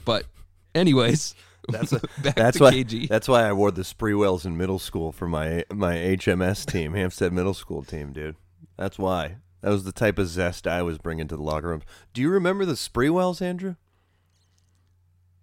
But, 0.05 0.25
anyways, 0.73 1.36
That's 1.71 1.91
a, 1.91 2.01
that's 2.21 2.62
why 2.62 2.71
KG. 2.71 3.10
that's 3.10 3.27
why 3.27 3.43
I 3.43 3.51
wore 3.51 3.71
the 3.71 3.82
Spreewells 3.82 4.45
in 4.45 4.56
middle 4.56 4.80
school 4.80 5.12
for 5.12 5.27
my 5.27 5.65
my 5.69 5.95
HMS 5.95 6.65
team, 6.65 6.93
Hampstead 6.93 7.34
Middle 7.34 7.53
School 7.53 7.84
team, 7.84 8.13
dude. 8.13 8.38
That's 8.77 8.97
why. 8.97 9.38
That 9.62 9.71
was 9.71 9.84
the 9.84 9.91
type 9.91 10.17
of 10.17 10.27
zest 10.27 10.65
I 10.65 10.82
was 10.82 10.97
bringing 10.97 11.27
to 11.27 11.36
the 11.36 11.43
locker 11.43 11.67
room. 11.67 11.82
Do 12.13 12.21
you 12.21 12.30
remember 12.30 12.63
the 12.63 12.73
Spreewells, 12.73 13.41
Andrew? 13.41 13.75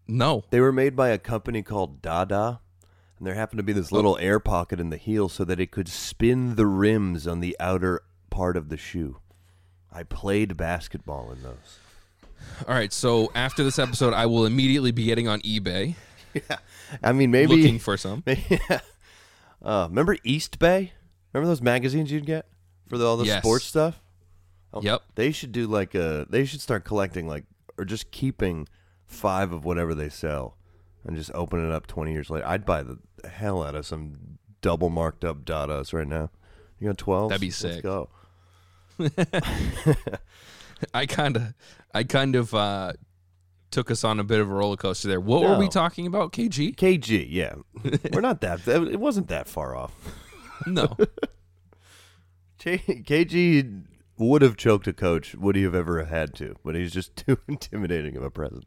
No. 0.07 0.45
They 0.49 0.61
were 0.61 0.73
made 0.73 0.97
by 0.97 1.09
a 1.09 1.19
company 1.19 1.63
called 1.63 2.01
Dada, 2.01 2.61
and 3.19 3.27
there 3.27 3.35
happened 3.35 3.59
to 3.59 3.65
be 3.65 3.73
this 3.75 3.93
oh. 3.93 3.97
little 3.97 4.17
air 4.19 4.41
pocket 4.41 4.81
in 4.81 4.91
the 4.91 4.97
heel 4.97 5.29
so 5.29 5.45
that 5.45 5.61
it 5.61 5.71
could 5.71 5.89
spin 5.89 6.55
the 6.55 6.67
rims 6.67 7.27
on 7.27 7.41
the 7.41 7.57
outer 7.61 8.03
part 8.31 8.57
of 8.57 8.69
the 8.69 8.77
shoe. 8.77 9.19
I 9.93 10.05
played 10.05 10.57
basketball 10.57 11.31
in 11.33 11.43
those. 11.43 11.79
All 12.67 12.75
right. 12.75 12.93
So 12.93 13.31
after 13.35 13.63
this 13.63 13.79
episode, 13.79 14.13
I 14.15 14.27
will 14.27 14.47
immediately 14.47 14.91
be 14.91 15.05
getting 15.05 15.29
on 15.29 15.41
eBay 15.43 15.95
Yeah, 16.51 16.57
I 17.03 17.13
mean 17.13 17.31
maybe. 17.31 17.55
looking 17.57 17.79
for 17.79 17.97
some. 17.97 18.23
yeah. 18.27 18.81
Uh, 19.63 19.87
remember 19.89 20.17
Eastbay? 20.19 20.91
Remember 21.33 21.49
those 21.49 21.63
magazines 21.63 22.11
you'd 22.13 22.27
get 22.27 22.47
for 22.89 22.99
the, 22.99 23.07
all 23.07 23.17
the 23.17 23.25
Yes. 23.27 23.43
sports 23.43 23.65
stuff? 23.65 24.01
Oh, 24.73 24.83
Yep. 24.83 25.03
They 25.15 25.31
should 25.33 25.53
do 25.53 25.67
like 25.67 25.95
a. 25.95 26.27
They 26.29 26.45
should 26.45 26.61
start 26.61 26.85
collecting 26.85 27.27
like, 27.27 27.45
or 27.79 27.85
just 27.85 28.11
keeping 28.11 28.69
five 29.07 29.53
of 29.53 29.65
whatever 29.65 29.95
they 29.95 30.09
sell, 30.09 30.57
and 31.05 31.17
just 31.17 31.31
open 31.35 31.65
it 31.65 31.73
up 31.73 31.87
twenty 31.87 32.13
years 32.13 32.29
later. 32.31 32.47
I'd 32.47 32.65
buy 32.67 32.83
the 32.83 32.99
hell 33.29 33.63
out 33.63 33.75
of 33.75 33.87
some 33.87 34.39
double 34.61 34.91
marked 34.91 35.25
up 35.25 35.45
Dadas 35.45 35.93
right 35.93 36.09
now. 36.09 36.31
You 36.81 36.89
got 36.89 36.99
twelve? 36.99 37.31
That'd 37.31 37.41
be 37.41 37.47
Let's 37.49 37.57
sick. 37.59 37.83
go. 37.83 38.09
I 40.93 41.07
kind 41.07 41.37
of, 41.37 41.55
I 41.95 42.05
kind 42.05 42.37
of 42.37 42.53
uh, 42.55 42.93
took 43.75 43.91
us 43.91 44.05
on 44.05 44.21
a 44.21 44.25
bit 44.25 44.41
of 44.41 44.49
a 44.49 44.55
roller 44.55 44.77
coaster 44.77 45.09
there. 45.09 45.21
What 45.21 45.43
were 45.43 45.59
we 45.59 45.69
talking 45.69 46.07
about? 46.07 46.33
KG? 46.33 46.77
KG, 46.77 47.27
yeah, 47.29 47.57
we're 48.13 48.21
not 48.21 48.41
that. 48.43 48.67
It 48.69 49.01
wasn't 49.01 49.29
that 49.29 49.49
far 49.49 49.77
off. 49.77 49.93
No. 50.65 50.97
KG 52.61 53.85
would 54.17 54.43
have 54.43 54.57
choked 54.57 54.87
a 54.87 54.93
coach. 54.93 55.35
Would 55.35 55.57
he 55.57 55.65
have 55.65 55.75
ever 55.75 56.05
had 56.05 56.35
to? 56.37 56.55
But 56.65 56.77
he's 56.77 56.93
just 56.93 57.17
too 57.27 57.37
intimidating 57.49 58.17
of 58.17 58.23
a 58.23 58.31
presence. 58.31 58.65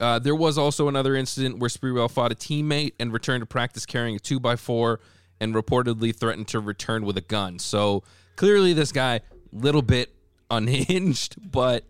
Uh, 0.00 0.18
there 0.18 0.34
was 0.34 0.58
also 0.58 0.88
another 0.88 1.14
incident 1.14 1.60
where 1.60 1.70
Sprewell 1.70 2.10
fought 2.10 2.32
a 2.32 2.34
teammate 2.34 2.94
and 2.98 3.12
returned 3.12 3.42
to 3.42 3.46
practice 3.46 3.86
carrying 3.86 4.16
a 4.16 4.18
two 4.18 4.40
by 4.40 4.56
four, 4.56 4.98
and 5.40 5.54
reportedly 5.54 6.14
threatened 6.14 6.48
to 6.48 6.58
return 6.58 7.04
with 7.04 7.16
a 7.16 7.20
gun. 7.20 7.60
So 7.60 8.02
clearly, 8.34 8.72
this 8.72 8.90
guy 8.90 9.20
little 9.52 9.82
bit 9.82 10.12
unhinged, 10.50 11.36
but 11.52 11.84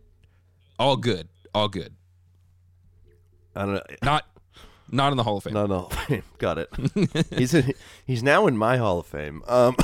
all 0.79 0.97
good, 0.97 1.29
all 1.55 1.69
good. 1.69 1.95
I 3.55 3.65
don't 3.67 3.75
know. 3.75 3.83
Not, 4.03 4.25
not 4.91 5.13
in 5.13 5.17
the 5.17 5.23
Hall 5.23 5.37
of 5.37 5.45
Fame. 5.45 5.53
No, 5.55 5.67
no, 5.67 5.91
got 6.39 6.59
it. 6.59 6.69
he's 7.37 7.53
in, 7.55 7.73
he's 8.07 8.23
now 8.23 8.47
in 8.47 8.57
my 8.57 8.77
Hall 8.79 8.99
of 9.01 9.07
Fame. 9.07 9.43
Um, 9.47 9.77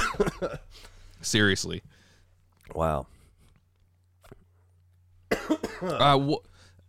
Seriously. 1.21 1.83
wow. 2.75 3.07
Uh, 5.81 6.19
wh- 6.19 6.45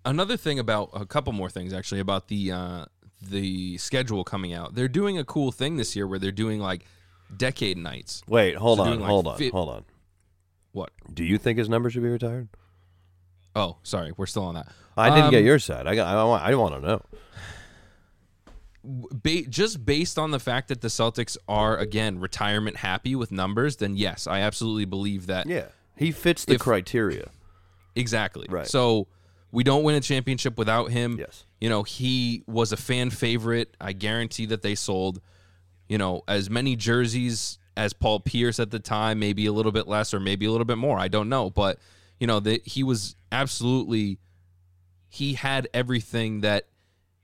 another 0.06 0.36
thing 0.36 0.58
about 0.58 0.90
a 0.94 1.06
couple 1.06 1.32
more 1.32 1.50
things 1.50 1.74
actually 1.74 2.00
about 2.00 2.28
the 2.28 2.52
uh, 2.52 2.86
the 3.22 3.78
schedule 3.78 4.24
coming 4.24 4.52
out. 4.52 4.74
They're 4.74 4.88
doing 4.88 5.20
a 5.20 5.24
cool 5.24 5.52
thing 5.52 5.78
this 5.78 5.96
year 5.96 6.08
where 6.08 6.18
they're 6.18 6.32
doing 6.32 6.60
like 6.60 6.86
decade 7.38 7.78
nights. 7.78 8.24
Wait, 8.28 8.56
hold 8.56 8.80
So 8.80 8.86
on, 8.86 9.00
like, 9.00 9.08
hold 9.08 9.28
on, 9.28 9.38
fi- 9.38 9.50
hold 9.52 9.70
on. 9.70 9.86
What? 10.72 10.90
Do 11.14 11.24
you 11.24 11.38
think 11.38 11.60
his 11.60 11.70
number 11.70 11.92
should 11.92 12.02
be 12.02 12.10
retired? 12.10 12.48
Oh, 13.56 13.78
sorry, 13.84 14.12
we're 14.16 14.26
still 14.28 14.44
on 14.44 14.56
that. 14.56 14.68
I 14.98 15.10
didn't 15.16 15.32
get 15.32 15.40
Um, 15.40 15.46
your 15.46 15.60
side. 15.60 15.88
I 15.88 15.96
got. 15.96 16.08
I 16.08 16.24
want. 16.24 16.44
I 16.44 16.56
want 16.56 16.76
to 16.76 16.82
know. 16.82 17.02
ba- 18.84 19.46
just 19.50 19.86
based 19.86 20.18
on 20.18 20.32
the 20.32 20.40
fact 20.40 20.68
that 20.70 20.82
the 20.82 20.88
Celtics 20.88 21.38
are 21.48 21.78
again 21.78 22.20
retirement 22.20 22.78
happy 22.78 23.16
with 23.16 23.32
numbers, 23.32 23.78
then 23.78 23.96
yes, 23.96 24.28
I 24.28 24.40
absolutely 24.42 24.86
believe 24.86 25.28
that. 25.28 25.48
Yeah, 25.48 25.66
he 25.96 26.12
fits 26.12 26.46
the 26.46 26.54
If- 26.56 26.62
criteria. 26.62 27.30
Exactly. 27.96 28.46
Right. 28.50 28.68
So 28.68 29.08
we 29.52 29.64
don't 29.64 29.84
win 29.84 29.96
a 29.96 30.00
championship 30.02 30.58
without 30.58 30.92
him. 30.92 31.18
Yes. 31.20 31.44
You 31.60 31.70
know, 31.70 31.84
he 31.84 32.44
was 32.48 32.72
a 32.72 32.78
fan 32.78 33.10
favorite. 33.10 33.76
I 33.82 33.94
guarantee 33.94 34.46
that 34.48 34.62
they 34.62 34.76
sold, 34.76 35.20
you 35.90 35.98
know, 35.98 36.24
as 36.28 36.50
many 36.50 36.76
jerseys 36.76 37.58
as 37.76 37.92
Paul 37.94 38.20
Pierce 38.22 38.60
at 38.60 38.72
the 38.72 38.80
time, 38.80 39.20
maybe 39.20 39.46
a 39.48 39.52
little 39.52 39.72
bit 39.72 39.88
less 39.88 40.14
or 40.14 40.20
maybe 40.20 40.46
a 40.46 40.52
little 40.52 40.66
bit 40.66 40.78
more. 40.78 40.98
I 41.00 41.08
don't 41.10 41.28
know, 41.30 41.50
but 41.50 41.80
you 42.20 42.28
know, 42.28 42.40
that 42.40 42.68
he 42.68 42.84
was 42.84 43.16
absolutely 43.32 44.20
he 45.08 45.34
had 45.34 45.68
everything 45.74 46.42
that 46.42 46.68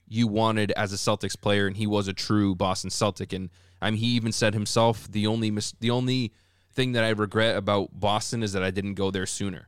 you 0.08 0.28
wanted 0.28 0.72
as 0.72 0.94
a 0.94 0.96
Celtics 0.96 1.40
player 1.40 1.68
and 1.68 1.78
he 1.78 1.88
was 1.88 2.08
a 2.08 2.14
true 2.14 2.56
Boston 2.56 2.90
Celtic 2.90 3.34
and 3.34 3.50
I 3.82 3.92
mean 3.92 4.00
he 4.00 4.08
even 4.08 4.32
said 4.32 4.54
himself 4.54 5.12
the 5.12 5.28
only 5.28 5.52
mis- 5.52 5.76
the 5.80 5.92
only 5.92 6.32
thing 6.74 6.92
that 6.92 7.04
I 7.04 7.10
regret 7.10 7.56
about 7.56 7.90
Boston 8.00 8.44
is 8.44 8.54
that 8.54 8.64
I 8.64 8.72
didn't 8.72 8.96
go 8.96 9.10
there 9.12 9.26
sooner. 9.26 9.68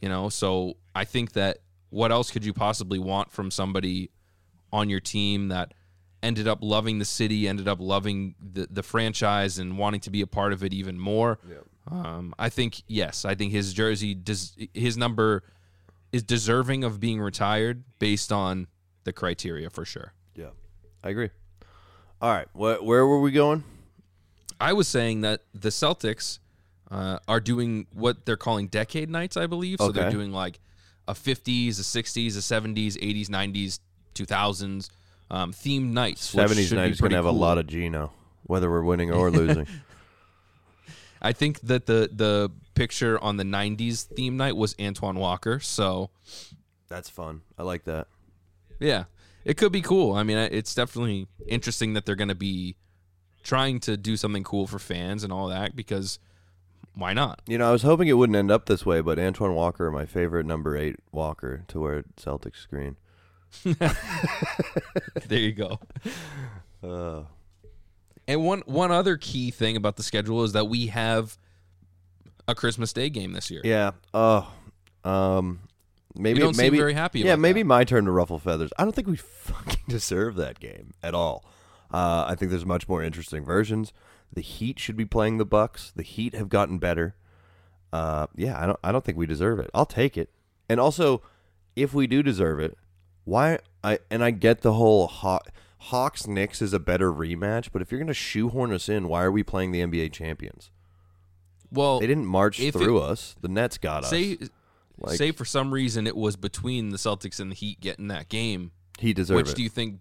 You 0.00 0.08
know, 0.08 0.28
so 0.28 0.74
I 0.94 1.04
think 1.04 1.32
that 1.32 1.58
what 1.90 2.10
else 2.10 2.30
could 2.30 2.44
you 2.44 2.52
possibly 2.52 2.98
want 2.98 3.30
from 3.30 3.50
somebody 3.50 4.10
on 4.72 4.88
your 4.88 5.00
team 5.00 5.48
that 5.48 5.74
ended 6.22 6.48
up 6.48 6.58
loving 6.62 6.98
the 6.98 7.04
city, 7.04 7.46
ended 7.46 7.68
up 7.68 7.78
loving 7.80 8.34
the, 8.40 8.66
the 8.70 8.82
franchise, 8.82 9.58
and 9.58 9.76
wanting 9.78 10.00
to 10.00 10.10
be 10.10 10.22
a 10.22 10.26
part 10.26 10.52
of 10.52 10.64
it 10.64 10.72
even 10.72 10.98
more? 10.98 11.38
Um, 11.90 12.34
I 12.38 12.48
think 12.48 12.82
yes, 12.86 13.24
I 13.24 13.34
think 13.34 13.52
his 13.52 13.72
jersey 13.72 14.14
does 14.14 14.56
his 14.72 14.96
number 14.96 15.42
is 16.12 16.22
deserving 16.22 16.84
of 16.84 17.00
being 17.00 17.20
retired 17.20 17.82
based 17.98 18.30
on 18.32 18.68
the 19.04 19.12
criteria 19.12 19.68
for 19.70 19.84
sure. 19.84 20.12
Yeah, 20.36 20.50
I 21.02 21.10
agree. 21.10 21.30
All 22.20 22.30
right, 22.30 22.46
wh- 22.52 22.84
where 22.84 23.06
were 23.06 23.20
we 23.20 23.32
going? 23.32 23.64
I 24.60 24.74
was 24.74 24.86
saying 24.86 25.22
that 25.22 25.40
the 25.54 25.70
Celtics 25.70 26.38
uh, 26.90 27.18
are 27.26 27.40
doing 27.40 27.86
what 27.92 28.24
they're 28.26 28.36
calling 28.36 28.68
decade 28.68 29.10
nights, 29.10 29.36
I 29.36 29.46
believe. 29.48 29.78
So 29.80 29.90
they're 29.90 30.10
doing 30.12 30.30
like 30.30 30.60
a 31.08 31.14
50s, 31.14 31.80
a 31.80 32.02
60s, 32.02 32.36
a 32.36 32.38
70s, 32.38 32.96
80s, 32.96 33.26
90s, 33.28 33.80
2000s 34.14 34.88
um, 35.32 35.52
themed 35.52 35.90
nights. 35.90 36.22
Seventies 36.26 36.68
should 36.68 36.76
be 36.76 36.80
night 36.82 36.90
is 36.92 37.00
going 37.00 37.10
to 37.10 37.16
have 37.16 37.24
a 37.24 37.30
lot 37.32 37.58
of 37.58 37.66
Gino, 37.66 38.12
whether 38.44 38.70
we're 38.70 38.82
winning 38.84 39.10
or 39.10 39.30
losing. 39.32 39.66
I 41.22 41.32
think 41.32 41.60
that 41.60 41.86
the 41.86 42.10
the 42.12 42.50
picture 42.74 43.18
on 43.22 43.36
the 43.36 43.44
90s 43.44 44.02
theme 44.04 44.36
night 44.36 44.56
was 44.56 44.74
Antoine 44.80 45.16
Walker. 45.18 45.60
So 45.60 46.10
That's 46.88 47.08
fun. 47.08 47.42
I 47.58 47.62
like 47.62 47.84
that. 47.84 48.08
yeah, 48.80 49.04
it 49.44 49.56
could 49.56 49.72
be 49.72 49.82
cool. 49.82 50.14
I 50.14 50.22
mean, 50.24 50.36
it's 50.36 50.74
definitely 50.74 51.28
interesting 51.46 51.92
that 51.94 52.04
they're 52.06 52.16
going 52.16 52.28
to 52.28 52.34
be 52.34 52.76
trying 53.42 53.80
to 53.80 53.96
do 53.96 54.16
something 54.16 54.42
cool 54.44 54.66
for 54.66 54.78
fans 54.78 55.24
and 55.24 55.32
all 55.32 55.48
that 55.48 55.74
because 55.76 56.18
why 56.94 57.12
not? 57.12 57.40
You 57.46 57.58
know, 57.58 57.68
I 57.68 57.72
was 57.72 57.82
hoping 57.82 58.08
it 58.08 58.12
wouldn't 58.14 58.36
end 58.36 58.50
up 58.50 58.66
this 58.66 58.84
way, 58.84 59.00
but 59.00 59.18
Antoine 59.18 59.54
Walker, 59.54 59.90
my 59.90 60.06
favorite 60.06 60.46
number 60.46 60.76
eight 60.76 60.96
Walker 61.10 61.64
to 61.68 61.80
wear 61.80 62.04
Celtics 62.16 62.56
screen. 62.56 62.96
there 65.26 65.38
you 65.38 65.52
go. 65.52 65.78
Uh, 66.82 67.22
And 68.32 68.44
one 68.44 68.62
one 68.66 68.90
other 68.90 69.16
key 69.16 69.50
thing 69.50 69.76
about 69.76 69.96
the 69.96 70.02
schedule 70.02 70.42
is 70.44 70.52
that 70.52 70.66
we 70.68 70.88
have 70.88 71.36
a 72.48 72.54
Christmas 72.54 72.92
Day 72.92 73.08
game 73.10 73.32
this 73.32 73.50
year. 73.50 73.60
yeah. 73.64 73.92
Oh, 74.12 74.50
um, 75.04 75.60
maybe 76.14 76.38
You 76.38 76.44
don't 76.46 76.54
seem 76.54 76.74
very 76.74 76.94
happy 76.94 77.20
Yeah, 77.20 77.36
maybe 77.36 77.62
that. 77.62 77.66
my 77.66 77.84
turn 77.84 78.04
to 78.06 78.10
ruffle 78.10 78.38
feathers. 78.38 78.70
I 78.78 78.84
don't 78.84 78.94
think 78.94 79.06
we 79.08 79.16
fucking 79.16 79.84
deserve 79.88 80.36
that 80.36 80.58
game 80.60 80.92
at 81.02 81.14
all. 81.14 81.44
Uh, 81.92 82.24
I 82.28 82.34
think 82.34 82.50
there's 82.50 82.66
much 82.66 82.88
more 82.88 83.02
interesting 83.02 83.44
versions. 83.44 83.92
The 84.32 84.40
Heat 84.40 84.78
should 84.78 84.96
be 84.96 85.04
playing 85.04 85.36
the 85.38 85.44
Bucks. 85.44 85.92
The 85.94 86.02
Heat 86.02 86.34
have 86.34 86.48
gotten 86.48 86.78
better. 86.78 87.14
Uh, 87.92 88.26
yeah, 88.34 88.58
I 88.60 88.64
don't. 88.66 88.78
I 88.82 88.90
don't 88.92 89.04
think 89.04 89.18
we 89.18 89.26
deserve 89.26 89.58
it. 89.58 89.70
I'll 89.74 89.84
take 89.84 90.16
it. 90.16 90.30
And 90.70 90.80
also, 90.80 91.20
if 91.76 91.92
we 91.92 92.06
do 92.06 92.22
deserve 92.22 92.58
it, 92.60 92.78
why? 93.24 93.58
I 93.84 93.98
and 94.10 94.24
I 94.24 94.30
get 94.30 94.62
the 94.62 94.72
whole 94.72 95.06
Haw- 95.06 95.40
Hawks 95.86 96.26
Knicks 96.26 96.62
is 96.62 96.72
a 96.72 96.78
better 96.78 97.12
rematch. 97.12 97.70
But 97.72 97.82
if 97.82 97.90
you're 97.90 98.00
gonna 98.00 98.14
shoehorn 98.14 98.72
us 98.72 98.88
in, 98.88 99.08
why 99.08 99.22
are 99.22 99.32
we 99.32 99.42
playing 99.42 99.72
the 99.72 99.80
NBA 99.80 100.12
champions? 100.12 100.70
Well, 101.70 102.00
They 102.00 102.06
didn't 102.06 102.26
march 102.26 102.58
through 102.70 102.98
us. 103.00 103.34
The 103.40 103.48
Nets 103.48 103.78
got 103.78 104.04
us. 104.04 104.10
say 104.10 104.38
Like- 104.98 105.16
say 105.16 105.32
for 105.32 105.44
some 105.44 105.72
reason 105.72 106.06
it 106.06 106.16
was 106.16 106.36
between 106.36 106.90
the 106.90 106.96
Celtics 106.98 107.40
and 107.40 107.50
the 107.50 107.54
Heat 107.56 107.80
getting 107.80 108.08
that 108.08 108.28
game. 108.28 108.72
he 108.98 109.12
deserved 109.12 109.36
which 109.36 109.46
it. 109.46 109.50
Which 109.50 109.56
do 109.56 109.62
you 109.64 109.68
think? 109.68 110.00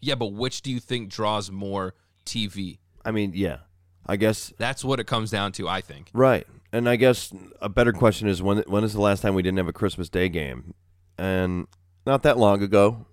Yeah, 0.00 0.14
but 0.14 0.28
which 0.32 0.62
do 0.62 0.72
you 0.72 0.80
think 0.80 1.10
draws 1.10 1.50
more 1.50 1.94
TV? 2.24 2.78
I 3.04 3.10
mean, 3.12 3.32
yeah. 3.34 3.58
I 4.06 4.16
guess 4.16 4.52
That's 4.58 4.82
what 4.84 4.98
it 4.98 5.06
comes 5.06 5.30
down 5.30 5.52
to. 5.52 5.68
I 5.68 5.80
think. 5.82 6.10
right. 6.12 6.46
And 6.72 6.88
I 6.88 6.96
guess 6.96 7.32
a 7.60 7.68
better 7.68 7.92
question 7.92 8.28
is 8.28 8.40
when 8.42 8.58
when 8.66 8.82
is 8.84 8.92
the 8.94 9.00
last 9.00 9.20
time 9.20 9.34
we 9.34 9.42
didn't 9.42 9.58
have 9.58 9.68
a 9.68 9.72
Christmas 9.72 10.08
Day 10.08 10.28
game? 10.28 10.72
And 11.18 11.66
not 12.06 12.22
that 12.22 12.38
long 12.38 12.62
ago, 12.62 13.06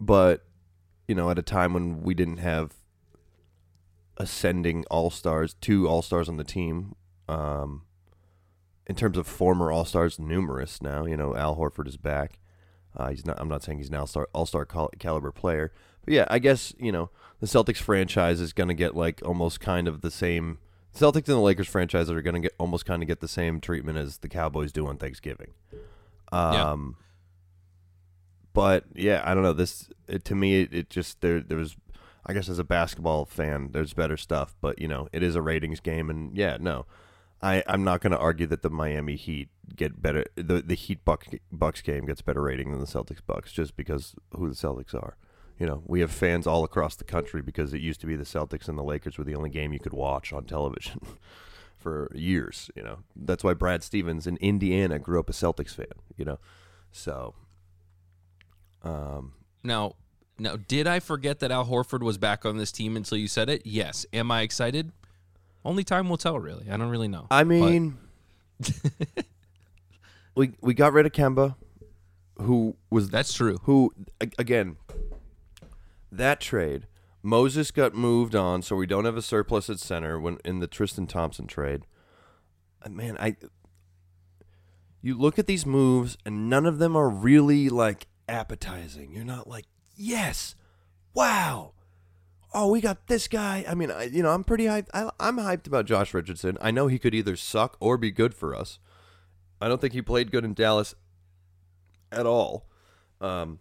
but 0.00 0.44
you 1.06 1.14
know, 1.14 1.30
at 1.30 1.38
a 1.38 1.42
time 1.42 1.74
when 1.74 2.02
we 2.02 2.14
didn't 2.14 2.38
have 2.38 2.74
ascending 4.16 4.84
all 4.90 5.10
stars, 5.10 5.54
two 5.60 5.88
all 5.88 6.02
stars 6.02 6.28
on 6.28 6.36
the 6.36 6.44
team. 6.44 6.94
Um, 7.28 7.82
in 8.86 8.96
terms 8.96 9.16
of 9.16 9.26
former 9.26 9.70
all 9.70 9.84
stars, 9.84 10.18
numerous 10.18 10.82
now. 10.82 11.04
You 11.04 11.16
know, 11.16 11.36
Al 11.36 11.56
Horford 11.56 11.86
is 11.86 11.96
back. 11.96 12.38
Uh, 12.96 13.08
he's 13.10 13.24
not. 13.24 13.40
I'm 13.40 13.48
not 13.48 13.62
saying 13.62 13.78
he's 13.78 13.88
an 13.88 13.94
all 13.94 14.06
star 14.06 14.28
all 14.32 14.46
star 14.46 14.66
caliber 14.66 15.32
player, 15.32 15.72
but 16.04 16.14
yeah, 16.14 16.26
I 16.28 16.38
guess 16.38 16.74
you 16.78 16.92
know 16.92 17.10
the 17.40 17.46
Celtics 17.46 17.78
franchise 17.78 18.40
is 18.40 18.52
going 18.52 18.68
to 18.68 18.74
get 18.74 18.94
like 18.94 19.22
almost 19.24 19.60
kind 19.60 19.88
of 19.88 20.02
the 20.02 20.10
same. 20.10 20.58
Celtics 20.94 21.28
and 21.28 21.36
the 21.36 21.38
Lakers 21.38 21.68
franchise 21.68 22.10
are 22.10 22.20
going 22.20 22.34
to 22.34 22.40
get 22.40 22.54
almost 22.58 22.84
kind 22.84 23.02
of 23.02 23.08
get 23.08 23.20
the 23.20 23.28
same 23.28 23.60
treatment 23.60 23.96
as 23.96 24.18
the 24.18 24.28
Cowboys 24.28 24.72
do 24.72 24.86
on 24.86 24.98
Thanksgiving. 24.98 25.52
Yeah. 26.52 26.70
But 28.52 28.84
yeah, 28.94 29.22
I 29.24 29.34
don't 29.34 29.42
know. 29.42 29.52
This 29.52 29.88
it, 30.08 30.24
to 30.26 30.34
me, 30.34 30.62
it, 30.62 30.74
it 30.74 30.90
just 30.90 31.20
there 31.20 31.40
there 31.40 31.58
was. 31.58 31.76
I 32.24 32.32
guess 32.34 32.48
as 32.48 32.60
a 32.60 32.64
basketball 32.64 33.24
fan, 33.24 33.70
there's 33.72 33.94
better 33.94 34.16
stuff, 34.16 34.54
but 34.60 34.80
you 34.80 34.86
know, 34.86 35.08
it 35.12 35.24
is 35.24 35.34
a 35.34 35.42
ratings 35.42 35.80
game, 35.80 36.08
and 36.08 36.36
yeah, 36.36 36.56
no, 36.60 36.86
I 37.42 37.64
I'm 37.66 37.82
not 37.82 38.00
going 38.00 38.12
to 38.12 38.18
argue 38.18 38.46
that 38.46 38.62
the 38.62 38.70
Miami 38.70 39.16
Heat 39.16 39.48
get 39.74 40.00
better. 40.00 40.24
The 40.36 40.62
the 40.62 40.74
Heat 40.74 41.04
Buck, 41.04 41.26
Bucks 41.50 41.82
game 41.82 42.06
gets 42.06 42.22
better 42.22 42.40
rating 42.40 42.70
than 42.70 42.80
the 42.80 42.86
Celtics 42.86 43.20
Bucks 43.26 43.52
just 43.52 43.76
because 43.76 44.14
who 44.36 44.48
the 44.48 44.54
Celtics 44.54 44.94
are. 44.94 45.16
You 45.58 45.66
know, 45.66 45.82
we 45.86 46.00
have 46.00 46.10
fans 46.10 46.46
all 46.46 46.64
across 46.64 46.96
the 46.96 47.04
country 47.04 47.42
because 47.42 47.74
it 47.74 47.80
used 47.80 48.00
to 48.00 48.06
be 48.06 48.16
the 48.16 48.24
Celtics 48.24 48.68
and 48.68 48.78
the 48.78 48.82
Lakers 48.82 49.18
were 49.18 49.24
the 49.24 49.34
only 49.34 49.50
game 49.50 49.72
you 49.72 49.78
could 49.78 49.92
watch 49.92 50.32
on 50.32 50.44
television 50.44 51.00
for 51.76 52.10
years. 52.14 52.70
You 52.74 52.82
know, 52.82 52.98
that's 53.14 53.44
why 53.44 53.54
Brad 53.54 53.82
Stevens 53.82 54.26
in 54.26 54.36
Indiana 54.38 54.98
grew 54.98 55.20
up 55.20 55.28
a 55.28 55.32
Celtics 55.32 55.74
fan. 55.74 55.86
You 56.16 56.24
know, 56.24 56.38
so 56.90 57.34
um, 58.82 59.32
Now, 59.62 59.94
now, 60.38 60.56
did 60.56 60.86
I 60.86 61.00
forget 61.00 61.40
that 61.40 61.50
Al 61.50 61.66
Horford 61.66 62.02
was 62.02 62.18
back 62.18 62.44
on 62.44 62.56
this 62.56 62.72
team 62.72 62.96
until 62.96 63.18
you 63.18 63.28
said 63.28 63.48
it? 63.48 63.62
Yes. 63.64 64.06
Am 64.12 64.30
I 64.30 64.42
excited? 64.42 64.92
Only 65.64 65.84
time 65.84 66.08
will 66.08 66.16
tell. 66.16 66.38
Really, 66.38 66.68
I 66.70 66.76
don't 66.76 66.88
really 66.88 67.08
know. 67.08 67.28
I 67.30 67.44
mean, 67.44 67.96
we 70.34 70.52
we 70.60 70.74
got 70.74 70.92
rid 70.92 71.06
of 71.06 71.12
Kemba, 71.12 71.54
who 72.40 72.76
was 72.90 73.10
that's 73.10 73.32
true. 73.32 73.58
who 73.62 73.92
again 74.38 74.76
that 76.10 76.40
trade. 76.40 76.86
Moses 77.24 77.70
got 77.70 77.94
moved 77.94 78.34
on, 78.34 78.62
so 78.62 78.74
we 78.74 78.86
don't 78.86 79.04
have 79.04 79.16
a 79.16 79.22
surplus 79.22 79.70
at 79.70 79.78
center 79.78 80.18
when 80.18 80.38
in 80.44 80.58
the 80.58 80.66
Tristan 80.66 81.06
Thompson 81.06 81.46
trade. 81.46 81.86
Uh, 82.84 82.88
Man, 82.88 83.16
I 83.20 83.36
you 85.00 85.16
look 85.16 85.38
at 85.38 85.46
these 85.46 85.64
moves 85.64 86.16
and 86.26 86.50
none 86.50 86.66
of 86.66 86.78
them 86.78 86.96
are 86.96 87.08
really 87.08 87.68
like 87.68 88.08
appetizing. 88.32 89.12
You're 89.12 89.24
not 89.24 89.48
like, 89.48 89.66
yes, 89.96 90.54
wow, 91.14 91.72
oh, 92.54 92.70
we 92.70 92.80
got 92.80 93.06
this 93.06 93.28
guy. 93.28 93.64
I 93.68 93.74
mean, 93.74 93.90
I, 93.90 94.04
you 94.04 94.22
know, 94.22 94.30
I'm 94.30 94.44
pretty 94.44 94.64
hyped. 94.64 94.88
I, 94.92 95.10
I'm 95.20 95.36
hyped 95.38 95.66
about 95.66 95.86
Josh 95.86 96.12
Richardson. 96.14 96.58
I 96.60 96.70
know 96.70 96.86
he 96.86 96.98
could 96.98 97.14
either 97.14 97.36
suck 97.36 97.76
or 97.80 97.96
be 97.96 98.10
good 98.10 98.34
for 98.34 98.54
us. 98.54 98.78
I 99.60 99.68
don't 99.68 99.80
think 99.80 99.92
he 99.92 100.02
played 100.02 100.30
good 100.30 100.44
in 100.44 100.54
Dallas 100.54 100.94
at 102.10 102.26
all. 102.26 102.66
Um, 103.20 103.60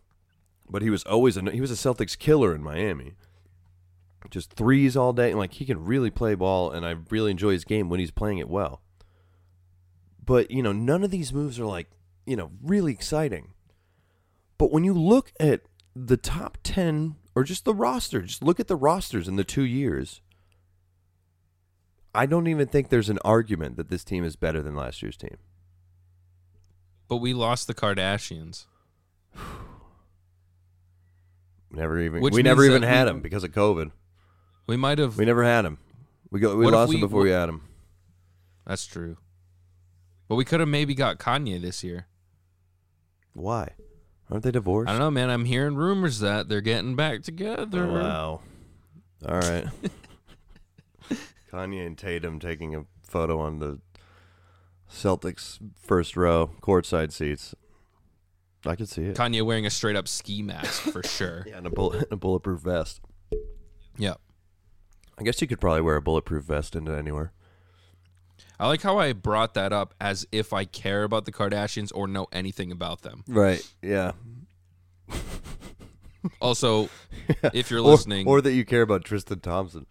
but 0.70 0.82
he 0.82 0.90
was 0.90 1.04
always 1.04 1.38
a, 1.38 1.52
he 1.52 1.62
was 1.62 1.72
a 1.72 1.76
Celtics 1.76 2.18
killer 2.18 2.56
in 2.56 2.64
Miami. 2.64 3.16
Just 4.30 4.54
threes 4.54 4.96
all 4.96 5.14
day, 5.14 5.32
and 5.32 5.40
like 5.40 5.54
he 5.54 5.66
can 5.66 5.84
really 5.84 6.12
play 6.12 6.36
ball, 6.36 6.72
and 6.72 6.86
I 6.86 6.96
really 7.10 7.32
enjoy 7.32 7.52
his 7.52 7.66
game 7.66 7.90
when 7.90 8.00
he's 8.00 8.12
playing 8.12 8.38
it 8.38 8.48
well. 8.48 8.82
But 10.24 10.52
you 10.52 10.62
know, 10.62 10.72
none 10.72 11.04
of 11.04 11.10
these 11.10 11.34
moves 11.34 11.60
are 11.60 11.66
like 11.66 11.88
you 12.26 12.36
know 12.36 12.52
really 12.62 12.94
exciting. 12.94 13.50
But 14.62 14.72
when 14.72 14.84
you 14.84 14.94
look 14.94 15.34
at 15.40 15.62
the 15.96 16.18
top 16.18 16.60
ten 16.62 17.16
or 17.34 17.44
just 17.44 17.66
the 17.66 17.74
roster, 17.74 18.22
just 18.22 18.44
look 18.44 18.60
at 18.60 18.68
the 18.68 18.76
rosters 18.76 19.28
in 19.28 19.36
the 19.36 19.44
two 19.44 19.64
years. 19.64 20.22
I 22.14 22.28
don't 22.28 22.46
even 22.46 22.68
think 22.68 22.90
there's 22.90 23.10
an 23.10 23.18
argument 23.26 23.76
that 23.78 23.90
this 23.90 24.04
team 24.04 24.24
is 24.24 24.36
better 24.36 24.62
than 24.62 24.76
last 24.76 25.02
year's 25.02 25.18
team. 25.18 25.38
But 27.08 27.16
we 27.16 27.34
lost 27.34 27.66
the 27.66 27.74
Kardashians. 27.74 28.66
Never 31.72 32.00
even 32.00 32.22
Which 32.22 32.36
we 32.36 32.44
never 32.44 32.64
even 32.64 32.84
had 32.84 33.06
we- 33.06 33.14
him 33.14 33.22
because 33.22 33.44
of 33.44 33.50
COVID. 33.54 33.90
We 34.68 34.78
might 34.78 35.00
have. 35.00 35.18
We 35.18 35.26
never 35.26 35.44
had 35.44 35.66
him. 35.66 35.80
We 36.30 36.40
go 36.40 36.56
we 36.56 36.66
What 36.66 36.76
lost 36.76 36.92
him 36.94 37.00
we- 37.00 37.08
before 37.08 37.24
we 37.24 37.32
had 37.32 37.50
him. 37.50 37.64
That's 38.68 38.86
true. 38.86 39.18
But 40.28 40.36
we 40.36 40.46
could 40.46 40.60
have 40.60 40.70
maybe 40.70 40.94
got 40.94 41.18
Kanye 41.18 41.60
this 41.60 41.84
year. 41.84 42.06
Why? 43.34 43.72
Aren't 44.32 44.44
they 44.44 44.52
divorced? 44.52 44.90
I 44.90 44.94
don't 44.94 45.00
know, 45.02 45.12
man. 45.12 45.30
I'm 45.30 45.46
hearing 45.46 45.76
rumors 45.76 46.20
that 46.20 46.48
they're 46.48 46.62
getting 46.62 46.96
back 46.96 47.22
together. 47.24 47.86
Oh, 47.86 47.94
wow. 47.94 48.42
All 49.28 49.36
right. 49.40 49.66
Kanye 51.52 51.86
and 51.86 51.98
Tatum 51.98 52.40
taking 52.40 52.74
a 52.76 52.86
photo 53.04 53.40
on 53.40 53.60
the 53.60 53.80
Celtics 54.90 55.60
first 55.76 56.16
row 56.16 56.52
courtside 56.62 57.12
seats. 57.12 57.54
I 58.66 58.76
could 58.76 58.88
see 58.88 59.04
it. 59.04 59.18
Kanye 59.18 59.44
wearing 59.44 59.66
a 59.66 59.70
straight 59.70 59.96
up 59.96 60.08
ski 60.08 60.42
mask 60.42 60.82
for 60.84 61.04
sure. 61.08 61.46
yeah, 61.48 61.58
and 61.58 61.68
a, 61.68 61.70
bull- 61.70 61.92
and 61.94 62.06
a 62.12 62.16
bulletproof 62.16 62.62
vest. 62.62 63.02
Yep. 63.98 64.20
I 65.20 65.24
guess 65.24 65.42
you 65.42 65.48
could 65.48 65.60
probably 65.60 65.82
wear 65.82 65.98
a 65.98 66.02
bulletproof 66.02 66.46
vest 66.46 66.76
into 66.76 66.92
anywhere. 66.98 67.34
I 68.62 68.68
like 68.68 68.84
how 68.84 69.00
I 69.00 69.14
brought 69.14 69.56
that 69.56 69.74
up 69.74 69.96
as 70.00 70.28
if 70.32 70.54
I 70.54 70.66
care 70.66 71.04
about 71.04 71.26
the 71.26 71.32
Kardashians 71.32 71.92
or 71.96 72.08
know 72.08 72.28
anything 72.32 72.72
about 72.72 73.02
them. 73.02 73.24
Right. 73.28 73.68
Yeah. 73.82 74.12
Also, 76.40 76.88
if 77.52 77.72
you're 77.72 77.82
listening, 77.82 78.28
or 78.28 78.42
that 78.42 78.54
you 78.54 78.64
care 78.64 78.84
about 78.84 79.04
Tristan 79.04 79.40
Thompson. 79.40 79.88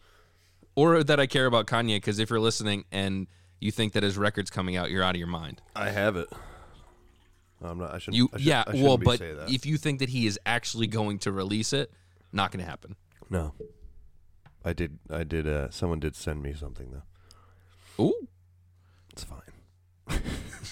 or 0.76 1.02
that 1.02 1.18
I 1.18 1.26
care 1.26 1.46
about 1.46 1.66
Kanye, 1.66 1.96
because 1.96 2.20
if 2.20 2.30
you're 2.30 2.38
listening 2.38 2.84
and 2.92 3.26
you 3.60 3.72
think 3.72 3.94
that 3.94 4.04
his 4.04 4.16
record's 4.16 4.48
coming 4.48 4.76
out, 4.76 4.92
you're 4.92 5.02
out 5.02 5.16
of 5.16 5.18
your 5.18 5.26
mind. 5.26 5.60
I 5.74 5.90
have 5.90 6.16
it. 6.16 6.28
I'm 7.60 7.78
not. 7.78 7.92
I 7.92 7.98
shouldn't. 7.98 8.16
You, 8.16 8.28
I 8.32 8.36
should, 8.36 8.46
yeah, 8.46 8.62
shouldn't 8.64 8.84
well, 8.84 8.96
but 8.96 9.20
if 9.48 9.66
you 9.66 9.76
think 9.76 9.98
that 9.98 10.08
he 10.08 10.28
is 10.28 10.38
actually 10.46 10.86
going 10.86 11.18
to 11.18 11.32
release 11.32 11.72
it, 11.72 11.90
not 12.32 12.52
going 12.52 12.64
to 12.64 12.70
happen. 12.70 12.94
no, 13.28 13.52
I 14.64 14.72
did. 14.72 15.00
I 15.10 15.24
did. 15.24 15.48
Uh, 15.48 15.68
someone 15.70 15.98
did 15.98 16.14
send 16.14 16.44
me 16.44 16.54
something 16.54 16.92
though. 16.92 18.04
Ooh. 18.04 18.28
It's 19.12 19.24
fine. 19.24 19.40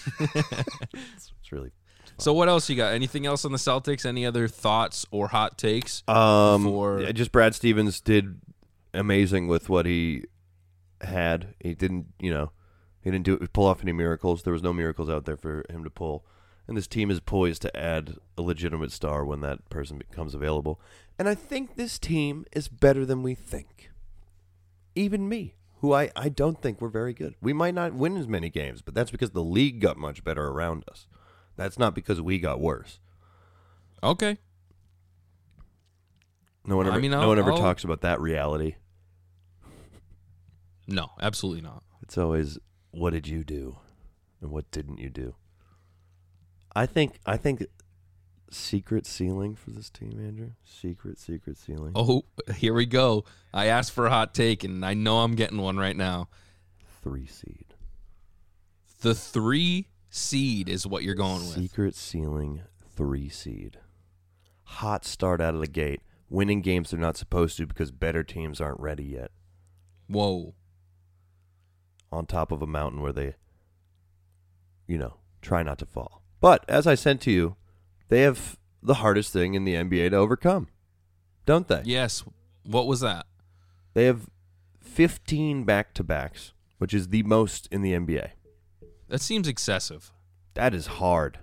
it's, 0.20 1.32
it's 1.40 1.52
really. 1.52 1.72
So 2.18 2.32
what 2.32 2.48
else 2.48 2.68
you 2.68 2.74
got? 2.76 2.92
Anything 2.92 3.26
else 3.26 3.44
on 3.44 3.52
the 3.52 3.58
Celtics? 3.58 4.04
Any 4.04 4.26
other 4.26 4.48
thoughts 4.48 5.06
or 5.10 5.28
hot 5.28 5.56
takes? 5.56 6.02
Um, 6.08 6.64
For- 6.64 7.00
yeah, 7.00 7.12
just 7.12 7.30
Brad 7.30 7.54
Stevens 7.54 8.00
did 8.00 8.40
amazing 8.92 9.46
with 9.46 9.68
what 9.68 9.86
he 9.86 10.24
had. 11.00 11.54
He 11.60 11.74
didn't, 11.74 12.06
you 12.18 12.32
know, 12.32 12.50
he 13.00 13.10
didn't 13.10 13.24
do 13.24 13.38
pull 13.52 13.66
off 13.66 13.82
any 13.82 13.92
miracles. 13.92 14.42
There 14.42 14.52
was 14.52 14.62
no 14.62 14.72
miracles 14.72 15.08
out 15.08 15.26
there 15.26 15.36
for 15.36 15.64
him 15.70 15.84
to 15.84 15.90
pull. 15.90 16.24
And 16.66 16.76
this 16.76 16.88
team 16.88 17.10
is 17.10 17.20
poised 17.20 17.62
to 17.62 17.76
add 17.76 18.16
a 18.36 18.42
legitimate 18.42 18.92
star 18.92 19.24
when 19.24 19.40
that 19.40 19.70
person 19.70 19.96
becomes 19.96 20.34
available. 20.34 20.80
And 21.18 21.28
I 21.28 21.34
think 21.34 21.76
this 21.76 21.98
team 21.98 22.44
is 22.52 22.68
better 22.68 23.06
than 23.06 23.22
we 23.22 23.34
think. 23.34 23.90
Even 24.94 25.28
me, 25.28 25.54
who 25.80 25.92
I, 25.92 26.10
I 26.16 26.28
don't 26.28 26.60
think 26.60 26.80
we're 26.80 26.88
very 26.88 27.12
good. 27.12 27.34
We 27.40 27.52
might 27.52 27.74
not 27.74 27.94
win 27.94 28.16
as 28.16 28.26
many 28.28 28.50
games, 28.50 28.82
but 28.82 28.94
that's 28.94 29.10
because 29.10 29.30
the 29.30 29.42
league 29.44 29.80
got 29.80 29.96
much 29.96 30.24
better 30.24 30.46
around 30.48 30.84
us. 30.90 31.06
That's 31.56 31.78
not 31.78 31.94
because 31.94 32.20
we 32.20 32.38
got 32.38 32.60
worse. 32.60 33.00
Okay. 34.02 34.38
No 36.64 36.76
one 36.76 36.86
I 36.86 36.90
ever, 36.90 37.00
mean, 37.00 37.10
no 37.12 37.28
one 37.28 37.38
ever 37.38 37.52
I'll- 37.52 37.58
talks 37.58 37.84
about 37.84 38.00
that 38.02 38.20
reality. 38.20 38.76
No, 40.90 41.10
absolutely 41.20 41.60
not. 41.60 41.82
It's 42.02 42.16
always 42.16 42.56
what 42.92 43.10
did 43.12 43.28
you 43.28 43.44
do 43.44 43.76
and 44.40 44.50
what 44.50 44.70
didn't 44.70 44.96
you 44.98 45.10
do? 45.10 45.34
I 46.74 46.86
think 46.86 47.18
I 47.26 47.36
think 47.36 47.66
secret 48.50 49.06
ceiling 49.06 49.54
for 49.54 49.70
this 49.70 49.90
team, 49.90 50.20
Andrew. 50.24 50.50
Secret, 50.64 51.18
secret 51.18 51.56
ceiling. 51.56 51.92
Oh, 51.94 52.24
here 52.56 52.74
we 52.74 52.86
go. 52.86 53.24
I 53.52 53.66
asked 53.66 53.92
for 53.92 54.06
a 54.06 54.10
hot 54.10 54.34
take, 54.34 54.64
and 54.64 54.84
I 54.84 54.94
know 54.94 55.18
I'm 55.18 55.34
getting 55.34 55.58
one 55.58 55.76
right 55.76 55.96
now. 55.96 56.28
Three 57.02 57.26
seed. 57.26 57.74
The 59.00 59.14
three 59.14 59.88
seed 60.10 60.68
is 60.68 60.86
what 60.86 61.02
you're 61.02 61.14
going 61.14 61.40
with. 61.40 61.54
Secret 61.54 61.94
ceiling 61.94 62.62
three 62.96 63.28
seed. 63.28 63.78
Hot 64.64 65.04
start 65.04 65.40
out 65.40 65.54
of 65.54 65.60
the 65.60 65.68
gate. 65.68 66.02
Winning 66.30 66.60
games 66.60 66.90
they're 66.90 67.00
not 67.00 67.16
supposed 67.16 67.56
to 67.56 67.66
because 67.66 67.90
better 67.90 68.22
teams 68.22 68.60
aren't 68.60 68.80
ready 68.80 69.04
yet. 69.04 69.30
Whoa. 70.08 70.54
On 72.10 72.26
top 72.26 72.52
of 72.52 72.60
a 72.60 72.66
mountain 72.66 73.00
where 73.00 73.12
they 73.12 73.34
you 74.88 74.98
know, 74.98 75.18
try 75.40 75.62
not 75.62 75.78
to 75.78 75.86
fall. 75.86 76.22
But 76.40 76.64
as 76.68 76.86
I 76.86 76.96
said 76.96 77.20
to 77.20 77.30
you, 77.30 77.56
they 78.08 78.22
have 78.22 78.58
the 78.82 78.94
hardest 78.94 79.32
thing 79.32 79.54
in 79.54 79.64
the 79.64 79.74
NBA 79.74 80.10
to 80.10 80.16
overcome. 80.16 80.68
Don't 81.46 81.68
they? 81.68 81.82
Yes. 81.84 82.24
What 82.64 82.86
was 82.86 83.00
that? 83.00 83.26
They 83.94 84.04
have 84.04 84.28
15 84.80 85.64
back 85.64 85.94
to 85.94 86.04
backs, 86.04 86.52
which 86.78 86.92
is 86.92 87.08
the 87.08 87.22
most 87.22 87.68
in 87.70 87.82
the 87.82 87.92
NBA. 87.92 88.30
That 89.08 89.20
seems 89.20 89.48
excessive. 89.48 90.12
That 90.54 90.74
is 90.74 90.86
hard. 90.86 91.38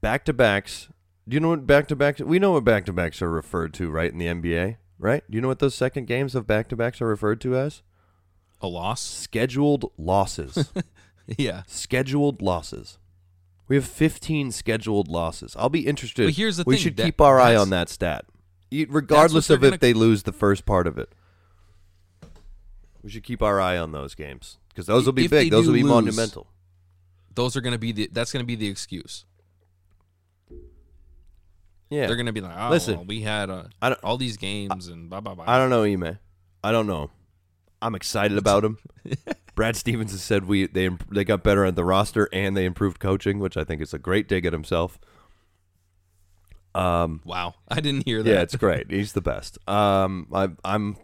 Back 0.00 0.24
to 0.26 0.32
backs. 0.32 0.88
Do 1.26 1.34
you 1.34 1.40
know 1.40 1.48
what 1.48 1.66
back 1.66 1.88
to 1.88 1.96
backs? 1.96 2.20
We 2.20 2.38
know 2.38 2.52
what 2.52 2.64
back 2.64 2.84
to 2.86 2.92
backs 2.92 3.22
are 3.22 3.30
referred 3.30 3.72
to, 3.74 3.90
right, 3.90 4.12
in 4.12 4.18
the 4.18 4.26
NBA, 4.26 4.76
right? 4.98 5.24
Do 5.28 5.36
you 5.36 5.40
know 5.40 5.48
what 5.48 5.58
those 5.58 5.74
second 5.74 6.06
games 6.06 6.34
of 6.34 6.46
back 6.46 6.68
to 6.68 6.76
backs 6.76 7.00
are 7.00 7.06
referred 7.06 7.40
to 7.42 7.56
as? 7.56 7.82
A 8.60 8.68
loss? 8.68 9.02
Scheduled 9.02 9.90
losses. 9.96 10.70
yeah. 11.26 11.62
scheduled 11.66 12.42
losses. 12.42 12.98
We 13.66 13.76
have 13.76 13.86
15 13.86 14.52
scheduled 14.52 15.08
losses. 15.08 15.56
I'll 15.58 15.68
be 15.70 15.86
interested. 15.86 16.26
But 16.26 16.34
here's 16.34 16.58
the 16.58 16.64
we 16.66 16.74
thing, 16.76 16.82
should 16.82 16.96
that- 16.98 17.04
keep 17.04 17.20
our 17.20 17.40
eye 17.40 17.50
that's- 17.52 17.62
on 17.62 17.70
that 17.70 17.88
stat, 17.88 18.26
E- 18.70 18.86
regardless 18.88 19.46
they're 19.48 19.56
of 19.56 19.64
if 19.64 19.70
gonna- 19.70 19.78
they 19.78 19.94
lose 19.94 20.24
the 20.24 20.32
first 20.32 20.66
part 20.66 20.86
of 20.86 20.98
it. 20.98 21.12
We 23.02 23.10
should 23.10 23.22
keep 23.24 23.42
our 23.42 23.60
eye 23.60 23.76
on 23.78 23.92
those 23.92 24.14
games 24.14 24.58
because 24.68 24.86
those 24.86 25.06
will 25.06 25.12
be 25.12 25.24
If 25.26 25.30
they 25.30 25.44
big. 25.44 25.50
Those 25.50 25.64
do 25.64 25.70
will 25.70 25.74
be 25.78 25.82
lose- 25.82 25.90
monumental. 25.92 26.46
Those 27.34 27.56
are 27.56 27.60
going 27.60 27.72
to 27.72 27.78
be 27.78 27.92
the 27.92 28.08
that's 28.12 28.32
going 28.32 28.42
to 28.42 28.46
be 28.46 28.54
the 28.54 28.68
excuse. 28.68 29.24
Yeah. 31.90 32.06
They're 32.06 32.16
gonna 32.16 32.32
be 32.32 32.40
like, 32.40 32.56
oh, 32.58 32.70
Listen, 32.70 32.96
well, 32.96 33.04
we 33.04 33.20
had 33.20 33.50
uh, 33.50 33.64
I 33.80 33.90
don't- 33.90 34.02
all 34.02 34.16
these 34.16 34.36
games 34.36 34.88
and 34.88 35.08
blah 35.10 35.20
blah 35.20 35.34
blah. 35.34 35.44
I 35.46 35.58
don't 35.58 35.70
know, 35.70 35.84
Ime. 35.84 36.18
I 36.62 36.72
don't 36.72 36.86
know. 36.86 37.10
I'm 37.82 37.94
excited 37.94 38.36
about 38.38 38.64
him. 38.64 38.78
Brad 39.54 39.76
Stevens 39.76 40.12
has 40.12 40.22
said 40.22 40.46
we 40.46 40.66
they 40.66 40.90
they 41.10 41.24
got 41.24 41.42
better 41.42 41.64
at 41.64 41.76
the 41.76 41.84
roster 41.84 42.28
and 42.32 42.56
they 42.56 42.64
improved 42.64 42.98
coaching, 42.98 43.38
which 43.38 43.56
I 43.56 43.64
think 43.64 43.80
is 43.80 43.94
a 43.94 43.98
great 43.98 44.28
dig 44.28 44.46
at 44.46 44.52
himself. 44.52 44.98
Um, 46.74 47.20
wow, 47.24 47.54
I 47.68 47.80
didn't 47.80 48.04
hear 48.04 48.22
that. 48.22 48.30
yeah, 48.30 48.42
it's 48.42 48.56
great. 48.56 48.90
He's 48.90 49.12
the 49.12 49.20
best. 49.20 49.58
Um, 49.68 50.26
I, 50.32 50.48
I'm 50.64 50.96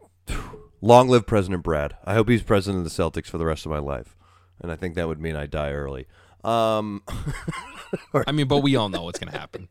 long 0.80 1.09
live 1.09 1.26
President 1.26 1.62
Brad. 1.62 1.96
I 2.05 2.14
hope 2.14 2.28
he's 2.28 2.42
president 2.42 2.84
of 2.84 2.92
the 2.92 3.03
Celtics 3.03 3.26
for 3.26 3.38
the 3.38 3.46
rest 3.46 3.66
of 3.66 3.70
my 3.70 3.78
life, 3.78 4.16
and 4.61 4.72
I 4.72 4.76
think 4.76 4.96
that 4.96 5.07
would 5.07 5.20
mean 5.20 5.36
I 5.36 5.46
die 5.46 5.70
early. 5.72 6.07
Um, 6.42 7.03
I 8.26 8.32
mean, 8.32 8.48
but 8.48 8.59
we 8.59 8.74
all 8.74 8.88
know 8.88 9.03
what's 9.03 9.20
gonna 9.20 9.38
happen. 9.38 9.68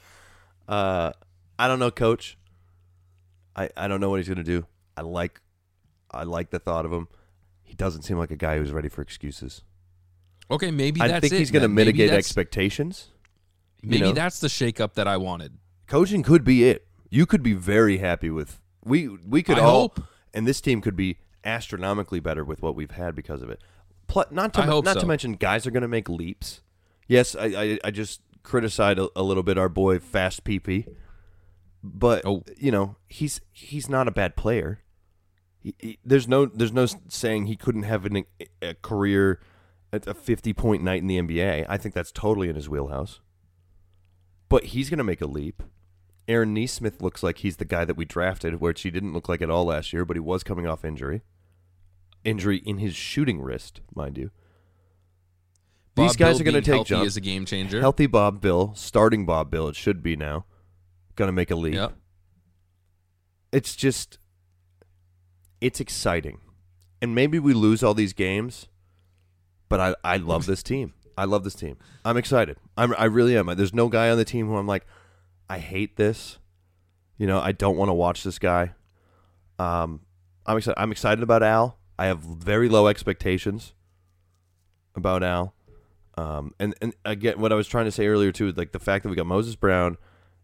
uh, 0.68 1.12
I 1.58 1.68
don't 1.68 1.78
know, 1.78 1.90
Coach. 1.90 2.38
I 3.54 3.68
I 3.76 3.88
don't 3.88 4.00
know 4.00 4.08
what 4.08 4.20
he's 4.20 4.28
gonna 4.28 4.42
do. 4.42 4.66
I 4.96 5.02
like 5.02 5.42
I 6.10 6.22
like 6.22 6.48
the 6.48 6.58
thought 6.58 6.86
of 6.86 6.92
him. 6.92 7.08
Doesn't 7.76 8.02
seem 8.02 8.18
like 8.18 8.30
a 8.30 8.36
guy 8.36 8.58
who's 8.58 8.72
ready 8.72 8.88
for 8.88 9.02
excuses. 9.02 9.62
Okay, 10.50 10.70
maybe 10.70 11.00
I 11.00 11.08
that's 11.08 11.28
think 11.28 11.34
he's 11.38 11.50
going 11.50 11.62
to 11.62 11.68
mitigate 11.68 12.10
expectations. 12.10 13.08
Maybe 13.82 14.02
know. 14.06 14.12
that's 14.12 14.40
the 14.40 14.48
shakeup 14.48 14.94
that 14.94 15.06
I 15.06 15.16
wanted. 15.16 15.58
Coaching 15.86 16.22
could 16.22 16.44
be 16.44 16.64
it. 16.68 16.86
You 17.10 17.26
could 17.26 17.42
be 17.42 17.52
very 17.52 17.98
happy 17.98 18.30
with 18.30 18.60
we 18.84 19.08
we 19.08 19.42
could 19.42 19.58
I 19.58 19.62
all 19.62 19.80
hope. 19.80 20.00
and 20.32 20.46
this 20.46 20.60
team 20.60 20.80
could 20.80 20.96
be 20.96 21.18
astronomically 21.44 22.20
better 22.20 22.44
with 22.44 22.62
what 22.62 22.74
we've 22.74 22.90
had 22.92 23.14
because 23.14 23.42
of 23.42 23.50
it. 23.50 23.60
Pl- 24.08 24.24
not 24.30 24.54
to 24.54 24.64
not 24.64 24.94
so. 24.94 25.00
to 25.00 25.06
mention 25.06 25.32
guys 25.34 25.66
are 25.66 25.70
going 25.70 25.82
to 25.82 25.88
make 25.88 26.08
leaps. 26.08 26.62
Yes, 27.08 27.34
I 27.36 27.44
I, 27.46 27.78
I 27.84 27.90
just 27.90 28.20
criticized 28.42 28.98
a, 28.98 29.08
a 29.16 29.22
little 29.22 29.42
bit 29.42 29.58
our 29.58 29.68
boy 29.68 29.98
Fast 29.98 30.44
PP, 30.44 30.86
but 31.82 32.24
Oh. 32.24 32.44
you 32.56 32.70
know 32.70 32.96
he's 33.08 33.40
he's 33.52 33.88
not 33.88 34.08
a 34.08 34.12
bad 34.12 34.36
player. 34.36 34.80
He, 35.66 35.74
he- 35.80 35.98
there's 36.04 36.28
no 36.28 36.46
there's 36.46 36.72
no 36.72 36.86
saying 37.08 37.46
he 37.46 37.56
couldn't 37.56 37.82
have 37.82 38.04
an, 38.06 38.24
a 38.62 38.74
career 38.74 39.40
at 39.92 40.06
a 40.06 40.14
50 40.14 40.52
point 40.52 40.84
night 40.84 41.00
in 41.02 41.08
the 41.08 41.18
NBA. 41.20 41.66
I 41.68 41.76
think 41.76 41.92
that's 41.92 42.12
totally 42.12 42.48
in 42.48 42.54
his 42.54 42.68
wheelhouse. 42.68 43.18
But 44.48 44.66
he's 44.66 44.88
going 44.88 44.98
to 44.98 45.04
make 45.04 45.20
a 45.20 45.26
leap. 45.26 45.64
Aaron 46.28 46.54
Nesmith 46.54 47.02
looks 47.02 47.24
like 47.24 47.38
he's 47.38 47.56
the 47.56 47.64
guy 47.64 47.84
that 47.84 47.96
we 47.96 48.04
drafted, 48.04 48.60
which 48.60 48.82
he 48.82 48.90
didn't 48.92 49.12
look 49.12 49.28
like 49.28 49.42
at 49.42 49.50
all 49.50 49.64
last 49.64 49.92
year, 49.92 50.04
but 50.04 50.16
he 50.16 50.20
was 50.20 50.44
coming 50.44 50.68
off 50.68 50.84
injury. 50.84 51.22
Injury 52.22 52.58
in 52.58 52.78
his 52.78 52.94
shooting 52.94 53.40
wrist, 53.40 53.80
mind 53.94 54.16
you. 54.16 54.30
These 55.96 56.14
guys 56.14 56.38
Bill 56.38 56.42
are 56.42 56.52
going 56.52 56.62
to 56.62 56.70
take 56.70 56.74
healthy 56.74 56.88
jumps. 56.90 57.06
is 57.08 57.16
a 57.16 57.20
game 57.20 57.44
changer. 57.44 57.80
Healthy 57.80 58.06
Rob 58.06 58.44
Will, 58.44 58.72
starting 58.76 59.26
Rob 59.26 59.52
Will, 59.52 59.66
it 59.68 59.74
should 59.76 60.00
be 60.02 60.14
now. 60.14 60.44
Going 61.16 61.28
to 61.28 61.32
make 61.32 61.50
a 61.50 61.56
leap. 61.56 61.74
Yep. 61.74 61.94
It's 63.52 63.74
just, 63.74 64.18
it's 65.60 65.80
exciting. 65.80 66.40
And 67.00 67.14
maybe 67.14 67.38
we 67.38 67.52
lose 67.52 67.82
all 67.82 67.94
these 67.94 68.12
games, 68.12 68.68
but 69.68 69.80
I, 69.80 69.94
I 70.02 70.16
love 70.16 70.46
this 70.46 70.62
team. 70.62 70.94
I 71.18 71.24
love 71.24 71.44
this 71.44 71.54
team. 71.54 71.76
I'm 72.04 72.16
excited. 72.16 72.56
I'm, 72.76 72.94
I 72.98 73.04
really 73.04 73.36
am. 73.36 73.46
There's 73.56 73.74
no 73.74 73.88
guy 73.88 74.10
on 74.10 74.18
the 74.18 74.24
team 74.24 74.46
who 74.46 74.56
I'm 74.56 74.66
like, 74.66 74.86
I 75.48 75.58
hate 75.58 75.96
this. 75.96 76.38
You 77.18 77.26
know, 77.26 77.40
I 77.40 77.52
don't 77.52 77.76
want 77.76 77.88
to 77.88 77.94
watch 77.94 78.22
this 78.22 78.38
guy. 78.38 78.74
Um, 79.58 80.00
I'm 80.44 80.58
excited. 80.58 80.78
I'm 80.80 80.92
excited 80.92 81.22
about 81.22 81.42
Al. 81.42 81.78
I 81.98 82.06
have 82.06 82.18
very 82.18 82.68
low 82.68 82.88
expectations 82.88 83.72
about 84.94 85.22
Al. 85.22 85.54
Um, 86.18 86.54
and 86.58 86.74
and 86.80 86.94
again, 87.04 87.40
what 87.40 87.52
I 87.52 87.54
was 87.54 87.68
trying 87.68 87.86
to 87.86 87.90
say 87.90 88.06
earlier 88.06 88.32
too, 88.32 88.52
like 88.52 88.72
the 88.72 88.78
fact 88.78 89.02
that 89.02 89.10
we 89.10 89.16
got 89.16 89.26
Moses 89.26 89.54
Brown 89.54 89.96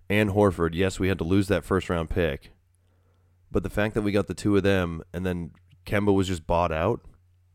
and 0.09 0.31
Horford. 0.31 0.75
Yes, 0.75 0.99
we 0.99 1.09
had 1.09 1.19
to 1.19 1.25
lose 1.25 1.49
that 1.49 1.65
first 1.65 1.89
round 1.89 2.11
pick, 2.11 2.51
but 3.53 3.63
the 3.63 3.71
fact 3.71 3.95
that 3.95 4.03
we 4.03 4.11
got 4.13 4.27
the 4.27 4.35
two 4.35 4.57
of 4.57 4.63
them 4.63 5.03
and 5.13 5.25
then 5.27 5.53
Kemba 5.87 6.13
was 6.15 6.27
just 6.29 6.47
bought 6.47 6.73
out, 6.73 7.03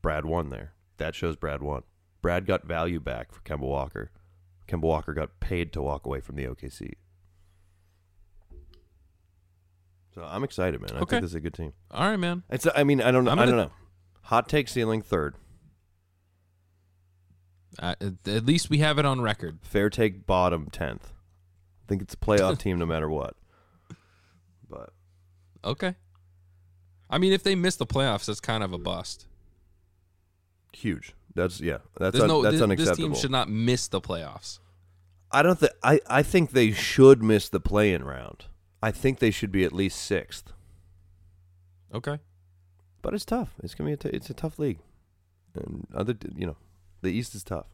Brad 0.02 0.26
won 0.26 0.50
there. 0.50 0.74
That 0.98 1.16
shows 1.16 1.36
Brad 1.36 1.62
won. 1.62 1.84
Brad 2.22 2.46
got 2.46 2.66
value 2.66 3.00
back 3.00 3.32
for 3.32 3.42
Kemba 3.42 3.62
Walker. 3.62 4.12
Kemba 4.68 4.82
Walker 4.84 5.14
got 5.14 5.40
paid 5.40 5.74
to 5.74 5.82
walk 5.82 6.06
away 6.06 6.20
from 6.22 6.36
the 6.36 6.46
OKC. 6.46 6.94
So 10.14 10.24
I'm 10.24 10.44
excited, 10.44 10.82
man. 10.82 10.92
I 10.94 11.00
Okay. 11.02 11.12
think 11.18 11.22
this 11.22 11.32
is 11.32 11.36
a 11.36 11.40
good 11.40 11.54
team. 11.54 11.74
All 11.92 12.10
right, 12.10 12.18
man. 12.18 12.44
It's. 12.50 12.68
I 12.76 12.84
mean, 12.84 13.02
I 13.02 13.12
don't 13.12 13.24
know. 13.24 13.32
I'm 13.32 13.40
I 13.40 13.46
gonna- 13.46 13.58
don't 13.58 13.68
know. 13.68 13.74
Hot 14.24 14.50
take 14.50 14.68
ceiling 14.68 15.02
third. 15.02 15.36
Uh, 17.80 17.94
at 18.02 18.46
least 18.46 18.70
we 18.70 18.80
have 18.80 18.98
it 18.98 19.06
on 19.06 19.22
record. 19.22 19.60
Fair 19.62 19.90
take 19.90 20.26
bottom 20.26 20.70
tenth. 20.72 21.14
I 21.14 21.88
think 21.88 22.02
it's 22.02 22.16
a 22.16 22.18
playoff 22.18 22.58
team 22.60 22.80
no 22.80 22.86
matter 22.86 23.10
what. 23.10 23.36
Okay. 25.68 25.96
I 27.10 27.18
mean, 27.18 27.34
if 27.34 27.44
they 27.44 27.56
miss 27.56 27.76
the 27.76 27.86
playoffs, 27.86 28.26
that's 28.26 28.40
kind 28.40 28.64
of 28.64 28.74
a 28.74 28.78
bust. 28.78 29.28
huge. 30.74 31.14
That's 31.36 31.60
yeah. 31.62 31.80
That's 32.00 32.20
un- 32.20 32.28
no 32.28 32.42
that's 32.42 32.54
this, 32.56 32.62
unacceptable. 32.62 33.10
this 33.10 33.18
team 33.18 33.22
should 33.22 33.32
not 33.32 33.50
miss 33.50 33.88
the 33.88 34.02
playoffs. 34.02 34.60
I 35.32 35.42
don't 35.44 35.60
think. 35.60 35.74
I 35.84 36.00
I 36.08 36.24
think 36.24 36.52
they 36.52 36.72
should 36.72 37.22
miss 37.22 37.50
the 37.50 37.60
play-in 37.60 38.04
round. 38.04 38.46
I 38.82 38.92
think 38.92 39.20
they 39.20 39.32
should 39.32 39.52
be 39.52 39.64
at 39.64 39.74
least 39.74 40.00
sixth. 40.02 40.52
Okay. 41.94 42.20
But 43.02 43.14
it's 43.14 43.26
tough. 43.26 43.54
It's 43.64 43.76
gonna 43.76 43.90
be 43.90 43.94
a 43.94 43.98
t- 43.98 44.10
it's 44.10 44.30
a 44.30 44.34
tough 44.34 44.58
league, 44.58 44.80
and 45.54 45.86
other 45.94 46.16
you 46.36 46.48
know, 46.48 46.58
the 47.02 47.10
East 47.10 47.36
is 47.36 47.44
tough. 47.44 47.68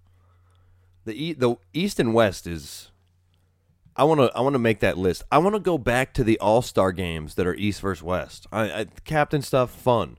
The 1.06 1.14
e- 1.14 1.34
the 1.34 1.56
East 1.74 2.00
and 2.00 2.14
West 2.14 2.48
is. 2.48 2.90
I 3.96 4.04
want 4.06 4.20
to 4.22 4.36
I 4.36 4.42
want 4.42 4.54
to 4.54 4.60
make 4.60 4.80
that 4.80 4.98
list. 4.98 5.24
I 5.32 5.38
want 5.38 5.56
to 5.56 5.60
go 5.60 5.78
back 5.78 6.14
to 6.16 6.24
the 6.24 6.40
All 6.40 6.62
Star 6.62 6.92
games 6.92 7.36
that 7.36 7.46
are 7.46 7.54
East 7.54 7.82
versus 7.82 8.04
West. 8.04 8.48
I, 8.52 8.72
I 8.72 8.86
captain 9.06 9.42
stuff 9.42 9.72
fun. 9.72 10.18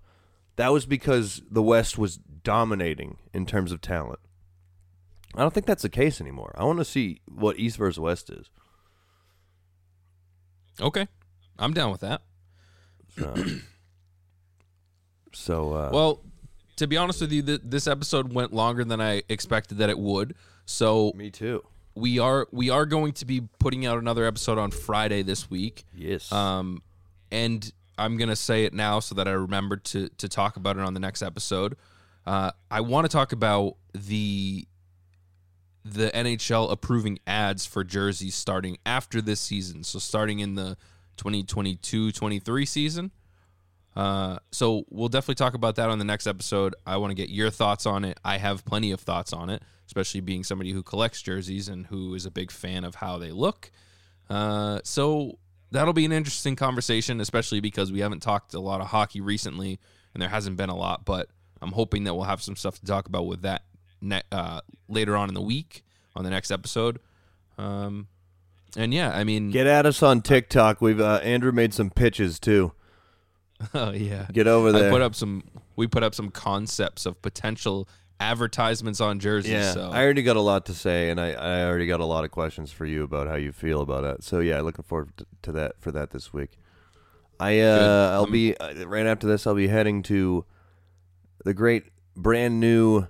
That 0.57 0.72
was 0.72 0.87
because 0.87 1.43
the 1.51 1.62
West 1.62 1.99
was 1.99 2.16
dominating 2.16 3.18
in 3.33 3.47
terms 3.47 3.72
of 3.72 3.81
talent. 3.81 4.20
I 5.35 5.41
don't 5.41 5.53
think 5.53 5.66
that's 5.66 5.83
the 5.83 5.89
case 5.89 6.20
anymore. 6.20 6.55
I 6.57 6.64
want 6.64 6.79
to 6.79 6.85
see 6.85 7.20
what 7.27 7.59
East 7.59 7.77
versus 7.77 7.99
West 7.99 8.31
is. 8.31 8.49
Okay. 10.81 11.09
I'm 11.59 11.72
down 11.72 11.91
with 11.91 12.03
that. 12.03 12.22
So, 13.16 13.35
so 15.33 15.72
uh, 15.72 15.91
Well, 15.93 16.20
to 16.77 16.87
be 16.87 16.97
honest 16.97 17.20
with 17.20 17.33
you, 17.33 17.43
th- 17.43 17.61
this 17.64 17.87
episode 17.89 18.33
went 18.33 18.53
longer 18.53 18.85
than 18.85 19.01
I 19.01 19.22
expected 19.29 19.79
that 19.79 19.91
it 19.91 19.99
would. 19.99 20.35
So 20.66 21.12
me 21.16 21.31
too. 21.31 21.64
We 21.95 22.19
are 22.19 22.47
we 22.51 22.71
are 22.71 22.87
going 22.87 23.13
to 23.15 23.25
be 23.25 23.43
putting 23.59 23.87
out 23.87 23.99
another 23.99 24.25
episode 24.25 24.59
on 24.59 24.71
Friday 24.71 25.23
this 25.23 25.51
week. 25.51 25.85
Yes. 25.95 26.31
Um, 26.33 26.83
and 27.31 27.73
I'm 27.97 28.17
gonna 28.17 28.37
say 28.37 28.65
it 28.65 28.75
now 28.75 29.01
so 29.01 29.15
that 29.15 29.29
I 29.29 29.33
remember 29.33 29.77
to 29.77 30.09
to 30.09 30.29
talk 30.29 30.57
about 30.57 30.77
it 30.77 30.83
on 30.83 30.95
the 30.95 31.01
next 31.01 31.23
episode. 31.23 31.77
Uh, 32.27 32.51
I 32.71 32.81
want 32.81 33.05
to 33.05 33.09
talk 33.09 33.33
about 33.33 33.77
the 33.93 34.67
the 35.85 36.11
NHL 36.11 36.73
approving 36.73 37.19
ads 37.27 37.67
for 37.67 37.85
jerseys 37.85 38.35
starting 38.35 38.79
after 38.87 39.21
this 39.21 39.41
season. 39.41 39.85
So 39.85 39.99
starting 39.99 40.39
in 40.39 40.55
the 40.55 40.79
2022-23 41.19 42.67
season. 42.67 43.11
Uh, 43.97 44.39
so 44.51 44.85
we'll 44.91 45.09
definitely 45.09 45.37
talk 45.37 45.55
about 45.55 45.77
that 45.77 45.89
on 45.89 45.99
the 45.99 46.05
next 46.05 46.27
episode. 46.27 46.75
I 46.87 46.97
want 46.97 47.11
to 47.13 47.15
get 47.15 47.31
your 47.31 47.51
thoughts 47.51 47.87
on 47.87 48.05
it. 48.05 48.19
I 48.25 48.39
have 48.39 48.65
plenty 48.65 48.91
of 48.91 49.01
thoughts 49.01 49.33
on 49.33 49.51
it, 49.51 49.63
especially 49.87 50.21
being 50.21 50.43
somebody 50.43 50.73
who 50.73 50.83
collects 50.83 51.23
jerseys 51.23 51.69
and 51.69 51.87
who 51.87 52.15
is 52.15 52.27
a 52.27 52.31
big 52.31 52.51
fan 52.51 52.85
of 52.85 52.97
how 52.97 53.19
they 53.19 53.31
look. 53.31 53.71
Uh, 54.29 54.81
so 54.83 55.39
that'll 55.71 55.93
be 55.93 56.05
an 56.05 56.13
interesting 56.13 56.57
conversation, 56.57 57.21
especially 57.21 57.61
because 57.61 57.93
we 57.93 58.01
haven't 58.01 58.21
talked 58.21 58.55
a 58.55 58.61
lot 58.61 58.81
of 58.81 58.89
hockey 58.89 59.21
recently, 59.21 59.79
and 60.13 60.23
there 60.23 60.31
hasn't 60.31 60.57
been 60.57 60.71
a 60.71 60.77
lot. 60.77 61.05
But 61.05 61.29
I'm 61.63 61.73
hoping 61.73 62.05
that 62.05 62.15
we'll 62.15 62.25
have 62.25 62.43
some 62.43 62.57
stuff 62.57 62.79
to 62.81 62.87
talk 62.87 63.07
about 63.07 63.27
with 63.27 63.43
that 63.43 63.63
ne- 64.01 64.23
uh, 64.33 64.61
later 64.89 65.17
on 65.17 65.29
in 65.29 65.35
the 65.35 65.43
week 65.43 65.85
on 66.17 66.25
the 66.25 66.31
next 66.31 66.51
episode. 66.51 66.99
Um, 67.59 68.09
and 68.77 68.93
yeah, 68.93 69.17
I 69.17 69.23
mean, 69.23 69.51
Get 69.51 69.67
at 69.67 69.87
us 69.87 70.03
on 70.03 70.21
TikTok. 70.21 70.81
We've 70.81 71.01
uh, 71.01 71.21
Andrew 71.23 71.53
made 71.53 71.73
some 71.75 71.91
pitches 71.91 72.41
too. 72.41 72.73
oh 73.75 73.91
yeah, 73.93 74.27
Get 74.33 74.47
over 74.47 74.73
there. 74.73 74.89
I 74.89 74.91
put 74.91 75.03
up 75.03 75.15
some. 75.15 75.45
We 75.77 75.87
put 75.87 76.03
up 76.03 76.15
some 76.15 76.31
concepts 76.31 77.07
of 77.07 77.21
potential 77.23 77.89
advertisements 78.21 79.01
on 79.01 79.19
jerseys. 79.19 79.51
yeah, 79.53 79.73
so 79.73 79.91
I 79.91 80.03
already 80.05 80.23
got 80.23 80.37
a 80.37 80.41
lot 80.41 80.67
to 80.67 80.75
say, 80.75 81.11
and 81.11 81.21
I, 81.21 81.33
I 81.33 81.65
already 81.65 81.87
got 81.87 82.01
a 82.01 82.05
lot 82.05 82.25
of 82.25 82.31
questions 82.31 82.71
for 82.71 82.87
you 82.87 83.03
about 83.03 83.27
how 83.27 83.35
you 83.35 83.53
feel 83.53 83.81
about 83.81 84.05
it. 84.05 84.23
So 84.25 84.39
yeah, 84.41 84.61
looking 84.61 84.85
forward 84.85 85.11
to, 85.43 85.53
that 85.53 85.81
for 85.81 85.91
that 85.93 86.11
this 86.11 86.33
week. 86.33 86.59
I 87.41 87.61
uh. 87.61 88.11
I'll 88.15 88.25
Um, 88.25 88.33
be 88.33 88.57
uh, 88.57 88.87
right 88.87 89.07
after 89.07 89.27
this. 89.27 89.47
I'll 89.47 89.55
be 89.55 89.69
heading 89.69 90.03
to 90.05 90.45
the 91.45 91.55
great 91.55 91.85
brand 92.17 92.61
new, 92.61 93.09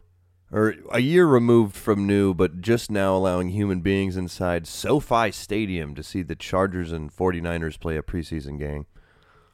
or 0.50 0.74
a 0.90 1.00
year 1.00 1.26
removed 1.26 1.76
from 1.76 2.06
new, 2.06 2.32
but 2.34 2.60
just 2.62 2.90
now 2.90 3.14
allowing 3.16 3.50
human 3.50 3.80
beings 3.80 4.16
inside 4.16 4.66
SoFi 4.66 5.30
Stadium 5.30 5.94
to 5.94 6.02
see 6.02 6.22
the 6.22 6.34
Chargers 6.34 6.90
and 6.92 7.14
49ers 7.14 7.78
play 7.78 7.96
a 7.96 8.02
preseason 8.02 8.58
game. 8.58 8.86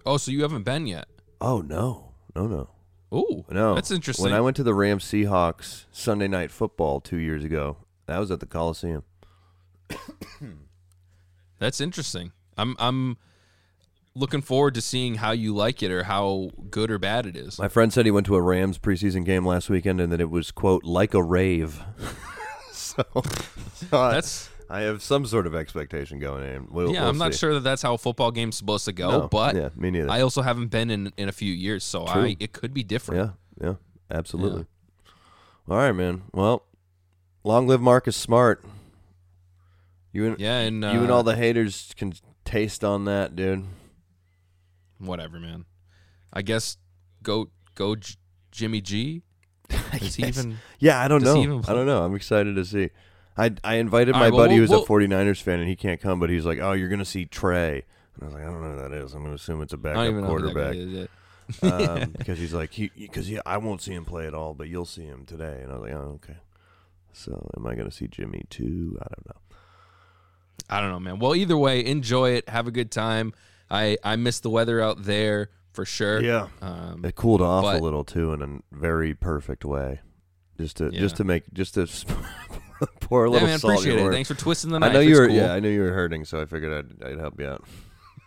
Oh, 0.06 0.16
so 0.16 0.30
you 0.30 0.42
haven't 0.42 0.64
been 0.64 0.86
yet? 0.86 1.06
Oh 1.40 1.60
no, 1.60 2.12
no, 2.34 2.46
no. 2.46 2.70
Oh, 3.12 3.44
No, 3.50 3.74
that's 3.74 3.90
interesting. 3.90 4.24
When 4.24 4.32
I 4.32 4.40
went 4.40 4.56
to 4.56 4.62
the 4.62 4.72
Rams 4.74 5.04
Seahawks 5.04 5.86
Sunday 5.90 6.28
Night 6.28 6.52
Football 6.52 7.00
two 7.00 7.16
years 7.16 7.42
ago, 7.42 7.78
that 8.06 8.18
was 8.18 8.30
at 8.30 8.38
the 8.40 8.46
Coliseum. 8.46 9.02
That's 11.58 11.80
interesting. 11.80 12.32
I'm 12.56 12.76
I'm 12.78 13.16
looking 14.14 14.42
forward 14.42 14.74
to 14.74 14.80
seeing 14.80 15.16
how 15.16 15.32
you 15.32 15.54
like 15.54 15.82
it 15.82 15.90
or 15.90 16.04
how 16.04 16.50
good 16.70 16.90
or 16.90 16.98
bad 16.98 17.26
it 17.26 17.36
is. 17.36 17.58
My 17.58 17.68
friend 17.68 17.92
said 17.92 18.06
he 18.06 18.10
went 18.10 18.26
to 18.26 18.36
a 18.36 18.42
Rams 18.42 18.78
preseason 18.78 19.24
game 19.24 19.46
last 19.46 19.68
weekend 19.68 20.00
and 20.00 20.12
that 20.12 20.20
it 20.20 20.30
was 20.30 20.50
quote 20.50 20.84
like 20.84 21.14
a 21.14 21.22
rave. 21.22 21.82
so, 22.72 23.04
so 23.74 24.10
That's 24.10 24.50
I, 24.70 24.80
have 24.82 25.02
some 25.02 25.26
sort 25.26 25.46
of 25.46 25.54
expectation 25.54 26.18
going 26.18 26.44
in. 26.44 26.68
We'll, 26.70 26.92
yeah. 26.92 27.00
we'll 27.00 27.10
I'm 27.10 27.18
not 27.18 27.32
see. 27.32 27.38
sure 27.38 27.54
that 27.54 27.60
that's 27.60 27.82
how 27.82 27.94
a 27.94 27.98
football 27.98 28.30
game's 28.30 28.56
supposed 28.56 28.84
to 28.84 28.92
go, 28.92 29.10
No, 29.10 29.28
but 29.28 29.56
yeah, 29.56 29.70
me 29.76 29.90
neither. 29.90 30.10
I 30.10 30.20
also 30.20 30.42
haven't 30.42 30.68
been 30.68 30.90
in 30.90 31.12
in 31.16 31.28
a 31.28 31.32
few 31.32 31.52
years, 31.52 31.84
so 31.84 32.06
True. 32.06 32.22
I 32.22 32.36
it 32.38 32.52
could 32.52 32.72
be 32.72 32.84
different. 32.84 33.32
Yeah, 33.60 33.66
yeah, 33.68 33.74
absolutely. 34.10 34.66
All 35.68 35.76
right, 35.76 35.92
man. 35.92 36.22
Well, 36.32 36.64
long 37.44 37.66
live 37.66 37.80
Marcus 37.80 38.16
Smart. 38.16 38.64
You 40.12 40.26
and 40.26 40.40
Yeah, 40.40 40.58
and 40.60 40.84
uh, 40.84 40.90
you 40.90 41.02
and 41.02 41.10
all 41.10 41.22
the 41.22 41.36
haters 41.36 41.94
can 41.96 42.12
taste 42.44 42.82
on 42.82 43.04
that, 43.04 43.36
dude. 43.36 43.64
whatever, 44.98 45.38
man. 45.38 45.66
I 46.32 46.42
guess 46.42 46.76
go 47.22 47.50
go 47.74 47.96
J- 47.96 48.16
Jimmy 48.50 48.80
G. 48.80 49.22
Is 50.00 50.16
he 50.16 50.26
even? 50.26 50.58
Yeah, 50.80 51.00
I 51.00 51.06
don't 51.08 51.22
know. 51.22 51.62
I 51.68 51.72
don't 51.72 51.86
know. 51.86 52.02
I'm 52.02 52.14
excited 52.14 52.56
to 52.56 52.64
see. 52.64 52.90
I 53.36 53.52
I 53.64 53.74
invited 53.76 54.12
my 54.14 54.22
right, 54.24 54.32
well, 54.32 54.44
buddy 54.46 54.56
who's 54.56 54.70
we'll- 54.70 54.82
a 54.82 54.86
49ers 54.86 55.40
fan 55.42 55.60
and 55.60 55.68
he 55.68 55.76
can't 55.76 56.00
come, 56.00 56.20
but 56.20 56.30
he's 56.30 56.44
like, 56.44 56.58
"Oh, 56.58 56.72
you're 56.72 56.88
gonna 56.88 57.04
see 57.04 57.24
Trey." 57.26 57.84
And 58.14 58.22
I 58.22 58.24
was 58.26 58.34
like, 58.34 58.42
"I 58.42 58.46
don't 58.46 58.60
know 58.62 58.72
who 58.82 58.88
that 58.88 58.92
is. 58.92 59.14
I'm 59.14 59.22
gonna 59.22 59.34
assume 59.36 59.62
it's 59.62 59.72
a 59.72 59.76
I 59.76 59.78
don't 59.78 59.82
backup 59.94 60.10
even 60.10 60.24
know 60.24 60.36
who 60.36 60.52
that 60.52 60.54
guy 60.54 60.72
quarterback." 61.62 62.02
um, 62.04 62.10
because 62.18 62.38
he's 62.38 62.52
like, 62.54 62.72
he 62.72 62.90
because 62.96 63.26
he, 63.26 63.38
I 63.46 63.56
won't 63.58 63.82
see 63.82 63.92
him 63.94 64.04
play 64.04 64.26
at 64.26 64.34
all, 64.34 64.54
but 64.54 64.68
you'll 64.68 64.84
see 64.84 65.04
him 65.04 65.24
today. 65.24 65.60
And 65.62 65.72
I 65.72 65.74
was 65.76 65.82
like, 65.82 65.92
"Oh, 65.94 66.18
okay." 66.22 66.38
So, 67.12 67.50
am 67.56 67.66
I 67.66 67.74
gonna 67.74 67.90
see 67.90 68.06
Jimmy 68.08 68.44
too? 68.50 68.96
I 69.00 69.06
don't 69.08 69.26
know. 69.26 69.56
I 70.68 70.80
don't 70.80 70.90
know, 70.90 71.00
man. 71.00 71.18
Well, 71.18 71.34
either 71.34 71.56
way, 71.56 71.84
enjoy 71.84 72.30
it. 72.30 72.48
Have 72.48 72.66
a 72.66 72.70
good 72.70 72.90
time. 72.90 73.32
I 73.70 73.96
I 74.04 74.16
miss 74.16 74.40
the 74.40 74.50
weather 74.50 74.80
out 74.80 75.04
there 75.04 75.50
for 75.72 75.84
sure. 75.84 76.20
Yeah. 76.22 76.48
Um, 76.60 77.04
It 77.04 77.14
cooled 77.16 77.40
off 77.42 77.62
But- 77.64 77.80
a 77.80 77.82
little 77.82 78.04
too 78.04 78.32
in 78.32 78.42
a 78.42 78.76
very 78.76 79.14
perfect 79.14 79.64
way. 79.64 80.00
Just 80.58 80.76
to 80.76 80.90
Yeah. 80.92 81.00
just 81.00 81.16
to 81.16 81.24
make 81.24 81.52
just 81.54 81.74
to 81.74 81.86
pour 83.00 83.24
a 83.24 83.28
yeah, 83.28 83.32
little 83.32 83.48
man. 83.48 83.58
salt 83.58 83.72
Appreciate 83.80 83.98
it. 84.06 84.10
Thanks 84.12 84.28
for 84.28 84.34
twisting 84.36 84.70
the 84.70 84.76
I 84.76 84.80
knife. 84.80 84.92
know 84.92 85.00
you 85.00 85.10
It's 85.10 85.20
were 85.20 85.26
cool. 85.28 85.36
yeah, 85.36 85.52
I 85.52 85.60
knew 85.60 85.68
you 85.70 85.82
were 85.82 85.92
hurting, 85.92 86.24
so 86.24 86.40
I 86.40 86.44
figured 86.46 86.86
I'd, 87.02 87.08
I'd 87.12 87.18
help 87.18 87.40
you 87.40 87.46
out. 87.48 87.64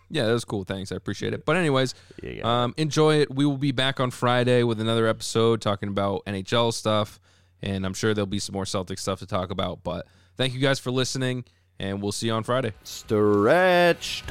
Yeah, 0.09 0.27
that 0.27 0.33
was 0.33 0.45
cool. 0.45 0.63
Thanks. 0.63 0.91
I 0.91 0.95
appreciate 0.95 1.33
it. 1.33 1.43
But 1.43 1.55
anyways, 1.57 1.95
Yeah, 2.21 2.29
yeah. 2.31 2.63
um, 2.65 2.75
enjoy 2.77 3.21
it. 3.21 3.33
We 3.33 3.47
will 3.47 3.57
be 3.57 3.71
back 3.71 3.99
on 3.99 4.11
Friday 4.11 4.61
with 4.61 4.79
another 4.79 5.07
episode 5.07 5.59
talking 5.59 5.89
about 5.89 6.23
NHL 6.27 6.71
stuff, 6.71 7.19
and 7.63 7.83
I'm 7.83 7.95
sure 7.95 8.13
there'll 8.13 8.27
be 8.27 8.37
some 8.37 8.53
more 8.53 8.65
Celtic 8.65 8.99
stuff 8.99 9.19
to 9.19 9.25
talk 9.25 9.49
about. 9.49 9.83
But 9.83 10.05
thank 10.37 10.53
you 10.53 10.59
guys 10.59 10.77
for 10.79 10.91
listening, 10.91 11.45
and 11.79 11.99
we'll 11.99 12.11
see 12.11 12.27
you 12.27 12.33
on 12.33 12.43
Friday. 12.43 12.73
Stretched. 12.83 14.25